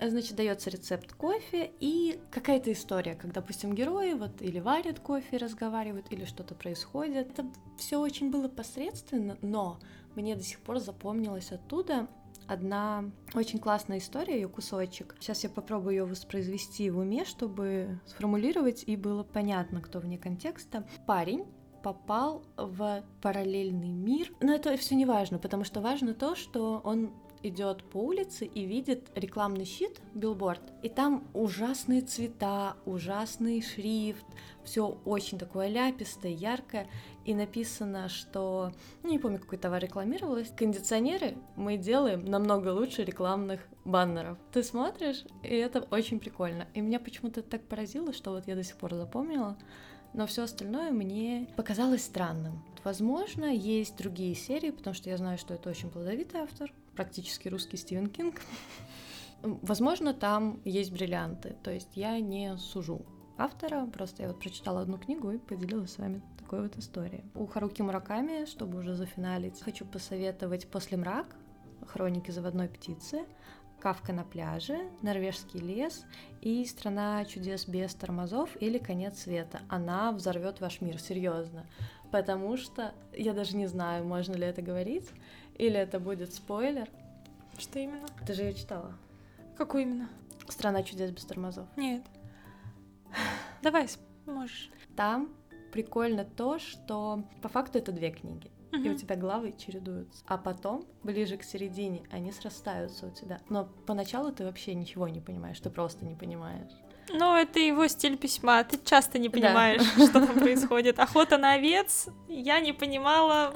Значит, 0.00 0.36
дается 0.36 0.70
рецепт 0.70 1.12
кофе 1.12 1.72
и 1.80 2.20
какая-то 2.30 2.72
история, 2.72 3.14
как, 3.14 3.32
допустим, 3.32 3.74
герои 3.74 4.14
вот 4.14 4.42
или 4.42 4.60
варят 4.60 5.00
кофе, 5.00 5.36
разговаривают, 5.36 6.12
или 6.12 6.24
что-то 6.24 6.54
происходит. 6.54 7.30
Это 7.30 7.46
все 7.78 7.98
очень 7.98 8.30
было 8.30 8.48
посредственно, 8.48 9.36
но 9.42 9.78
мне 10.14 10.36
до 10.36 10.42
сих 10.42 10.60
пор 10.60 10.78
запомнилось 10.78 11.52
оттуда 11.52 12.08
одна 12.46 13.10
очень 13.34 13.58
классная 13.58 13.98
история, 13.98 14.34
ее 14.34 14.48
кусочек. 14.48 15.16
Сейчас 15.20 15.44
я 15.44 15.50
попробую 15.50 15.94
ее 15.94 16.04
воспроизвести 16.04 16.90
в 16.90 16.98
уме, 16.98 17.24
чтобы 17.24 18.00
сформулировать 18.06 18.84
и 18.86 18.96
было 18.96 19.22
понятно, 19.22 19.80
кто 19.80 19.98
вне 19.98 20.18
контекста. 20.18 20.86
Парень 21.06 21.46
попал 21.82 22.44
в 22.56 23.04
параллельный 23.20 23.92
мир. 23.92 24.32
Но 24.40 24.54
это 24.54 24.76
все 24.78 24.94
не 24.94 25.04
важно, 25.04 25.38
потому 25.38 25.64
что 25.64 25.82
важно 25.82 26.14
то, 26.14 26.34
что 26.34 26.80
он 26.82 27.12
идет 27.44 27.84
по 27.84 27.98
улице 27.98 28.46
и 28.46 28.64
видит 28.64 29.10
рекламный 29.14 29.64
щит, 29.64 30.00
билборд, 30.14 30.62
и 30.82 30.88
там 30.88 31.24
ужасные 31.34 32.00
цвета, 32.00 32.76
ужасный 32.84 33.62
шрифт, 33.62 34.24
все 34.64 34.98
очень 35.04 35.38
такое 35.38 35.68
ляпистое, 35.68 36.32
яркое, 36.32 36.88
и 37.24 37.34
написано, 37.34 38.08
что, 38.08 38.72
ну 39.02 39.10
не 39.10 39.18
помню, 39.18 39.38
какой 39.38 39.58
товар 39.58 39.82
рекламировалось, 39.82 40.50
кондиционеры 40.56 41.36
мы 41.56 41.76
делаем 41.76 42.24
намного 42.24 42.68
лучше 42.68 43.04
рекламных 43.04 43.60
баннеров. 43.84 44.38
Ты 44.52 44.62
смотришь, 44.62 45.24
и 45.42 45.54
это 45.54 45.80
очень 45.90 46.18
прикольно. 46.18 46.66
И 46.74 46.80
меня 46.80 47.00
почему-то 47.00 47.42
так 47.42 47.62
поразило, 47.62 48.12
что 48.12 48.30
вот 48.30 48.46
я 48.46 48.54
до 48.54 48.64
сих 48.64 48.76
пор 48.76 48.94
запомнила, 48.94 49.56
но 50.14 50.26
все 50.26 50.44
остальное 50.44 50.90
мне 50.90 51.48
показалось 51.56 52.04
странным. 52.04 52.62
Возможно, 52.84 53.46
есть 53.46 53.96
другие 53.96 54.34
серии, 54.34 54.70
потому 54.70 54.94
что 54.94 55.10
я 55.10 55.16
знаю, 55.16 55.38
что 55.38 55.54
это 55.54 55.70
очень 55.70 55.90
плодовитый 55.90 56.40
автор, 56.40 56.72
практически 56.96 57.48
русский 57.48 57.76
Стивен 57.76 58.08
Кинг. 58.08 58.40
Возможно, 59.42 60.14
там 60.14 60.60
есть 60.64 60.92
бриллианты, 60.92 61.56
то 61.62 61.70
есть 61.70 61.96
я 61.96 62.18
не 62.20 62.56
сужу 62.56 63.04
автора, 63.36 63.86
просто 63.86 64.22
я 64.22 64.28
вот 64.28 64.40
прочитала 64.40 64.80
одну 64.80 64.96
книгу 64.96 65.30
и 65.30 65.38
поделилась 65.38 65.92
с 65.92 65.98
вами 65.98 66.22
такой 66.38 66.62
вот 66.62 66.78
историей. 66.78 67.24
У 67.34 67.46
Харуки 67.46 67.82
Мураками, 67.82 68.46
чтобы 68.46 68.78
уже 68.78 68.94
зафиналить, 68.94 69.60
хочу 69.60 69.84
посоветовать 69.84 70.66
«После 70.68 70.96
мрак», 70.96 71.36
«Хроники 71.86 72.30
заводной 72.30 72.68
птицы», 72.68 73.24
Кавка 73.80 74.14
на 74.14 74.24
пляже, 74.24 74.78
Норвежский 75.02 75.60
лес 75.60 76.06
и 76.40 76.64
Страна 76.64 77.22
чудес 77.26 77.68
без 77.68 77.94
тормозов 77.94 78.48
или 78.58 78.78
Конец 78.78 79.18
света. 79.18 79.60
Она 79.68 80.10
взорвет 80.12 80.62
ваш 80.62 80.80
мир, 80.80 80.98
серьезно. 80.98 81.66
Потому 82.10 82.56
что 82.56 82.94
я 83.12 83.34
даже 83.34 83.56
не 83.56 83.66
знаю, 83.66 84.06
можно 84.06 84.32
ли 84.32 84.46
это 84.46 84.62
говорить, 84.62 85.10
или 85.54 85.78
это 85.78 86.00
будет 86.00 86.32
спойлер. 86.32 86.88
Что 87.58 87.78
именно? 87.78 88.06
Ты 88.26 88.34
же 88.34 88.42
ее 88.42 88.54
читала. 88.54 88.92
Какую 89.56 89.82
именно? 89.82 90.08
Страна 90.48 90.82
чудес 90.82 91.10
без 91.10 91.24
тормозов. 91.24 91.66
Нет. 91.76 92.02
Давай, 93.62 93.88
можешь. 94.26 94.70
Там 94.96 95.32
прикольно 95.72 96.24
то, 96.24 96.58
что 96.58 97.24
по 97.42 97.48
факту 97.48 97.78
это 97.78 97.92
две 97.92 98.10
книги 98.10 98.50
и 98.82 98.90
у 98.90 98.94
тебя 98.94 99.16
главы 99.16 99.54
чередуются. 99.56 100.24
А 100.26 100.36
потом, 100.38 100.84
ближе 101.02 101.36
к 101.36 101.44
середине, 101.44 102.02
они 102.10 102.32
срастаются 102.32 103.06
у 103.06 103.10
тебя. 103.10 103.40
Но 103.48 103.68
поначалу 103.86 104.32
ты 104.32 104.44
вообще 104.44 104.74
ничего 104.74 105.08
не 105.08 105.20
понимаешь, 105.20 105.60
ты 105.60 105.70
просто 105.70 106.04
не 106.04 106.14
понимаешь. 106.14 106.70
Ну, 107.10 107.36
это 107.36 107.58
его 107.58 107.86
стиль 107.86 108.16
письма. 108.16 108.64
Ты 108.64 108.78
часто 108.82 109.18
не 109.18 109.28
понимаешь, 109.28 109.82
да. 109.96 110.06
что 110.06 110.26
там 110.26 110.34
происходит. 110.40 110.98
Охота 110.98 111.36
на 111.36 111.52
овец, 111.52 112.08
я 112.28 112.60
не 112.60 112.72
понимала. 112.72 113.52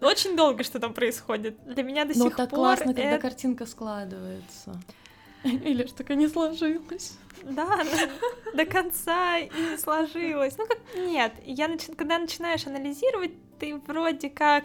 Очень 0.00 0.36
долго 0.36 0.64
что 0.64 0.80
там 0.80 0.94
происходит. 0.94 1.56
Для 1.64 1.82
меня 1.82 2.04
до 2.04 2.16
Но 2.18 2.26
сих 2.26 2.36
так 2.36 2.50
пор. 2.50 2.58
классно, 2.58 2.90
это... 2.90 3.02
когда 3.02 3.18
картинка 3.18 3.66
складывается. 3.66 4.80
Или 5.44 5.86
что 5.86 5.98
так 5.98 6.10
и 6.10 6.16
не 6.16 6.28
сложилось. 6.28 7.18
Да, 7.42 7.84
до 8.54 8.66
конца 8.66 9.38
и 9.38 9.48
не 9.48 9.78
сложилось. 9.78 10.56
Ну 10.58 10.66
как 10.66 10.78
нет, 10.96 11.32
я 11.44 11.68
нач... 11.68 11.86
когда 11.96 12.18
начинаешь 12.18 12.66
анализировать, 12.66 13.32
ты 13.58 13.76
вроде 13.86 14.30
как 14.30 14.64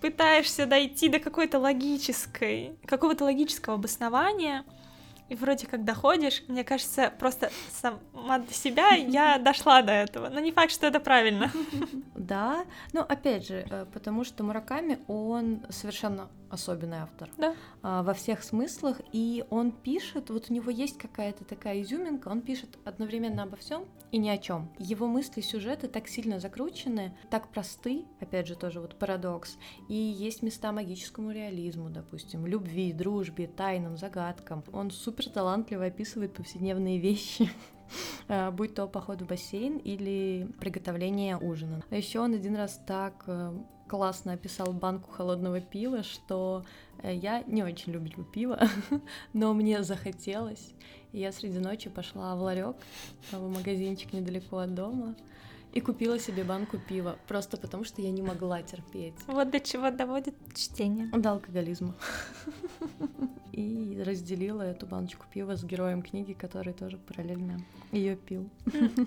пытаешься 0.00 0.66
дойти 0.66 1.08
до 1.08 1.20
какой-то 1.20 1.58
логической, 1.58 2.76
какого-то 2.86 3.24
логического 3.24 3.76
обоснования, 3.76 4.64
и 5.32 5.34
вроде 5.34 5.66
как 5.66 5.82
доходишь, 5.84 6.42
мне 6.46 6.62
кажется, 6.62 7.10
просто 7.18 7.50
сама 7.80 8.38
до 8.38 8.52
себя 8.52 8.90
я 8.90 9.38
дошла 9.44 9.80
до 9.80 9.92
этого, 9.92 10.28
но 10.28 10.40
не 10.40 10.52
факт, 10.52 10.70
что 10.70 10.86
это 10.86 11.00
правильно. 11.00 11.50
Да, 12.14 12.64
но 12.92 13.00
опять 13.00 13.48
же, 13.48 13.66
э, 13.68 13.84
потому 13.92 14.22
что 14.22 14.44
Мураками, 14.44 15.00
он 15.08 15.66
совершенно 15.70 16.28
особенный 16.52 16.98
автор. 16.98 17.30
Да. 17.38 17.54
А, 17.82 18.02
во 18.02 18.14
всех 18.14 18.42
смыслах, 18.42 19.00
и 19.12 19.44
он 19.50 19.72
пишет, 19.72 20.30
вот 20.30 20.50
у 20.50 20.52
него 20.54 20.70
есть 20.70 20.98
какая-то 20.98 21.44
такая 21.44 21.82
изюминка, 21.82 22.28
он 22.28 22.42
пишет 22.42 22.78
одновременно 22.84 23.44
обо 23.44 23.56
всем 23.56 23.86
и 24.10 24.18
ни 24.18 24.28
о 24.28 24.38
чем. 24.38 24.70
Его 24.78 25.06
мысли, 25.06 25.40
сюжеты 25.40 25.88
так 25.88 26.08
сильно 26.08 26.38
закручены, 26.38 27.16
так 27.30 27.48
просты, 27.48 28.04
опять 28.20 28.46
же 28.46 28.54
тоже 28.54 28.80
вот 28.80 28.98
парадокс, 28.98 29.56
и 29.88 29.94
есть 29.94 30.42
места 30.42 30.72
магическому 30.72 31.30
реализму, 31.30 31.88
допустим, 31.88 32.46
любви, 32.46 32.92
дружбе, 32.92 33.46
тайнам, 33.46 33.96
загадкам. 33.96 34.62
Он 34.72 34.90
супер 34.90 35.28
талантливо 35.30 35.86
описывает 35.86 36.34
повседневные 36.34 36.98
вещи. 36.98 37.50
А, 38.28 38.50
будь 38.50 38.74
то 38.74 38.86
поход 38.86 39.20
в 39.20 39.26
бассейн 39.26 39.76
или 39.76 40.48
приготовление 40.58 41.36
ужина. 41.36 41.82
А 41.90 41.96
еще 41.96 42.20
он 42.20 42.32
один 42.32 42.56
раз 42.56 42.80
так 42.86 43.24
э, 43.26 43.52
классно 43.92 44.32
описал 44.32 44.72
банку 44.72 45.10
холодного 45.10 45.60
пива, 45.60 46.02
что 46.02 46.64
э, 47.02 47.14
я 47.14 47.42
не 47.42 47.62
очень 47.62 47.92
люблю 47.92 48.24
пиво, 48.24 48.58
но 49.34 49.52
мне 49.52 49.82
захотелось. 49.82 50.72
И 51.12 51.20
я 51.20 51.30
среди 51.30 51.58
ночи 51.58 51.90
пошла 51.90 52.34
в 52.34 52.40
ларек, 52.40 52.74
в 53.30 53.48
магазинчик 53.50 54.14
недалеко 54.14 54.56
от 54.56 54.74
дома, 54.74 55.14
и 55.74 55.80
купила 55.82 56.18
себе 56.18 56.42
банку 56.42 56.78
пива, 56.78 57.18
просто 57.28 57.58
потому 57.58 57.84
что 57.84 58.00
я 58.00 58.10
не 58.10 58.22
могла 58.22 58.62
терпеть. 58.62 59.12
Вот 59.26 59.50
до 59.50 59.60
чего 59.60 59.90
доводит 59.90 60.36
чтение. 60.54 61.08
До 61.08 61.32
алкоголизма. 61.32 61.94
И 63.52 64.02
разделила 64.04 64.62
эту 64.62 64.86
баночку 64.86 65.26
пива 65.30 65.56
с 65.56 65.64
героем 65.64 66.02
книги, 66.02 66.32
который 66.32 66.72
тоже 66.72 66.96
параллельно 66.96 67.60
ее 67.92 68.16
пил. 68.16 68.48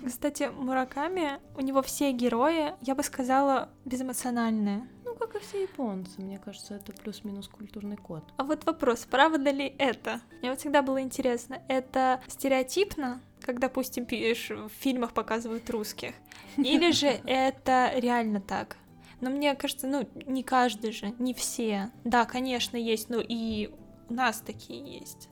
Кстати, 0.06 0.50
Мураками, 0.56 1.40
у 1.56 1.60
него 1.60 1.82
все 1.82 2.12
герои, 2.12 2.72
я 2.80 2.94
бы 2.94 3.02
сказала, 3.02 3.70
безэмоциональные. 3.84 4.88
Ну, 5.04 5.14
как 5.16 5.34
и 5.34 5.40
все 5.40 5.62
японцы, 5.62 6.20
мне 6.20 6.38
кажется, 6.38 6.74
это 6.74 6.92
плюс-минус 6.92 7.48
культурный 7.48 7.96
код. 7.96 8.22
А 8.36 8.44
вот 8.44 8.64
вопрос, 8.64 9.06
правда 9.10 9.50
ли 9.50 9.74
это? 9.78 10.20
Мне 10.40 10.50
вот 10.50 10.60
всегда 10.60 10.82
было 10.82 11.00
интересно, 11.02 11.60
это 11.68 12.20
стереотипно, 12.28 13.20
как, 13.40 13.58
допустим, 13.58 14.06
в 14.06 14.68
фильмах 14.68 15.12
показывают 15.12 15.68
русских, 15.70 16.14
или 16.56 16.92
же 16.92 17.06
это 17.26 17.92
реально 17.96 18.40
так? 18.40 18.76
Но 19.20 19.30
мне 19.30 19.54
кажется, 19.54 19.86
ну, 19.86 20.08
не 20.26 20.42
каждый 20.42 20.92
же, 20.92 21.14
не 21.18 21.32
все. 21.32 21.90
Да, 22.04 22.26
конечно, 22.26 22.76
есть, 22.76 23.08
но 23.08 23.20
и 23.20 23.70
у 24.08 24.14
нас 24.14 24.40
такие 24.40 24.98
есть. 24.98 25.28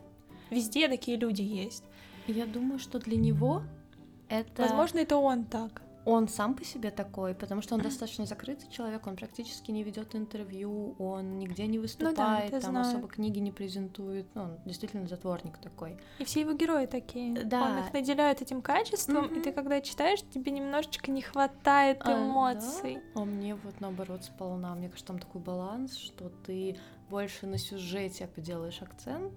Везде 0.51 0.89
такие 0.89 1.17
люди 1.17 1.43
есть. 1.43 1.85
Я 2.27 2.47
думаю, 2.47 2.79
что 2.79 2.99
для 2.99 3.17
него 3.17 3.63
это... 4.29 4.63
Возможно, 4.63 4.99
это 4.99 5.17
он 5.17 5.45
так 5.45 5.85
он 6.05 6.29
сам 6.29 6.55
по 6.55 6.65
себе 6.65 6.91
такой, 6.91 7.35
потому 7.35 7.63
что 7.63 7.75
он 7.75 7.81
достаточно 7.81 8.27
закрытый 8.27 8.69
человек, 8.71 9.07
он 9.07 9.17
практически 9.17 9.71
не 9.71 9.83
ведет 9.83 10.15
интервью, 10.15 10.95
он 10.99 11.39
нигде 11.39 11.67
не 11.67 11.79
выступает, 11.79 12.53
ну 12.53 12.59
да, 12.59 12.61
там 12.61 12.73
знаю. 12.73 12.87
особо 12.87 13.09
книги 13.09 13.39
не 13.39 13.53
презентует, 13.53 14.27
ну, 14.35 14.43
он 14.43 14.59
действительно 14.67 15.07
затворник 15.09 15.59
такой. 15.59 15.97
И 16.19 16.25
все 16.25 16.41
его 16.41 16.53
герои 16.53 16.87
такие. 16.87 17.33
Да. 17.45 17.63
Он 17.63 17.79
их 17.79 17.93
наделяет 17.93 18.43
этим 18.43 18.61
качеством, 18.61 19.25
mm-hmm. 19.25 19.41
и 19.41 19.43
ты 19.43 19.53
когда 19.53 19.81
читаешь, 19.81 20.21
тебе 20.31 20.53
немножечко 20.53 21.11
не 21.11 21.23
хватает 21.23 22.03
эмоций. 22.07 22.97
А, 22.97 23.15
да? 23.15 23.23
а 23.23 23.25
мне 23.25 23.55
вот 23.55 23.81
наоборот 23.81 24.25
сполна. 24.25 24.75
Мне 24.75 24.89
кажется, 24.89 25.07
там 25.07 25.19
такой 25.19 25.41
баланс, 25.41 25.97
что 25.97 26.29
ты 26.47 26.77
больше 27.09 27.47
на 27.47 27.59
сюжете 27.59 28.29
делаешь 28.37 28.83
акцент, 28.83 29.33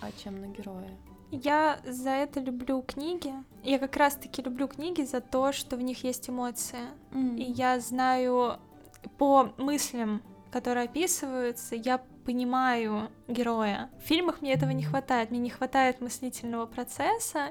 а 0.00 0.10
чем 0.12 0.40
на 0.40 0.46
героя. 0.46 0.90
Я 1.30 1.80
за 1.84 2.10
это 2.10 2.40
люблю 2.40 2.82
книги. 2.82 3.32
Я 3.62 3.78
как 3.78 3.96
раз-таки 3.96 4.42
люблю 4.42 4.66
книги 4.66 5.02
за 5.02 5.20
то, 5.20 5.52
что 5.52 5.76
в 5.76 5.82
них 5.82 6.02
есть 6.02 6.28
эмоции. 6.28 6.88
Mm. 7.12 7.38
И 7.38 7.52
я 7.52 7.78
знаю 7.78 8.58
по 9.16 9.52
мыслям, 9.56 10.22
которые 10.50 10.86
описываются, 10.86 11.76
я 11.76 12.02
понимаю 12.30 13.10
героя. 13.26 13.90
В 13.98 14.06
фильмах 14.06 14.40
мне 14.40 14.52
этого 14.52 14.70
не 14.70 14.84
хватает. 14.84 15.32
Мне 15.32 15.40
не 15.40 15.50
хватает 15.50 16.00
мыслительного 16.00 16.66
процесса, 16.66 17.50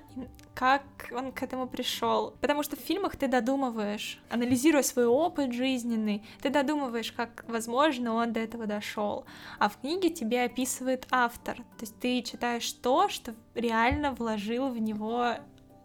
как 0.54 0.84
он 1.12 1.34
к 1.34 1.44
этому 1.44 1.68
пришел. 1.68 2.34
Потому 2.40 2.64
что 2.64 2.78
в 2.78 2.80
фильмах 2.80 3.18
ты 3.18 3.28
додумываешь, 3.28 4.22
анализируя 4.30 4.82
свой 4.82 5.06
опыт 5.06 5.52
жизненный, 5.52 6.24
ты 6.42 6.50
додумываешь, 6.50 7.12
как, 7.12 7.44
возможно, 7.50 8.14
он 8.14 8.32
до 8.32 8.40
этого 8.40 8.68
дошел. 8.68 9.26
А 9.58 9.68
в 9.68 9.82
книге 9.82 10.12
тебе 10.12 10.46
описывает 10.46 11.06
автор. 11.12 11.58
То 11.58 11.82
есть 11.82 12.00
ты 12.00 12.22
читаешь 12.22 12.72
то, 12.72 13.10
что 13.10 13.36
реально 13.56 14.14
вложил 14.14 14.70
в 14.70 14.80
него 14.80 15.34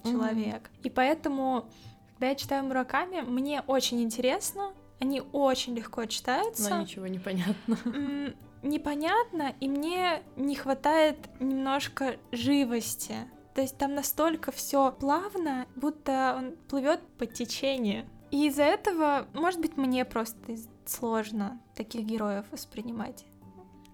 человек. 0.05 0.71
Mm-hmm. 0.71 0.83
И 0.85 0.91
поэтому, 0.91 1.69
когда 2.13 2.29
я 2.29 2.35
читаю 2.37 2.63
Мураками, 2.63 3.23
мне 3.23 3.63
очень 3.67 4.01
интересно, 4.03 4.73
они 5.01 5.21
очень 5.33 5.75
легко 5.75 6.07
читаются. 6.07 6.71
Но 6.71 6.83
ничего 6.83 7.09
не 7.09 7.19
понятно 7.19 7.77
непонятно, 8.65 9.55
и 9.61 9.69
мне 9.69 10.23
не 10.37 10.57
хватает 10.57 11.17
немножко 11.41 12.17
живости. 12.33 13.15
То 13.55 13.61
есть 13.61 13.79
там 13.79 13.95
настолько 13.95 14.51
все 14.51 14.91
плавно, 14.91 15.67
будто 15.77 16.35
он 16.37 16.57
плывет 16.69 17.01
по 17.19 17.27
течению. 17.27 18.05
И 18.31 18.49
из-за 18.49 18.65
этого, 18.65 19.29
может 19.33 19.61
быть, 19.61 19.77
мне 19.77 20.05
просто 20.05 20.57
сложно 20.87 21.61
таких 21.77 22.05
героев 22.05 22.47
воспринимать. 22.51 23.25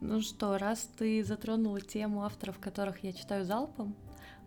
Ну 0.00 0.22
что, 0.22 0.56
раз 0.56 0.88
ты 0.96 1.22
затронула 1.22 1.82
тему 1.82 2.24
авторов, 2.24 2.58
которых 2.58 3.04
я 3.04 3.12
читаю 3.12 3.44
залпом, 3.44 3.94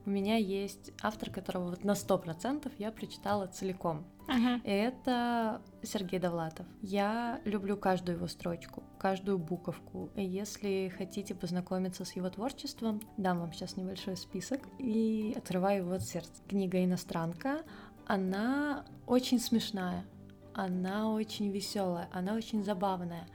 у 0.05 0.09
меня 0.09 0.35
есть 0.37 0.91
автор, 1.01 1.29
которого 1.29 1.69
вот 1.69 1.83
на 1.83 1.95
сто 1.95 2.17
процентов 2.17 2.73
я 2.77 2.91
прочитала 2.91 3.47
целиком. 3.47 4.05
Uh-huh. 4.27 4.61
И 4.63 4.69
это 4.69 5.61
Сергей 5.81 6.19
Довлатов. 6.19 6.65
Я 6.81 7.41
люблю 7.45 7.77
каждую 7.77 8.17
его 8.17 8.27
строчку, 8.27 8.83
каждую 8.97 9.37
буковку. 9.37 10.09
И 10.15 10.23
если 10.23 10.93
хотите 10.97 11.35
познакомиться 11.35 12.05
с 12.05 12.13
его 12.13 12.29
творчеством, 12.29 13.01
дам 13.17 13.39
вам 13.39 13.53
сейчас 13.53 13.77
небольшой 13.77 14.17
список 14.17 14.61
и 14.79 15.33
отрываю 15.37 15.83
его 15.83 15.93
от 15.93 16.03
сердца. 16.03 16.41
Книга 16.47 16.83
«Иностранка», 16.83 17.63
она 18.05 18.85
очень 19.07 19.39
смешная, 19.39 20.05
она 20.53 21.11
очень 21.11 21.51
веселая, 21.51 22.09
она 22.11 22.33
очень 22.33 22.63
забавная, 22.63 23.27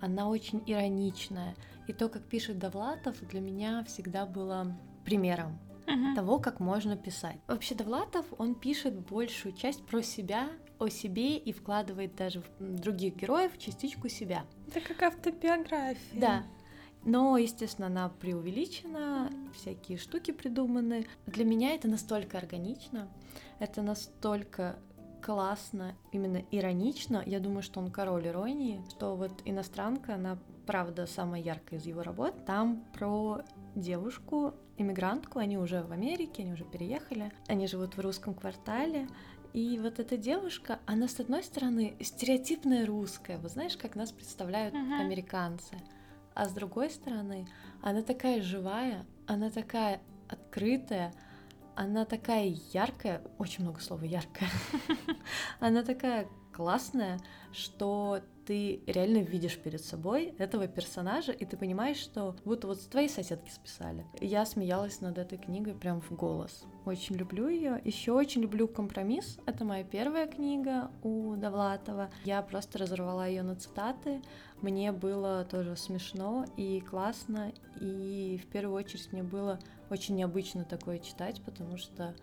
она 0.00 0.28
очень 0.28 0.62
ироничная. 0.66 1.54
И 1.88 1.92
то, 1.92 2.08
как 2.08 2.22
пишет 2.22 2.58
Довлатов, 2.58 3.20
для 3.28 3.40
меня 3.40 3.84
всегда 3.84 4.26
было 4.26 4.66
примером 5.04 5.58
uh-huh. 5.92 6.14
того, 6.14 6.38
как 6.38 6.60
можно 6.60 6.96
писать. 6.96 7.38
Вообще 7.46 7.74
Довлатов, 7.74 8.26
он 8.38 8.54
пишет 8.54 8.98
большую 8.98 9.54
часть 9.54 9.84
про 9.84 10.02
себя, 10.02 10.48
о 10.78 10.88
себе 10.88 11.36
и 11.36 11.52
вкладывает 11.52 12.16
даже 12.16 12.42
в 12.58 12.80
других 12.80 13.16
героев 13.16 13.56
частичку 13.58 14.08
себя. 14.08 14.44
Это 14.68 14.80
как 14.80 15.02
автобиография. 15.02 16.20
Да. 16.20 16.42
Но, 17.04 17.36
естественно, 17.36 17.88
она 17.88 18.08
преувеличена, 18.08 19.30
всякие 19.54 19.98
штуки 19.98 20.30
придуманы. 20.30 21.06
Для 21.26 21.44
меня 21.44 21.74
это 21.74 21.88
настолько 21.88 22.38
органично, 22.38 23.08
это 23.58 23.82
настолько 23.82 24.78
классно, 25.22 25.96
именно 26.10 26.42
иронично. 26.50 27.22
Я 27.26 27.40
думаю, 27.40 27.62
что 27.62 27.80
он 27.80 27.90
король 27.90 28.26
иронии, 28.26 28.82
что 28.90 29.16
вот 29.16 29.42
иностранка, 29.44 30.14
она 30.14 30.38
правда 30.66 31.06
самая 31.06 31.40
яркая 31.40 31.78
из 31.78 31.86
его 31.86 32.02
работ. 32.02 32.44
Там 32.44 32.84
про 32.92 33.42
девушку, 33.74 34.54
иммигрантку, 34.82 35.38
они 35.38 35.58
уже 35.58 35.82
в 35.82 35.92
Америке, 35.92 36.42
они 36.42 36.52
уже 36.52 36.64
переехали, 36.64 37.32
они 37.48 37.66
живут 37.66 37.96
в 37.96 38.00
русском 38.00 38.34
квартале, 38.34 39.08
и 39.52 39.78
вот 39.78 39.98
эта 39.98 40.16
девушка, 40.16 40.80
она 40.86 41.08
с 41.08 41.20
одной 41.20 41.42
стороны 41.42 41.94
стереотипная 42.00 42.86
русская, 42.86 43.38
вот 43.38 43.50
знаешь, 43.50 43.76
как 43.76 43.96
нас 43.96 44.10
представляют 44.10 44.74
uh-huh. 44.74 45.00
американцы, 45.00 45.76
а 46.34 46.46
с 46.46 46.52
другой 46.52 46.90
стороны 46.90 47.46
она 47.82 48.02
такая 48.02 48.40
живая, 48.40 49.04
она 49.26 49.50
такая 49.50 50.00
открытая, 50.28 51.12
она 51.74 52.04
такая 52.04 52.54
яркая, 52.72 53.22
очень 53.38 53.64
много 53.64 53.80
слова 53.80 54.04
яркая, 54.04 54.48
она 55.60 55.82
такая 55.82 56.28
классная, 56.52 57.18
что 57.52 58.20
ты 58.46 58.82
реально 58.86 59.18
видишь 59.18 59.58
перед 59.58 59.84
собой 59.84 60.34
этого 60.38 60.66
персонажа, 60.66 61.32
и 61.32 61.44
ты 61.44 61.56
понимаешь, 61.56 61.98
что 61.98 62.34
будто 62.44 62.66
вот 62.66 62.80
твои 62.90 63.08
соседки 63.08 63.50
списали. 63.50 64.04
Я 64.20 64.44
смеялась 64.46 65.00
над 65.00 65.18
этой 65.18 65.38
книгой 65.38 65.74
прям 65.74 66.00
в 66.00 66.10
голос. 66.12 66.64
Очень 66.84 67.16
люблю 67.16 67.48
ее. 67.48 67.80
Еще 67.84 68.12
очень 68.12 68.42
люблю 68.42 68.66
«Компромисс». 68.66 69.38
Это 69.46 69.64
моя 69.64 69.84
первая 69.84 70.26
книга 70.26 70.90
у 71.02 71.36
Довлатова. 71.36 72.10
Я 72.24 72.42
просто 72.42 72.78
разорвала 72.78 73.26
ее 73.26 73.42
на 73.42 73.54
цитаты. 73.54 74.20
Мне 74.60 74.92
было 74.92 75.44
тоже 75.44 75.76
смешно 75.76 76.44
и 76.56 76.80
классно, 76.80 77.52
и 77.80 78.40
в 78.42 78.46
первую 78.50 78.76
очередь 78.76 79.12
мне 79.12 79.22
было 79.22 79.58
очень 79.90 80.16
необычно 80.16 80.64
такое 80.64 80.98
читать, 80.98 81.42
потому 81.44 81.76
что 81.76 82.14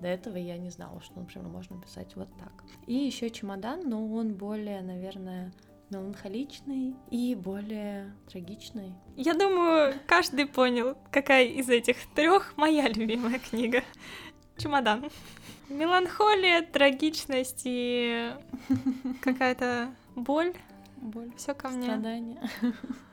до 0.00 0.08
этого 0.08 0.36
я 0.36 0.56
не 0.58 0.70
знала, 0.70 1.00
что, 1.00 1.20
например, 1.20 1.48
можно 1.48 1.80
писать 1.80 2.14
вот 2.16 2.28
так. 2.38 2.52
И 2.86 2.94
еще 2.94 3.30
чемодан, 3.30 3.88
но 3.88 4.06
он 4.06 4.34
более, 4.34 4.82
наверное, 4.82 5.52
меланхоличный 5.90 6.96
и 7.10 7.34
более 7.34 8.12
трагичный. 8.28 8.92
Я 9.16 9.34
думаю, 9.34 9.94
каждый 10.06 10.46
понял, 10.46 10.96
какая 11.10 11.46
из 11.46 11.68
этих 11.68 11.96
трех 12.14 12.56
моя 12.56 12.88
любимая 12.88 13.38
книга. 13.38 13.82
Чемодан. 14.56 15.10
Меланхолия, 15.68 16.62
трагичность 16.62 17.62
и 17.64 18.32
какая-то 19.22 19.94
боль. 20.14 20.54
Боль. 20.96 21.30
Все 21.36 21.54
ко 21.54 21.68
мне. 21.68 21.84
Страдания. 21.84 22.50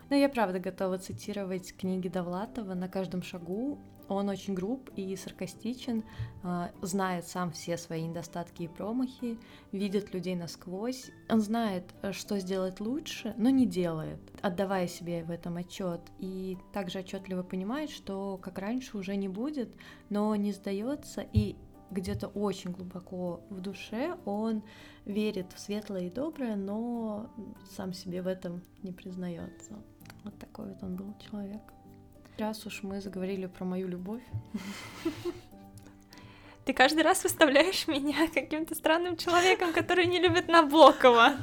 Но 0.09 0.15
я 0.15 0.29
правда 0.29 0.59
готова 0.59 0.97
цитировать 0.97 1.75
книги 1.75 2.07
Довлатова 2.07 2.75
на 2.75 2.87
каждом 2.87 3.23
шагу, 3.23 3.79
он 4.15 4.29
очень 4.29 4.53
груб 4.53 4.89
и 4.95 5.15
саркастичен, 5.15 6.03
а, 6.43 6.71
знает 6.81 7.27
сам 7.27 7.51
все 7.51 7.77
свои 7.77 8.03
недостатки 8.03 8.63
и 8.63 8.67
промахи, 8.67 9.37
видит 9.71 10.13
людей 10.13 10.35
насквозь. 10.35 11.11
Он 11.29 11.41
знает, 11.41 11.85
э, 12.01 12.11
что 12.11 12.39
сделать 12.39 12.79
лучше, 12.79 13.33
но 13.37 13.49
не 13.49 13.65
делает, 13.65 14.19
отдавая 14.41 14.87
себе 14.87 15.23
в 15.23 15.31
этом 15.31 15.57
отчет. 15.57 16.01
И 16.19 16.57
также 16.73 16.99
отчетливо 16.99 17.43
понимает, 17.43 17.89
что 17.89 18.37
как 18.41 18.59
раньше 18.59 18.97
уже 18.97 19.15
не 19.15 19.27
будет, 19.27 19.75
но 20.09 20.35
не 20.35 20.51
сдается 20.51 21.21
и 21.33 21.55
где-то 21.93 22.27
очень 22.27 22.71
глубоко 22.71 23.41
в 23.49 23.61
душе 23.61 24.17
он 24.25 24.63
верит 25.05 25.53
в 25.53 25.59
светлое 25.59 26.07
и 26.07 26.09
доброе, 26.09 26.55
но 26.55 27.29
сам 27.75 27.93
себе 27.93 28.21
в 28.21 28.27
этом 28.27 28.61
не 28.81 28.91
признается. 28.91 29.75
Вот 30.23 30.37
такой 30.39 30.69
вот 30.69 30.83
он 30.83 30.95
был 30.95 31.13
человек. 31.19 31.61
Раз 32.37 32.65
уж 32.65 32.81
мы 32.83 32.99
заговорили 32.99 33.45
про 33.45 33.65
мою 33.65 33.87
любовь. 33.87 34.23
Ты 36.65 36.73
каждый 36.73 37.03
раз 37.03 37.23
выставляешь 37.23 37.87
меня 37.87 38.27
каким-то 38.33 38.73
странным 38.73 39.17
человеком, 39.17 39.73
который 39.73 40.05
не 40.05 40.19
любит 40.19 40.47
Набокова. 40.47 41.33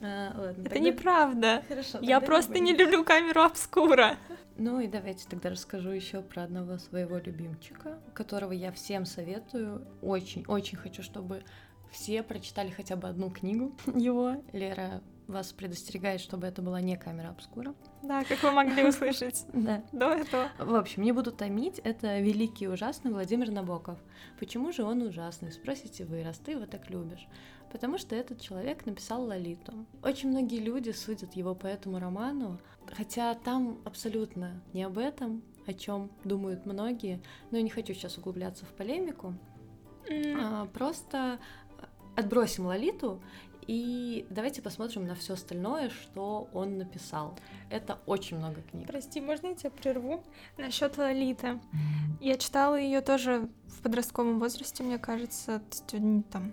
А, 0.00 0.32
ладно, 0.36 0.62
Это 0.62 0.70
тогда... 0.70 0.78
неправда. 0.80 1.62
Хорошо, 1.68 1.98
Я 2.02 2.20
просто 2.20 2.58
не 2.58 2.72
люблю 2.74 3.04
камеру 3.04 3.42
обскура. 3.42 4.16
Ну 4.56 4.80
и 4.80 4.86
давайте 4.86 5.26
тогда 5.28 5.50
расскажу 5.50 5.90
еще 5.90 6.22
про 6.22 6.42
одного 6.42 6.78
своего 6.78 7.18
любимчика, 7.18 7.98
которого 8.14 8.52
я 8.52 8.70
всем 8.72 9.06
советую. 9.06 9.86
Очень-очень 10.02 10.76
хочу, 10.76 11.02
чтобы 11.02 11.42
все 11.90 12.22
прочитали 12.22 12.70
хотя 12.70 12.96
бы 12.96 13.08
одну 13.08 13.30
книгу 13.30 13.72
его. 13.94 14.42
Лера 14.52 15.02
вас 15.26 15.52
предостерегает, 15.52 16.20
чтобы 16.20 16.46
это 16.46 16.62
была 16.62 16.80
не 16.80 16.96
камера 16.96 17.30
обскура. 17.30 17.74
Да, 18.02 18.24
как 18.24 18.42
вы 18.42 18.50
могли 18.50 18.84
услышать 18.88 19.44
да. 19.52 19.82
до 19.92 20.10
этого. 20.10 20.48
В 20.58 20.74
общем, 20.74 21.02
не 21.02 21.12
буду 21.12 21.32
томить, 21.32 21.78
это 21.78 22.20
великий 22.20 22.66
и 22.66 22.68
ужасный 22.68 23.12
Владимир 23.12 23.50
Набоков. 23.50 23.98
Почему 24.38 24.72
же 24.72 24.82
он 24.82 25.02
ужасный? 25.02 25.52
Спросите 25.52 26.04
вы, 26.04 26.22
раз 26.22 26.38
ты 26.38 26.52
его 26.52 26.66
так 26.66 26.90
любишь. 26.90 27.26
Потому 27.72 27.98
что 27.98 28.14
этот 28.14 28.40
человек 28.40 28.86
написал 28.86 29.24
Лолиту. 29.24 29.86
Очень 30.02 30.30
многие 30.30 30.60
люди 30.60 30.90
судят 30.90 31.34
его 31.34 31.54
по 31.54 31.66
этому 31.66 31.98
роману, 31.98 32.60
хотя 32.86 33.34
там 33.34 33.80
абсолютно 33.84 34.62
не 34.72 34.84
об 34.84 34.98
этом, 34.98 35.42
о 35.66 35.72
чем 35.72 36.10
думают 36.22 36.66
многие, 36.66 37.20
но 37.50 37.56
я 37.56 37.62
не 37.62 37.70
хочу 37.70 37.94
сейчас 37.94 38.18
углубляться 38.18 38.64
в 38.64 38.68
полемику. 38.68 39.34
Mm. 40.08 40.38
А, 40.38 40.66
просто 40.66 41.38
отбросим 42.14 42.66
Лолиту 42.66 43.20
и 43.66 44.26
давайте 44.30 44.62
посмотрим 44.62 45.06
на 45.06 45.14
все 45.14 45.34
остальное, 45.34 45.90
что 45.90 46.48
он 46.52 46.78
написал. 46.78 47.34
Это 47.70 47.98
очень 48.06 48.38
много 48.38 48.62
книг. 48.62 48.86
Прости, 48.86 49.20
можно 49.20 49.48
я 49.48 49.54
тебя 49.54 49.70
прерву? 49.70 50.22
Насчет 50.56 50.96
Лолиты. 50.98 51.60
Я 52.20 52.36
читала 52.36 52.76
ее 52.76 53.00
тоже 53.00 53.48
в 53.66 53.82
подростковом 53.82 54.38
возрасте, 54.38 54.82
мне 54.82 54.98
кажется, 54.98 55.62
там 56.30 56.52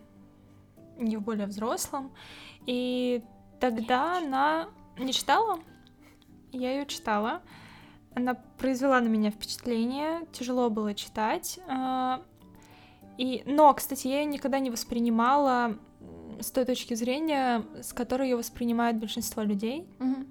не 0.97 1.17
в 1.17 1.21
более 1.21 1.47
взрослом. 1.47 2.11
И 2.65 3.23
тогда 3.59 4.17
она 4.17 4.69
не 4.97 5.13
читала. 5.13 5.59
Я 6.51 6.71
ее 6.71 6.85
читала. 6.85 7.41
Она 8.13 8.35
произвела 8.57 8.99
на 8.99 9.07
меня 9.07 9.31
впечатление, 9.31 10.27
тяжело 10.33 10.69
было 10.69 10.93
читать. 10.93 11.59
А, 11.67 12.21
и, 13.17 13.43
но, 13.45 13.73
кстати, 13.73 14.07
я 14.07 14.19
ее 14.19 14.25
никогда 14.25 14.59
не 14.59 14.69
воспринимала 14.69 15.77
с 16.41 16.51
той 16.51 16.65
точки 16.65 16.93
зрения, 16.93 17.63
с 17.81 17.93
которой 17.93 18.29
ее 18.29 18.35
воспринимает 18.35 18.97
большинство 18.97 19.43
людей, 19.43 19.87
угу. 19.99 20.25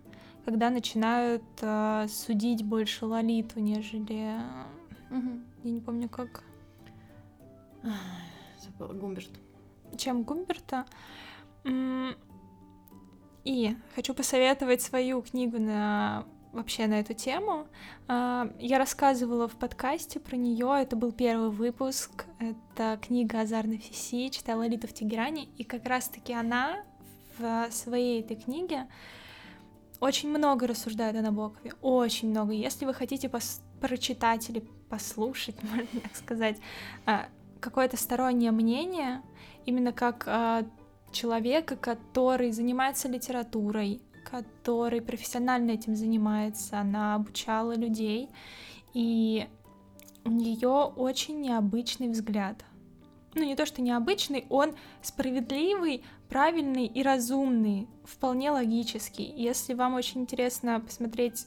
когда 0.45 0.71
начинают 0.71 1.43
э, 1.61 2.07
судить 2.09 2.65
больше 2.65 3.07
Лолиту, 3.07 3.61
нежели... 3.61 4.37
Угу. 5.11 5.41
Я 5.65 5.71
не 5.71 5.81
помню, 5.81 6.09
как... 6.09 6.43
Забыла, 8.59 8.93
Гумберт. 8.93 9.31
Чем 9.97 10.23
Гумберта. 10.23 10.85
И 13.45 13.77
хочу 13.95 14.15
посоветовать 14.15 14.83
свою 14.83 15.23
книгу 15.23 15.59
на 15.59 16.27
вообще 16.53 16.87
на 16.87 17.01
эту 17.01 17.15
тему. 17.15 17.67
А, 18.09 18.51
я 18.59 18.79
рассказывала 18.79 19.49
в 19.49 19.57
подкасте 19.57 20.21
про 20.21 20.37
нее. 20.37 20.77
Это 20.81 20.97
был 20.97 21.13
первый 21.13 21.51
выпуск. 21.51 22.27
Это 22.39 22.99
книга 23.01 23.41
Азарной 23.41 23.79
Фиси, 23.79 24.29
читала 24.29 24.67
Лита 24.67 24.87
в 24.87 24.93
Тегеране. 24.93 25.45
И 25.57 25.65
как 25.65 25.87
раз-таки 25.87 26.33
она 26.33 26.85
в 27.39 27.71
своей 27.71 28.21
этой 28.21 28.37
книге 28.37 28.87
очень 30.01 30.31
много 30.31 30.67
рассуждает 30.67 31.17
о 31.17 31.23
Набокове. 31.23 31.73
Очень 31.83 32.31
много. 32.31 32.53
Если 32.53 32.85
вы 32.85 32.95
хотите 32.95 33.29
пос- 33.29 33.61
прочитать 33.81 34.49
или 34.51 34.61
послушать, 34.89 35.57
можно 35.71 36.01
так 36.01 36.17
сказать, 36.17 36.57
а, 37.07 37.29
какое-то 37.61 37.97
стороннее 37.97 38.51
мнение, 38.51 39.23
именно 39.67 39.93
как 39.93 40.25
а, 40.27 40.65
человека, 41.13 41.77
который 41.77 42.51
занимается 42.53 43.09
литературой, 43.09 44.03
который 44.25 45.01
профессионально 45.01 45.73
этим 45.73 45.97
занимается, 45.97 46.81
она 46.81 47.15
обучала 47.15 47.75
людей, 47.75 48.29
и 48.95 49.47
У 50.25 50.31
нее 50.31 50.69
очень 50.69 51.41
необычный 51.41 52.09
взгляд. 52.09 52.63
Ну, 53.35 53.45
не 53.45 53.57
то, 53.57 53.65
что 53.65 53.81
необычный, 53.81 54.45
он 54.51 54.75
справедливый, 55.03 56.05
правильный 56.29 56.87
и 56.87 57.03
разумный, 57.03 57.89
вполне 58.05 58.51
логический. 58.51 59.33
Если 59.37 59.73
вам 59.73 59.95
очень 59.95 60.23
интересно 60.23 60.81
посмотреть 60.81 61.47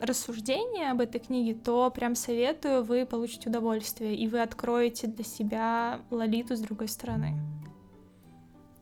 рассуждения 0.00 0.90
об 0.90 1.00
этой 1.00 1.20
книге, 1.20 1.54
то 1.54 1.90
прям 1.90 2.14
советую, 2.14 2.84
вы 2.84 3.06
получите 3.06 3.48
удовольствие, 3.48 4.14
и 4.14 4.28
вы 4.28 4.40
откроете 4.40 5.06
для 5.06 5.24
себя 5.24 6.00
Лолиту 6.10 6.56
с 6.56 6.60
другой 6.60 6.88
стороны. 6.88 7.34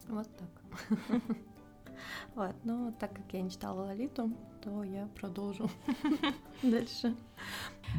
Вот 0.08 0.28
так. 0.36 1.00
Вот, 2.34 2.54
ну, 2.64 2.92
так 2.98 3.12
как 3.14 3.32
я 3.32 3.42
не 3.42 3.50
читала 3.50 3.84
Лолиту, 3.84 4.32
то 4.62 4.82
я 4.82 5.06
продолжу 5.20 5.70
дальше. 6.62 7.14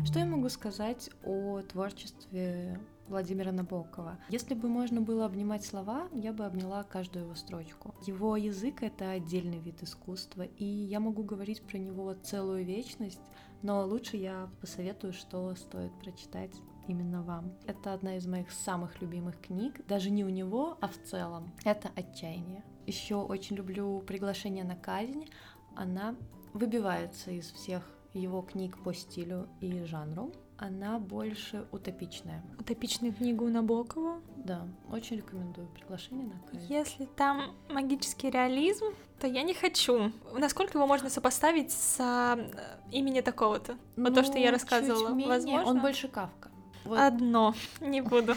Что 0.04 0.20
я 0.20 0.26
могу 0.26 0.50
сказать 0.50 1.10
о 1.24 1.62
творчестве 1.62 2.80
Владимира 3.08 3.52
Набокова. 3.52 4.18
Если 4.30 4.56
бы 4.56 4.68
можно 4.68 5.00
было 5.00 5.26
обнимать 5.26 5.64
слова, 5.64 6.10
я 6.12 6.34
бы 6.34 6.46
обняла 6.46 6.84
каждую 6.84 7.26
его 7.26 7.36
строчку. 7.36 7.96
Его 8.06 8.36
язык— 8.36 8.78
это 8.84 9.12
отдельный 9.12 9.60
вид 9.60 9.84
искусства, 9.84 10.44
и 10.44 10.66
я 10.66 11.00
могу 11.00 11.24
говорить 11.24 11.62
про 11.62 11.78
него 11.78 12.14
целую 12.16 12.66
вечность, 12.66 13.22
но 13.62 13.86
лучше 13.86 14.18
я 14.18 14.50
посоветую, 14.60 15.14
что 15.14 15.56
стоит 15.56 15.94
прочитать 16.00 16.52
именно 16.88 17.24
вам. 17.24 17.54
Это 17.68 17.94
одна 17.94 18.18
из 18.18 18.28
моих 18.28 18.52
самых 18.52 19.02
любимых 19.02 19.40
книг, 19.40 19.86
даже 19.88 20.10
не 20.10 20.26
у 20.26 20.30
него, 20.30 20.78
а 20.82 20.88
в 20.88 20.98
целом. 21.04 21.54
Это 21.64 21.90
«Отчаяние». 21.96 22.64
Еще 22.86 23.16
очень 23.16 23.56
люблю 23.56 24.02
«Приглашение 24.02 24.64
на 24.64 24.76
казнь». 24.76 25.30
Она 25.76 26.16
выбивается 26.54 27.32
из 27.32 27.52
всех 27.52 27.84
его 28.14 28.42
книг 28.42 28.78
по 28.84 28.94
стилю 28.94 29.50
и 29.60 29.84
жанру 29.84 30.32
она 30.58 31.00
больше 31.00 31.68
утопичная. 31.72 32.44
Утопичную 32.60 33.14
книгу 33.14 33.48
Набокова? 33.48 34.22
Да, 34.38 34.68
очень 34.90 35.18
рекомендую 35.18 35.68
приглашение 35.68 36.28
на 36.28 36.40
казнь. 36.50 36.66
Если 36.70 37.06
там 37.06 37.56
магический 37.70 38.30
реализм, 38.30 38.86
то 39.20 39.28
я 39.28 39.44
не 39.44 39.54
хочу. 39.54 40.12
Насколько 40.34 40.78
его 40.78 40.88
можно 40.88 41.10
сопоставить 41.10 41.72
с 41.72 41.98
э, 42.00 42.72
имени 42.92 43.22
такого-то? 43.22 43.78
Ну, 43.96 44.06
вот 44.06 44.16
то, 44.16 44.24
что 44.24 44.38
я 44.38 44.48
ну, 44.48 44.54
рассказывала. 44.54 45.10
Менее. 45.10 45.28
Возможно. 45.28 45.70
Он 45.70 45.82
больше 45.82 46.08
Кавка. 46.08 46.50
Вот. 46.86 47.00
Одно. 47.00 47.54
Не 47.82 48.02
буду. 48.02 48.36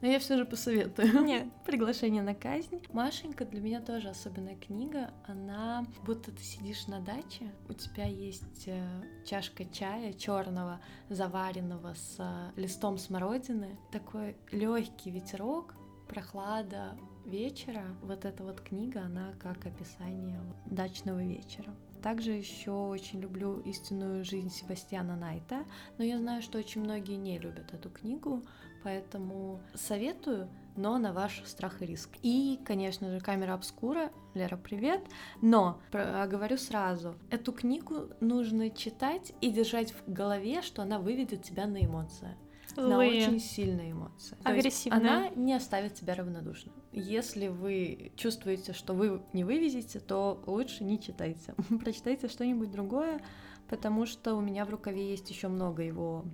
Но 0.00 0.08
я 0.08 0.18
все 0.18 0.36
же 0.36 0.44
посоветую. 0.44 1.22
Нет. 1.24 1.46
Приглашение 1.66 2.22
на 2.22 2.34
казнь. 2.34 2.80
Машенька 2.92 3.44
для 3.44 3.60
меня 3.60 3.80
тоже 3.80 4.08
особенная 4.08 4.56
книга. 4.56 5.10
Она 5.26 5.84
будто 6.06 6.30
ты 6.30 6.42
сидишь 6.42 6.86
на 6.86 7.00
даче, 7.00 7.52
у 7.68 7.74
тебя 7.74 8.04
есть 8.04 8.66
э, 8.66 8.82
чашка 9.26 9.64
чая 9.66 10.12
черного, 10.14 10.80
заваренного 11.08 11.94
с 11.94 12.16
э, 12.18 12.60
листом 12.60 12.96
смородины, 12.96 13.78
такой 13.92 14.36
легкий 14.52 15.10
ветерок, 15.10 15.74
прохлада 16.08 16.96
вечера. 17.26 17.84
Вот 18.02 18.24
эта 18.24 18.42
вот 18.42 18.60
книга, 18.60 19.02
она 19.02 19.32
как 19.38 19.66
описание 19.66 20.40
дачного 20.66 21.22
вечера. 21.22 21.74
Также 22.02 22.32
еще 22.32 22.70
очень 22.70 23.20
люблю 23.20 23.60
истинную 23.60 24.24
жизнь 24.24 24.50
Себастьяна 24.50 25.16
Найта, 25.16 25.64
но 25.98 26.04
я 26.04 26.18
знаю, 26.18 26.42
что 26.42 26.58
очень 26.58 26.82
многие 26.82 27.16
не 27.16 27.38
любят 27.38 27.74
эту 27.74 27.90
книгу, 27.90 28.42
поэтому 28.82 29.60
советую, 29.74 30.48
но 30.76 30.96
на 30.98 31.12
ваш 31.12 31.42
страх 31.44 31.82
и 31.82 31.86
риск. 31.86 32.10
И, 32.22 32.58
конечно 32.64 33.10
же, 33.10 33.20
камера 33.20 33.54
обскура. 33.54 34.10
Лера, 34.34 34.56
привет. 34.56 35.02
Но 35.42 35.80
говорю 35.92 36.56
сразу, 36.56 37.16
эту 37.30 37.52
книгу 37.52 38.08
нужно 38.20 38.70
читать 38.70 39.32
и 39.40 39.50
держать 39.50 39.92
в 39.92 40.10
голове, 40.10 40.62
что 40.62 40.82
она 40.82 40.98
выведет 40.98 41.42
тебя 41.42 41.66
на 41.66 41.84
эмоции. 41.84 42.36
На 42.76 42.98
очень 42.98 43.40
сильные 43.40 43.92
эмоции. 43.92 44.36
Агрессивная. 44.44 44.98
она 44.98 45.28
не 45.30 45.54
оставит 45.54 45.94
тебя 45.94 46.14
равнодушным. 46.14 46.74
Если 46.92 47.48
вы 47.48 48.12
чувствуете, 48.16 48.72
что 48.72 48.94
вы 48.94 49.22
не 49.32 49.44
вывезете, 49.44 50.00
то 50.00 50.42
лучше 50.46 50.84
не 50.84 51.00
читайте. 51.00 51.54
Прочитайте 51.80 52.28
что-нибудь 52.28 52.70
другое, 52.70 53.20
потому 53.68 54.06
что 54.06 54.34
у 54.34 54.40
меня 54.40 54.64
в 54.64 54.70
рукаве 54.70 55.10
есть 55.10 55.30
еще 55.30 55.48
много 55.48 55.82
его 55.82 56.24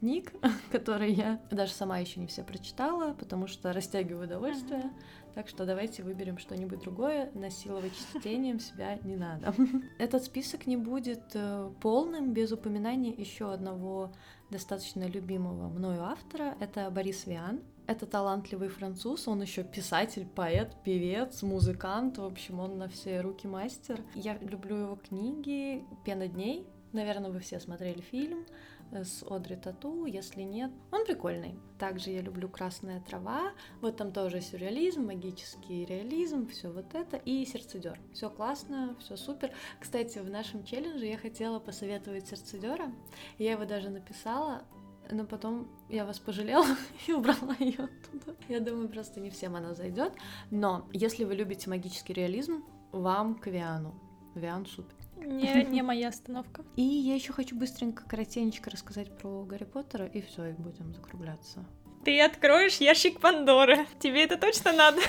книг, 0.00 0.32
которые 0.70 1.12
я 1.12 1.40
даже 1.50 1.72
сама 1.72 1.98
еще 1.98 2.20
не 2.20 2.26
все 2.26 2.44
прочитала, 2.44 3.14
потому 3.14 3.46
что 3.46 3.72
растягиваю 3.72 4.26
удовольствие. 4.26 4.92
Так 5.34 5.48
что 5.48 5.66
давайте 5.66 6.04
выберем 6.04 6.38
что-нибудь 6.38 6.80
другое. 6.80 7.30
Насиловать 7.34 7.92
чтением 8.14 8.60
себя 8.60 8.98
не 9.02 9.16
надо. 9.16 9.52
Этот 9.98 10.22
список 10.22 10.68
не 10.68 10.76
будет 10.76 11.24
э, 11.34 11.70
полным 11.80 12.32
без 12.32 12.52
упоминания 12.52 13.10
еще 13.10 13.52
одного 13.52 14.12
достаточно 14.50 15.04
любимого 15.04 15.68
мною 15.68 16.02
автора. 16.02 16.56
Это 16.60 16.90
Борис 16.90 17.26
Виан. 17.26 17.60
Это 17.86 18.06
талантливый 18.06 18.68
француз, 18.68 19.28
он 19.28 19.42
еще 19.42 19.62
писатель, 19.62 20.26
поэт, 20.26 20.74
певец, 20.84 21.42
музыкант, 21.42 22.16
в 22.16 22.24
общем, 22.24 22.58
он 22.58 22.78
на 22.78 22.88
все 22.88 23.20
руки 23.20 23.46
мастер. 23.46 24.00
Я 24.14 24.38
люблю 24.38 24.76
его 24.76 24.96
книги 24.96 25.84
«Пена 26.02 26.26
дней», 26.26 26.66
наверное, 26.92 27.30
вы 27.30 27.40
все 27.40 27.60
смотрели 27.60 28.00
фильм 28.00 28.46
с 28.92 29.22
Одри 29.28 29.56
Тату, 29.56 30.04
если 30.06 30.42
нет, 30.42 30.70
он 30.92 31.04
прикольный. 31.04 31.58
Также 31.78 32.10
я 32.10 32.20
люблю 32.20 32.48
«Красная 32.48 33.00
трава», 33.00 33.52
вот 33.80 33.96
там 33.96 34.12
тоже 34.12 34.40
сюрреализм, 34.40 35.06
магический 35.06 35.84
реализм, 35.84 36.48
все 36.48 36.70
вот 36.70 36.94
это, 36.94 37.16
и 37.16 37.44
«Сердцедер». 37.44 37.98
Все 38.12 38.30
классно, 38.30 38.96
все 39.00 39.16
супер. 39.16 39.52
Кстати, 39.80 40.18
в 40.18 40.30
нашем 40.30 40.64
челлендже 40.64 41.06
я 41.06 41.18
хотела 41.18 41.58
посоветовать 41.58 42.28
«Сердцедера», 42.28 42.92
я 43.38 43.52
его 43.52 43.64
даже 43.64 43.90
написала, 43.90 44.62
но 45.10 45.24
потом 45.24 45.68
я 45.88 46.04
вас 46.04 46.18
пожалела 46.18 46.66
и 47.06 47.12
убрала 47.12 47.54
ее 47.58 47.84
оттуда. 47.84 48.36
Я 48.48 48.60
думаю, 48.60 48.88
просто 48.88 49.20
не 49.20 49.30
всем 49.30 49.56
она 49.56 49.74
зайдет. 49.74 50.12
Но 50.50 50.88
если 50.92 51.24
вы 51.24 51.34
любите 51.34 51.68
магический 51.68 52.12
реализм, 52.12 52.64
вам 52.92 53.34
к 53.34 53.48
Виану. 53.48 53.94
Виан 54.34 54.66
супер. 54.66 55.03
Не, 55.24 55.64
не 55.68 55.82
моя 55.82 56.08
остановка. 56.08 56.64
И 56.76 56.82
я 56.82 57.14
еще 57.14 57.32
хочу 57.32 57.56
быстренько, 57.56 58.04
коротенечко 58.04 58.70
рассказать 58.70 59.16
про 59.18 59.44
Гарри 59.44 59.64
Поттера, 59.64 60.06
и 60.06 60.20
все, 60.20 60.46
и 60.46 60.52
будем 60.52 60.94
закругляться. 60.94 61.64
Ты 62.04 62.20
откроешь 62.20 62.76
ящик 62.76 63.18
Пандоры. 63.18 63.86
Тебе 63.98 64.24
это 64.24 64.36
точно 64.36 64.72
надо? 64.72 65.00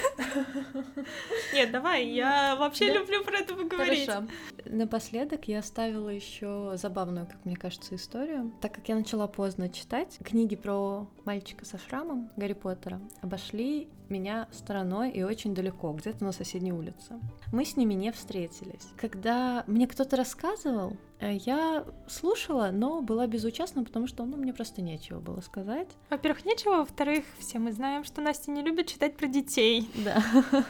Нет, 1.53 1.71
давай, 1.71 2.07
я 2.07 2.55
вообще 2.55 2.93
люблю 2.93 3.23
про 3.25 3.39
это 3.39 3.53
поговорить. 3.53 4.07
Хорошо. 4.07 4.27
Напоследок 4.65 5.47
я 5.47 5.59
оставила 5.59 6.09
еще 6.09 6.73
забавную, 6.75 7.27
как 7.27 7.43
мне 7.45 7.55
кажется, 7.55 7.95
историю. 7.95 8.51
Так 8.61 8.73
как 8.73 8.87
я 8.89 8.95
начала 8.95 9.27
поздно 9.27 9.69
читать, 9.69 10.17
книги 10.23 10.55
про 10.55 11.07
мальчика 11.25 11.65
со 11.65 11.77
шрамом 11.77 12.29
Гарри 12.35 12.53
Поттера 12.53 12.99
обошли 13.21 13.89
меня 14.09 14.47
стороной 14.51 15.11
и 15.11 15.23
очень 15.23 15.53
далеко, 15.53 15.93
где-то 15.93 16.23
на 16.23 16.31
соседней 16.31 16.73
улице. 16.73 17.19
Мы 17.51 17.65
с 17.65 17.77
ними 17.77 17.93
не 17.93 18.11
встретились. 18.11 18.87
Когда 18.97 19.63
мне 19.67 19.87
кто-то 19.87 20.15
рассказывал, 20.15 20.97
э, 21.19 21.37
я 21.45 21.85
слушала, 22.07 22.69
но 22.71 23.01
была 23.01 23.27
безучастна, 23.27 23.83
потому 23.83 24.07
что 24.07 24.23
ну, 24.25 24.37
мне 24.37 24.53
просто 24.53 24.81
нечего 24.81 25.19
было 25.19 25.41
сказать. 25.41 25.87
Во-первых, 26.09 26.45
нечего, 26.45 26.77
во-вторых, 26.77 27.23
все 27.39 27.59
мы 27.59 27.71
знаем, 27.71 28.03
что 28.03 28.21
Настя 28.21 28.51
не 28.51 28.61
любит 28.61 28.87
читать 28.87 29.15
про 29.15 29.27
детей. 29.27 29.89
Да. 30.03 30.21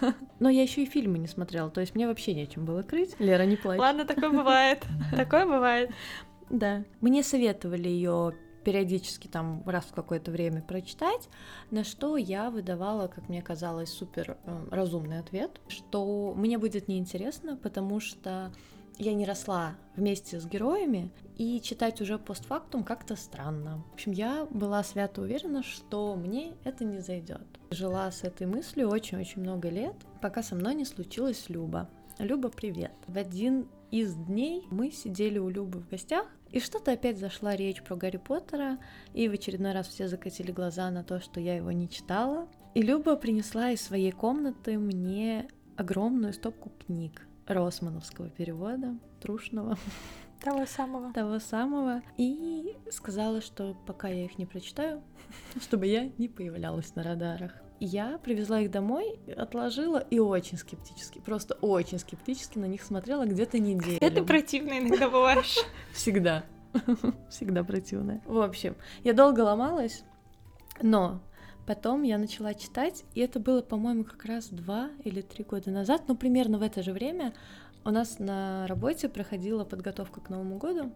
Но 0.40 0.50
я 0.50 0.62
еще 0.62 0.84
и 0.84 0.86
фильмы 0.86 1.18
не 1.18 1.28
смотрела, 1.28 1.70
то 1.70 1.82
есть 1.82 1.96
мне 1.96 2.08
вообще 2.08 2.34
нечем 2.34 2.66
было 2.66 2.84
крыть. 2.84 3.20
Лера, 3.20 3.44
не 3.44 3.58
плачь. 3.58 3.80
Ладно, 3.86 4.06
такое 4.06 4.32
бывает. 4.32 4.84
Такое 5.16 5.46
бывает. 5.46 5.92
Да. 6.50 6.84
Мне 7.02 7.22
советовали 7.22 7.88
ее 7.88 8.34
периодически 8.64 9.28
там 9.28 9.62
раз 9.68 9.86
в 9.86 9.94
какое-то 9.94 10.32
время 10.32 10.64
прочитать, 10.64 11.30
на 11.70 11.84
что 11.84 12.18
я 12.18 12.50
выдавала, 12.50 13.08
как 13.08 13.30
мне 13.30 13.44
казалось, 13.44 13.90
супер 13.90 14.40
э, 14.44 14.68
разумный 14.72 15.20
ответ, 15.20 15.62
что 15.68 16.34
мне 16.36 16.58
будет 16.58 16.88
неинтересно, 16.88 17.58
потому 17.58 18.00
что 18.00 18.52
я 18.98 19.14
не 19.14 19.24
росла 19.24 19.76
вместе 19.96 20.40
с 20.40 20.48
героями, 20.48 21.12
и 21.38 21.62
читать 21.62 22.02
уже 22.02 22.18
постфактум 22.18 22.84
как-то 22.84 23.16
странно. 23.16 23.84
В 23.92 23.94
общем, 23.94 24.14
я 24.14 24.48
была 24.50 24.82
свято 24.84 25.22
уверена, 25.22 25.62
что 25.62 26.16
мне 26.16 26.54
это 26.64 26.86
не 26.86 27.02
зайдет. 27.02 27.46
Жила 27.70 28.10
с 28.10 28.24
этой 28.24 28.48
мыслью 28.48 28.90
очень-очень 28.90 29.44
много 29.44 29.70
лет, 29.70 29.96
пока 30.24 30.42
со 30.42 30.56
мной 30.56 30.74
не 30.74 30.86
случилась 30.86 31.50
Люба. 31.50 31.88
Люба, 32.18 32.48
привет. 32.48 32.94
В 33.08 33.18
один 33.18 33.68
из 33.92 34.16
дней 34.16 34.66
мы 34.72 34.90
сидели 34.90 35.38
у 35.38 35.50
Любы 35.50 35.80
в 35.80 35.90
гостях, 35.90 36.26
и 36.50 36.62
что-то 36.62 36.94
опять 36.94 37.20
зашла 37.20 37.58
речь 37.58 37.84
про 37.84 37.98
Гарри 37.98 38.18
Поттера, 38.18 38.80
и 39.14 39.28
в 39.28 39.34
очередной 39.34 39.74
раз 39.74 39.90
все 39.90 40.08
закатили 40.08 40.54
глаза 40.54 40.90
на 40.92 41.04
то, 41.04 41.20
что 41.20 41.42
я 41.42 41.58
его 41.58 41.74
не 41.74 41.90
читала. 41.90 42.48
И 42.74 42.82
Люба 42.82 43.18
принесла 43.18 43.72
из 43.72 43.82
своей 43.82 44.12
комнаты 44.12 44.78
мне 44.78 45.50
огромную 45.76 46.32
стопку 46.32 46.72
книг 46.86 47.28
Росмановского 47.48 48.30
перевода, 48.30 48.98
трушного. 49.20 49.78
Того 50.42 50.66
самого. 50.66 51.12
Того 51.12 51.40
самого. 51.40 52.02
И 52.18 52.78
сказала, 52.92 53.42
что 53.42 53.76
пока 53.86 54.08
я 54.08 54.24
их 54.24 54.38
не 54.38 54.46
прочитаю, 54.46 55.04
чтобы 55.62 55.88
я 55.88 56.10
не 56.18 56.30
появлялась 56.30 56.96
на 56.96 57.04
радарах. 57.04 57.52
Я 57.80 58.18
привезла 58.20 58.62
их 58.62 58.72
домой, 58.72 59.20
отложила 59.36 59.98
и 59.98 60.20
очень 60.20 60.58
скептически, 60.58 61.20
просто 61.20 61.56
очень 61.56 62.00
скептически 62.00 62.58
на 62.58 62.66
них 62.66 62.82
смотрела 62.82 63.26
где-то 63.26 63.60
неделю. 63.60 63.98
Это 64.00 64.24
противно 64.24 64.80
иногда 64.80 65.10
бываешь. 65.10 65.58
Всегда. 65.94 66.46
Всегда 67.30 67.64
противная. 67.64 68.22
В 68.26 68.40
общем, 68.40 68.76
я 69.04 69.14
долго 69.14 69.42
ломалась, 69.42 70.04
но 70.82 71.22
потом 71.66 72.04
я 72.04 72.18
начала 72.18 72.54
читать, 72.54 73.04
и 73.14 73.22
это 73.22 73.40
было, 73.40 73.62
по-моему, 73.62 74.06
как 74.06 74.24
раз 74.26 74.50
два 74.50 74.90
или 75.04 75.22
три 75.22 75.44
года 75.44 75.70
назад, 75.72 76.04
ну, 76.08 76.16
примерно 76.16 76.58
в 76.58 76.62
это 76.62 76.82
же 76.82 76.94
время 76.94 77.34
у 77.84 77.92
нас 77.92 78.20
на 78.20 78.66
работе 78.68 79.10
проходила 79.10 79.64
подготовка 79.64 80.22
к 80.22 80.30
Новому 80.30 80.58
году, 80.58 80.92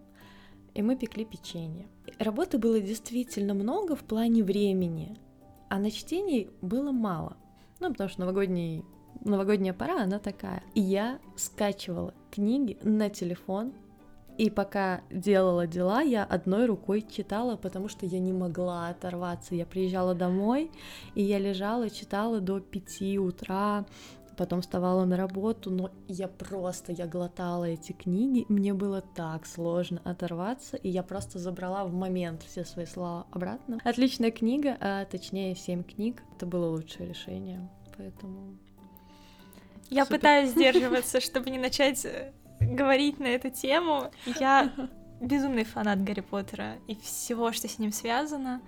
и 0.73 0.81
мы 0.81 0.95
пекли 0.95 1.25
печенье. 1.25 1.87
Работы 2.17 2.57
было 2.57 2.79
действительно 2.79 3.53
много 3.53 3.95
в 3.95 4.03
плане 4.03 4.43
времени, 4.43 5.17
а 5.69 5.79
на 5.79 5.91
чтении 5.91 6.49
было 6.61 6.91
мало. 6.91 7.37
Ну, 7.79 7.91
потому 7.91 8.09
что 8.09 8.21
новогодний, 8.21 8.83
новогодняя 9.23 9.73
пора, 9.73 10.03
она 10.03 10.19
такая. 10.19 10.63
И 10.73 10.81
я 10.81 11.19
скачивала 11.37 12.13
книги 12.31 12.77
на 12.83 13.09
телефон, 13.09 13.73
и 14.39 14.49
пока 14.49 15.01
делала 15.11 15.67
дела, 15.67 16.01
я 16.01 16.23
одной 16.23 16.65
рукой 16.65 17.01
читала, 17.01 17.57
потому 17.57 17.89
что 17.89 18.05
я 18.05 18.19
не 18.19 18.31
могла 18.31 18.87
оторваться. 18.87 19.53
Я 19.53 19.65
приезжала 19.65 20.15
домой, 20.15 20.71
и 21.13 21.21
я 21.21 21.39
лежала, 21.39 21.89
читала 21.89 22.39
до 22.39 22.61
пяти 22.61 23.19
утра, 23.19 23.85
потом 24.39 24.61
вставала 24.61 25.03
на 25.03 25.17
работу, 25.17 25.69
но 25.69 25.91
я 26.07 26.29
просто, 26.29 26.93
я 26.93 27.07
глотала 27.07 27.65
эти 27.65 27.91
книги, 27.91 28.45
мне 28.47 28.73
было 28.73 29.01
так 29.01 29.45
сложно 29.45 30.01
оторваться, 30.05 30.77
и 30.77 30.87
я 30.87 31.03
просто 31.03 31.39
забрала 31.39 31.83
в 31.83 31.93
момент 31.93 32.43
все 32.43 32.63
свои 32.63 32.85
слова 32.85 33.27
обратно. 33.31 33.79
Отличная 33.83 34.31
книга, 34.31 34.77
а 34.79 35.03
точнее 35.03 35.57
семь 35.57 35.83
книг, 35.83 36.23
это 36.37 36.45
было 36.45 36.69
лучшее 36.69 37.09
решение, 37.09 37.69
поэтому... 37.97 38.55
Я 39.89 40.05
Супер. 40.05 40.19
пытаюсь 40.19 40.49
сдерживаться, 40.51 41.19
чтобы 41.19 41.49
не 41.49 41.59
начать 41.59 42.05
э, 42.05 42.31
говорить 42.61 43.19
на 43.19 43.27
эту 43.27 43.49
тему. 43.49 44.09
Я 44.39 44.71
безумный 45.19 45.65
фанат 45.65 46.01
Гарри 46.01 46.21
Поттера 46.21 46.77
и 46.87 46.95
всего, 46.95 47.51
что 47.51 47.67
с 47.67 47.77
ним 47.77 47.91
связано. 47.91 48.61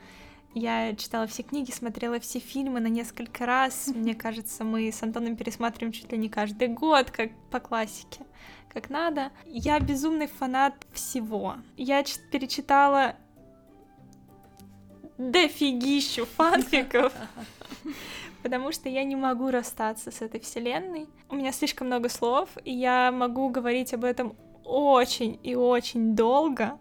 Я 0.54 0.93
читала 0.95 1.28
все 1.28 1.43
книги, 1.43 1.72
смотрела 1.72 2.20
все 2.20 2.39
фильмы 2.39 2.82
на 2.82 2.88
несколько 2.88 3.45
раз. 3.45 3.88
Мне 3.88 4.16
кажется, 4.16 4.66
мы 4.66 4.91
с 4.91 5.02
Антоном 5.02 5.38
пересматриваем 5.38 5.93
чуть 5.93 6.12
ли 6.12 6.18
не 6.18 6.28
каждый 6.28 6.68
год, 6.68 7.10
как 7.10 7.32
по 7.49 7.62
классике, 7.62 8.26
как 8.68 8.89
надо. 8.89 9.32
Я 9.45 9.80
безумный 9.80 10.28
фанат 10.28 10.74
всего. 10.91 11.56
Я 11.78 12.04
перечитала 12.32 13.16
дофигищу 15.18 16.26
фанфиков, 16.36 17.14
потому 18.43 18.74
что 18.74 18.89
я 18.89 19.06
не 19.06 19.16
могу 19.16 19.52
расстаться 19.52 20.12
с 20.12 20.22
этой 20.22 20.41
вселенной. 20.41 21.08
У 21.30 21.36
меня 21.36 21.54
слишком 21.54 21.88
много 21.88 22.10
слов, 22.10 22.49
и 22.66 22.74
я 22.74 23.14
могу 23.14 23.49
говорить 23.49 23.93
об 23.93 24.04
этом 24.04 24.36
очень 24.66 25.39
и 25.43 25.56
очень 25.56 26.14
долго. 26.14 26.78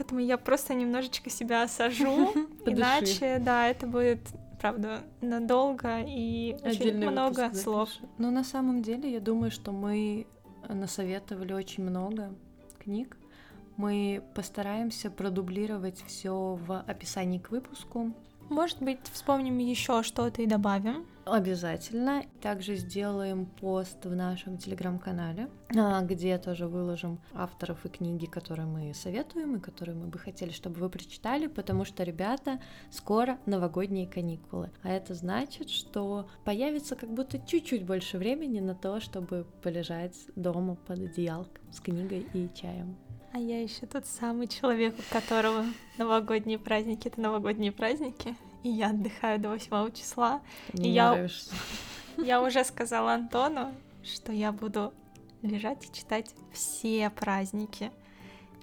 Поэтому 0.00 0.20
я 0.20 0.38
просто 0.38 0.72
немножечко 0.72 1.28
себя 1.28 1.62
осажу, 1.62 2.32
иначе, 2.64 3.38
да, 3.38 3.68
это 3.68 3.86
будет 3.86 4.20
правда, 4.58 5.02
надолго 5.20 6.00
и 6.00 6.56
очень 6.64 6.96
много 6.96 7.52
слов. 7.52 7.90
Но 8.16 8.30
на 8.30 8.42
самом 8.42 8.80
деле, 8.80 9.12
я 9.12 9.20
думаю, 9.20 9.50
что 9.50 9.72
мы 9.72 10.26
насоветовали 10.66 11.52
очень 11.52 11.84
много 11.84 12.32
книг. 12.82 13.18
Мы 13.76 14.22
постараемся 14.34 15.10
продублировать 15.10 16.02
все 16.06 16.54
в 16.54 16.80
описании 16.80 17.38
к 17.38 17.50
выпуску. 17.50 18.14
Может 18.50 18.82
быть, 18.82 18.98
вспомним 19.12 19.58
еще 19.58 20.02
что-то 20.02 20.42
и 20.42 20.46
добавим. 20.46 21.06
Обязательно. 21.24 22.24
Также 22.42 22.74
сделаем 22.74 23.46
пост 23.46 24.04
в 24.04 24.12
нашем 24.12 24.58
телеграм-канале, 24.58 25.48
а, 25.76 26.02
где 26.02 26.36
тоже 26.36 26.66
выложим 26.66 27.20
авторов 27.32 27.86
и 27.86 27.88
книги, 27.88 28.26
которые 28.26 28.66
мы 28.66 28.92
советуем 28.92 29.54
и 29.54 29.60
которые 29.60 29.94
мы 29.94 30.08
бы 30.08 30.18
хотели, 30.18 30.50
чтобы 30.50 30.80
вы 30.80 30.90
прочитали, 30.90 31.46
потому 31.46 31.84
что, 31.84 32.02
ребята, 32.02 32.60
скоро 32.90 33.38
новогодние 33.46 34.08
каникулы. 34.08 34.72
А 34.82 34.88
это 34.90 35.14
значит, 35.14 35.70
что 35.70 36.28
появится 36.44 36.96
как 36.96 37.14
будто 37.14 37.38
чуть-чуть 37.38 37.86
больше 37.86 38.18
времени 38.18 38.58
на 38.58 38.74
то, 38.74 38.98
чтобы 38.98 39.46
полежать 39.62 40.16
дома 40.34 40.74
под 40.74 40.98
одеялком 40.98 41.72
с 41.72 41.78
книгой 41.78 42.26
и 42.32 42.50
чаем. 42.52 42.96
А 43.32 43.38
я 43.38 43.62
еще 43.62 43.86
тот 43.86 44.06
самый 44.06 44.48
человек, 44.48 44.94
у 44.98 45.12
которого 45.12 45.64
новогодние 45.98 46.58
праздники 46.58 47.06
это 47.06 47.20
новогодние 47.20 47.70
праздники, 47.70 48.34
и 48.64 48.70
я 48.70 48.90
отдыхаю 48.90 49.38
до 49.38 49.50
8 49.50 49.92
числа. 49.92 50.40
Не 50.72 50.90
и 50.90 50.92
я, 50.92 51.28
я 52.18 52.42
уже 52.42 52.64
сказала 52.64 53.14
Антону, 53.14 53.72
что 54.02 54.32
я 54.32 54.50
буду 54.50 54.92
лежать 55.42 55.86
и 55.88 55.92
читать 55.92 56.34
все 56.52 57.08
праздники 57.10 57.92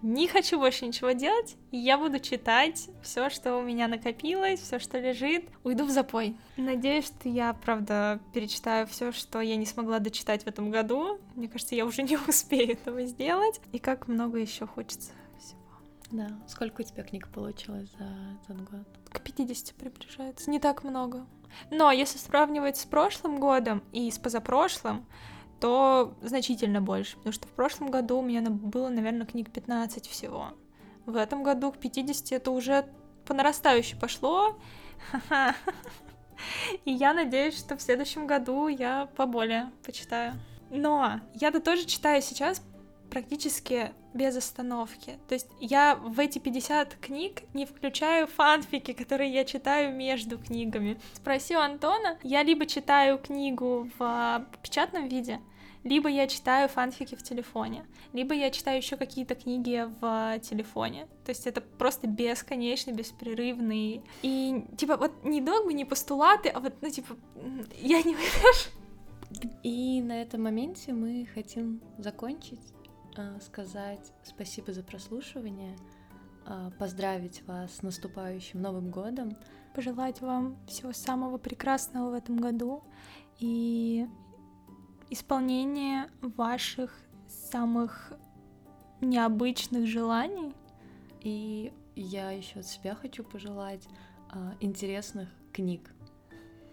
не 0.02 0.28
хочу 0.28 0.60
больше 0.60 0.86
ничего 0.86 1.12
делать, 1.12 1.56
я 1.72 1.98
буду 1.98 2.20
читать 2.20 2.90
все, 3.02 3.30
что 3.30 3.58
у 3.58 3.62
меня 3.62 3.88
накопилось, 3.88 4.60
все, 4.60 4.80
что 4.80 5.00
лежит. 5.00 5.46
Уйду 5.64 5.86
в 5.86 5.90
запой. 5.90 6.36
Надеюсь, 6.56 7.06
что 7.06 7.30
я, 7.30 7.54
правда, 7.54 8.20
перечитаю 8.34 8.88
все, 8.88 9.12
что 9.12 9.42
я 9.42 9.56
не 9.56 9.66
смогла 9.66 10.00
дочитать 10.00 10.44
в 10.44 10.48
этом 10.48 10.72
году. 10.72 11.20
Мне 11.36 11.48
кажется, 11.48 11.76
я 11.76 11.86
уже 11.86 12.04
не 12.04 12.18
успею 12.18 12.74
этого 12.74 13.06
сделать. 13.06 13.60
И 13.72 13.80
как 13.80 14.08
много 14.08 14.38
еще 14.38 14.68
хочется 14.68 15.12
всего. 15.40 15.60
Да. 16.12 16.28
Сколько 16.48 16.82
у 16.82 16.84
тебя 16.84 17.04
книг 17.04 17.28
получилось 17.30 17.90
за 17.98 18.08
этот 18.44 18.70
год? 18.70 18.88
К 19.12 19.20
50 19.20 19.76
приближается. 19.76 20.50
Не 20.50 20.60
так 20.60 20.84
много. 20.84 21.26
Но 21.72 21.92
если 21.92 22.18
сравнивать 22.18 22.78
с 22.78 22.86
прошлым 22.86 23.40
годом 23.40 23.84
и 23.92 24.12
с 24.12 24.18
позапрошлым, 24.20 25.06
то 25.60 26.16
значительно 26.22 26.82
больше, 26.82 27.18
потому 27.18 27.34
что 27.34 27.48
в 27.48 27.52
прошлом 27.52 27.92
году 27.92 28.20
у 28.20 28.22
меня 28.22 28.42
было, 28.42 28.90
наверное, 28.90 29.26
книг 29.26 29.52
15 29.52 30.08
всего. 30.08 30.50
В 31.06 31.16
этом 31.16 31.44
году 31.44 31.72
к 31.72 31.78
50 31.78 32.32
это 32.34 32.52
уже 32.52 32.86
по 33.26 33.34
нарастающей 33.34 33.98
пошло. 33.98 34.58
И 36.86 36.92
я 36.92 37.14
надеюсь, 37.14 37.58
что 37.58 37.76
в 37.78 37.82
следующем 37.82 38.28
году 38.28 38.68
я 38.68 39.08
поболее 39.16 39.72
почитаю. 39.84 40.34
Но 40.70 41.22
я-то 41.34 41.60
тоже 41.60 41.86
читаю 41.86 42.22
сейчас 42.22 42.62
практически 43.10 43.92
без 44.14 44.36
остановки. 44.36 45.18
То 45.28 45.36
есть 45.36 45.48
я 45.60 45.96
в 45.96 46.20
эти 46.20 46.40
50 46.40 46.96
книг 46.96 47.44
не 47.54 47.66
включаю 47.66 48.28
фанфики, 48.28 48.94
которые 48.94 49.32
я 49.32 49.46
читаю 49.46 49.96
между 49.96 50.38
книгами. 50.38 51.00
Спроси 51.14 51.56
у 51.56 51.60
Антона, 51.60 52.18
я 52.24 52.44
либо 52.44 52.66
читаю 52.66 53.18
книгу 53.20 53.90
в 53.98 54.46
печатном 54.64 55.08
виде, 55.08 55.40
либо 55.84 56.10
я 56.10 56.28
читаю 56.28 56.68
фанфики 56.68 57.16
в 57.16 57.24
телефоне, 57.24 57.86
либо 58.14 58.34
я 58.34 58.50
читаю 58.50 58.78
еще 58.78 58.98
какие-то 58.98 59.36
книги 59.36 59.88
в 60.02 60.40
телефоне. 60.40 61.08
То 61.26 61.30
есть 61.30 61.48
это 61.48 61.62
просто 61.62 62.08
бесконечный, 62.08 62.94
беспрерывный. 62.94 64.04
И 64.22 64.66
типа 64.78 64.98
вот 64.98 65.24
не 65.24 65.42
догмы, 65.42 65.74
не 65.74 65.86
постулаты, 65.86 66.50
а 66.50 66.60
вот, 66.60 66.74
ну 66.82 66.90
типа, 66.90 67.16
я 67.80 68.02
не 68.02 68.16
выберешь. 68.16 68.70
И 69.64 70.02
на 70.02 70.22
этом 70.22 70.44
моменте 70.44 70.94
мы 70.94 71.28
хотим 71.34 71.82
закончить 71.98 72.62
сказать 73.42 74.14
спасибо 74.24 74.74
за 74.74 74.84
прослушивание, 74.84 75.76
э, 76.46 76.72
поздравить 76.80 77.46
вас 77.48 77.76
с 77.76 77.82
наступающим 77.82 78.62
Новым 78.62 78.92
годом, 78.92 79.38
пожелать 79.76 80.22
вам 80.22 80.58
всего 80.68 80.94
самого 80.94 81.38
прекрасного 81.38 82.12
в 82.12 82.14
этом 82.14 82.38
году 82.38 82.84
и 83.40 84.08
исполнения 85.10 86.10
ваших 86.22 87.00
самых 87.28 88.14
необычных 89.02 89.88
желаний. 89.88 90.54
И 91.22 91.72
я 91.96 92.32
еще 92.32 92.60
от 92.60 92.66
себя 92.66 92.96
хочу 92.96 93.24
пожелать 93.24 93.88
э, 94.34 94.54
интересных 94.60 95.30
книг 95.54 95.92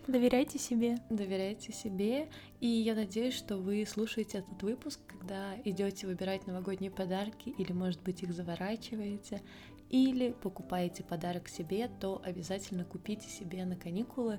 Доверяйте 0.06 0.58
себе. 0.58 0.98
Доверяйте 1.08 1.72
себе. 1.72 2.28
И 2.60 2.66
я 2.66 2.94
надеюсь, 2.94 3.34
что 3.34 3.56
вы 3.56 3.86
слушаете 3.86 4.38
этот 4.38 4.62
выпуск, 4.62 5.00
когда 5.06 5.56
идете 5.64 6.06
выбирать 6.06 6.46
новогодние 6.46 6.90
подарки, 6.90 7.48
или, 7.48 7.72
может 7.72 8.02
быть, 8.02 8.22
их 8.22 8.32
заворачиваете, 8.34 9.40
или 9.88 10.32
покупаете 10.32 11.04
подарок 11.04 11.48
себе, 11.48 11.88
то 12.00 12.20
обязательно 12.22 12.84
купите 12.84 13.28
себе 13.28 13.64
на 13.64 13.76
каникулы 13.76 14.38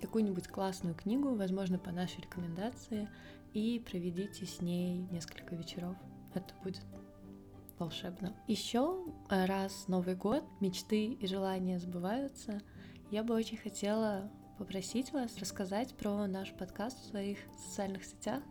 какую-нибудь 0.00 0.48
классную 0.48 0.94
книгу, 0.94 1.34
возможно, 1.34 1.78
по 1.78 1.90
нашей 1.90 2.22
рекомендации, 2.22 3.08
и 3.52 3.82
проведите 3.90 4.46
с 4.46 4.60
ней 4.60 5.06
несколько 5.10 5.54
вечеров. 5.54 5.96
Это 6.34 6.52
будет 6.62 6.82
волшебно. 7.78 8.34
Еще 8.48 9.04
раз 9.28 9.86
Новый 9.88 10.14
год, 10.14 10.44
мечты 10.60 11.06
и 11.06 11.26
желания 11.26 11.78
сбываются. 11.78 12.60
Я 13.10 13.22
бы 13.22 13.34
очень 13.34 13.56
хотела 13.56 14.30
попросить 14.58 15.12
вас 15.12 15.36
рассказать 15.38 15.94
про 15.94 16.26
наш 16.26 16.52
подкаст 16.52 17.00
в 17.00 17.06
своих 17.06 17.38
социальных 17.56 18.04
сетях. 18.04 18.42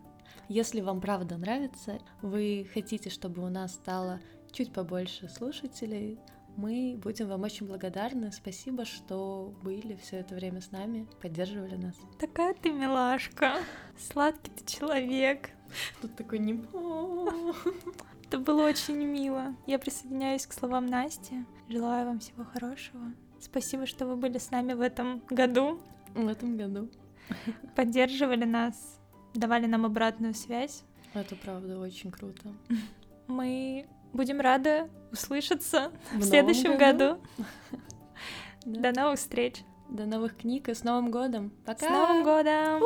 Если 0.49 0.81
вам 0.81 1.01
правда 1.01 1.37
нравится, 1.37 1.99
вы 2.21 2.67
хотите, 2.73 3.09
чтобы 3.09 3.43
у 3.43 3.49
нас 3.49 3.73
стало 3.73 4.19
чуть 4.51 4.73
побольше 4.73 5.29
слушателей, 5.29 6.19
мы 6.55 6.99
будем 7.01 7.27
вам 7.29 7.43
очень 7.43 7.65
благодарны. 7.65 8.31
Спасибо, 8.31 8.85
что 8.85 9.53
были 9.63 9.95
все 9.95 10.17
это 10.17 10.35
время 10.35 10.61
с 10.61 10.71
нами, 10.71 11.07
поддерживали 11.21 11.75
нас. 11.75 11.95
Такая 12.19 12.53
ты 12.53 12.71
милашка. 12.71 13.55
Сладкий 13.97 14.51
ты 14.51 14.65
человек. 14.65 15.49
Тут 16.01 16.15
такой 16.15 16.39
не... 16.39 16.53
Это 18.27 18.37
было 18.37 18.67
очень 18.67 18.97
мило. 18.97 19.55
Я 19.65 19.79
присоединяюсь 19.79 20.45
к 20.45 20.53
словам 20.53 20.85
Насти. 20.85 21.45
Желаю 21.69 22.07
вам 22.07 22.19
всего 22.19 22.43
хорошего. 22.43 23.13
Спасибо, 23.39 23.85
что 23.85 24.05
вы 24.05 24.15
были 24.15 24.37
с 24.37 24.51
нами 24.51 24.73
в 24.73 24.81
этом 24.81 25.21
году. 25.29 25.79
В 26.13 26.27
этом 26.27 26.57
году. 26.57 26.89
Поддерживали 27.75 28.45
нас, 28.45 28.99
давали 29.33 29.65
нам 29.65 29.85
обратную 29.85 30.33
связь. 30.33 30.83
Это 31.13 31.35
правда 31.35 31.79
очень 31.79 32.11
круто. 32.11 32.49
Мы 33.27 33.87
будем 34.13 34.39
рады 34.39 34.89
услышаться 35.11 35.91
в, 36.11 36.19
в 36.19 36.23
следующем 36.23 36.77
году. 36.77 37.17
году. 37.17 37.21
До 38.81 38.91
новых 38.91 39.19
встреч. 39.19 39.63
До 39.89 40.05
новых 40.05 40.37
книг 40.37 40.69
и 40.69 40.73
с 40.73 40.83
Новым 40.83 41.11
годом. 41.11 41.51
Пока. 41.65 41.87
С 41.87 41.89
Новым 41.89 42.23
годом. 42.23 42.81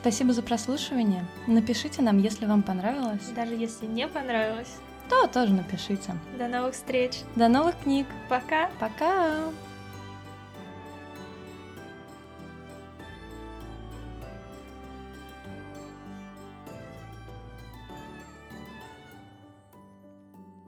Спасибо 0.00 0.32
за 0.32 0.42
прослушивание. 0.42 1.24
Напишите 1.46 2.02
нам, 2.02 2.18
если 2.18 2.46
вам 2.46 2.62
понравилось. 2.62 3.28
Даже 3.34 3.54
если 3.54 3.86
не 3.86 4.06
понравилось, 4.08 4.78
то 5.08 5.26
тоже 5.26 5.52
напишите. 5.52 6.14
До 6.38 6.48
новых 6.48 6.74
встреч. 6.74 7.20
До 7.36 7.48
новых 7.48 7.78
книг. 7.78 8.06
Пока. 8.28 8.70
Пока. 8.78 9.44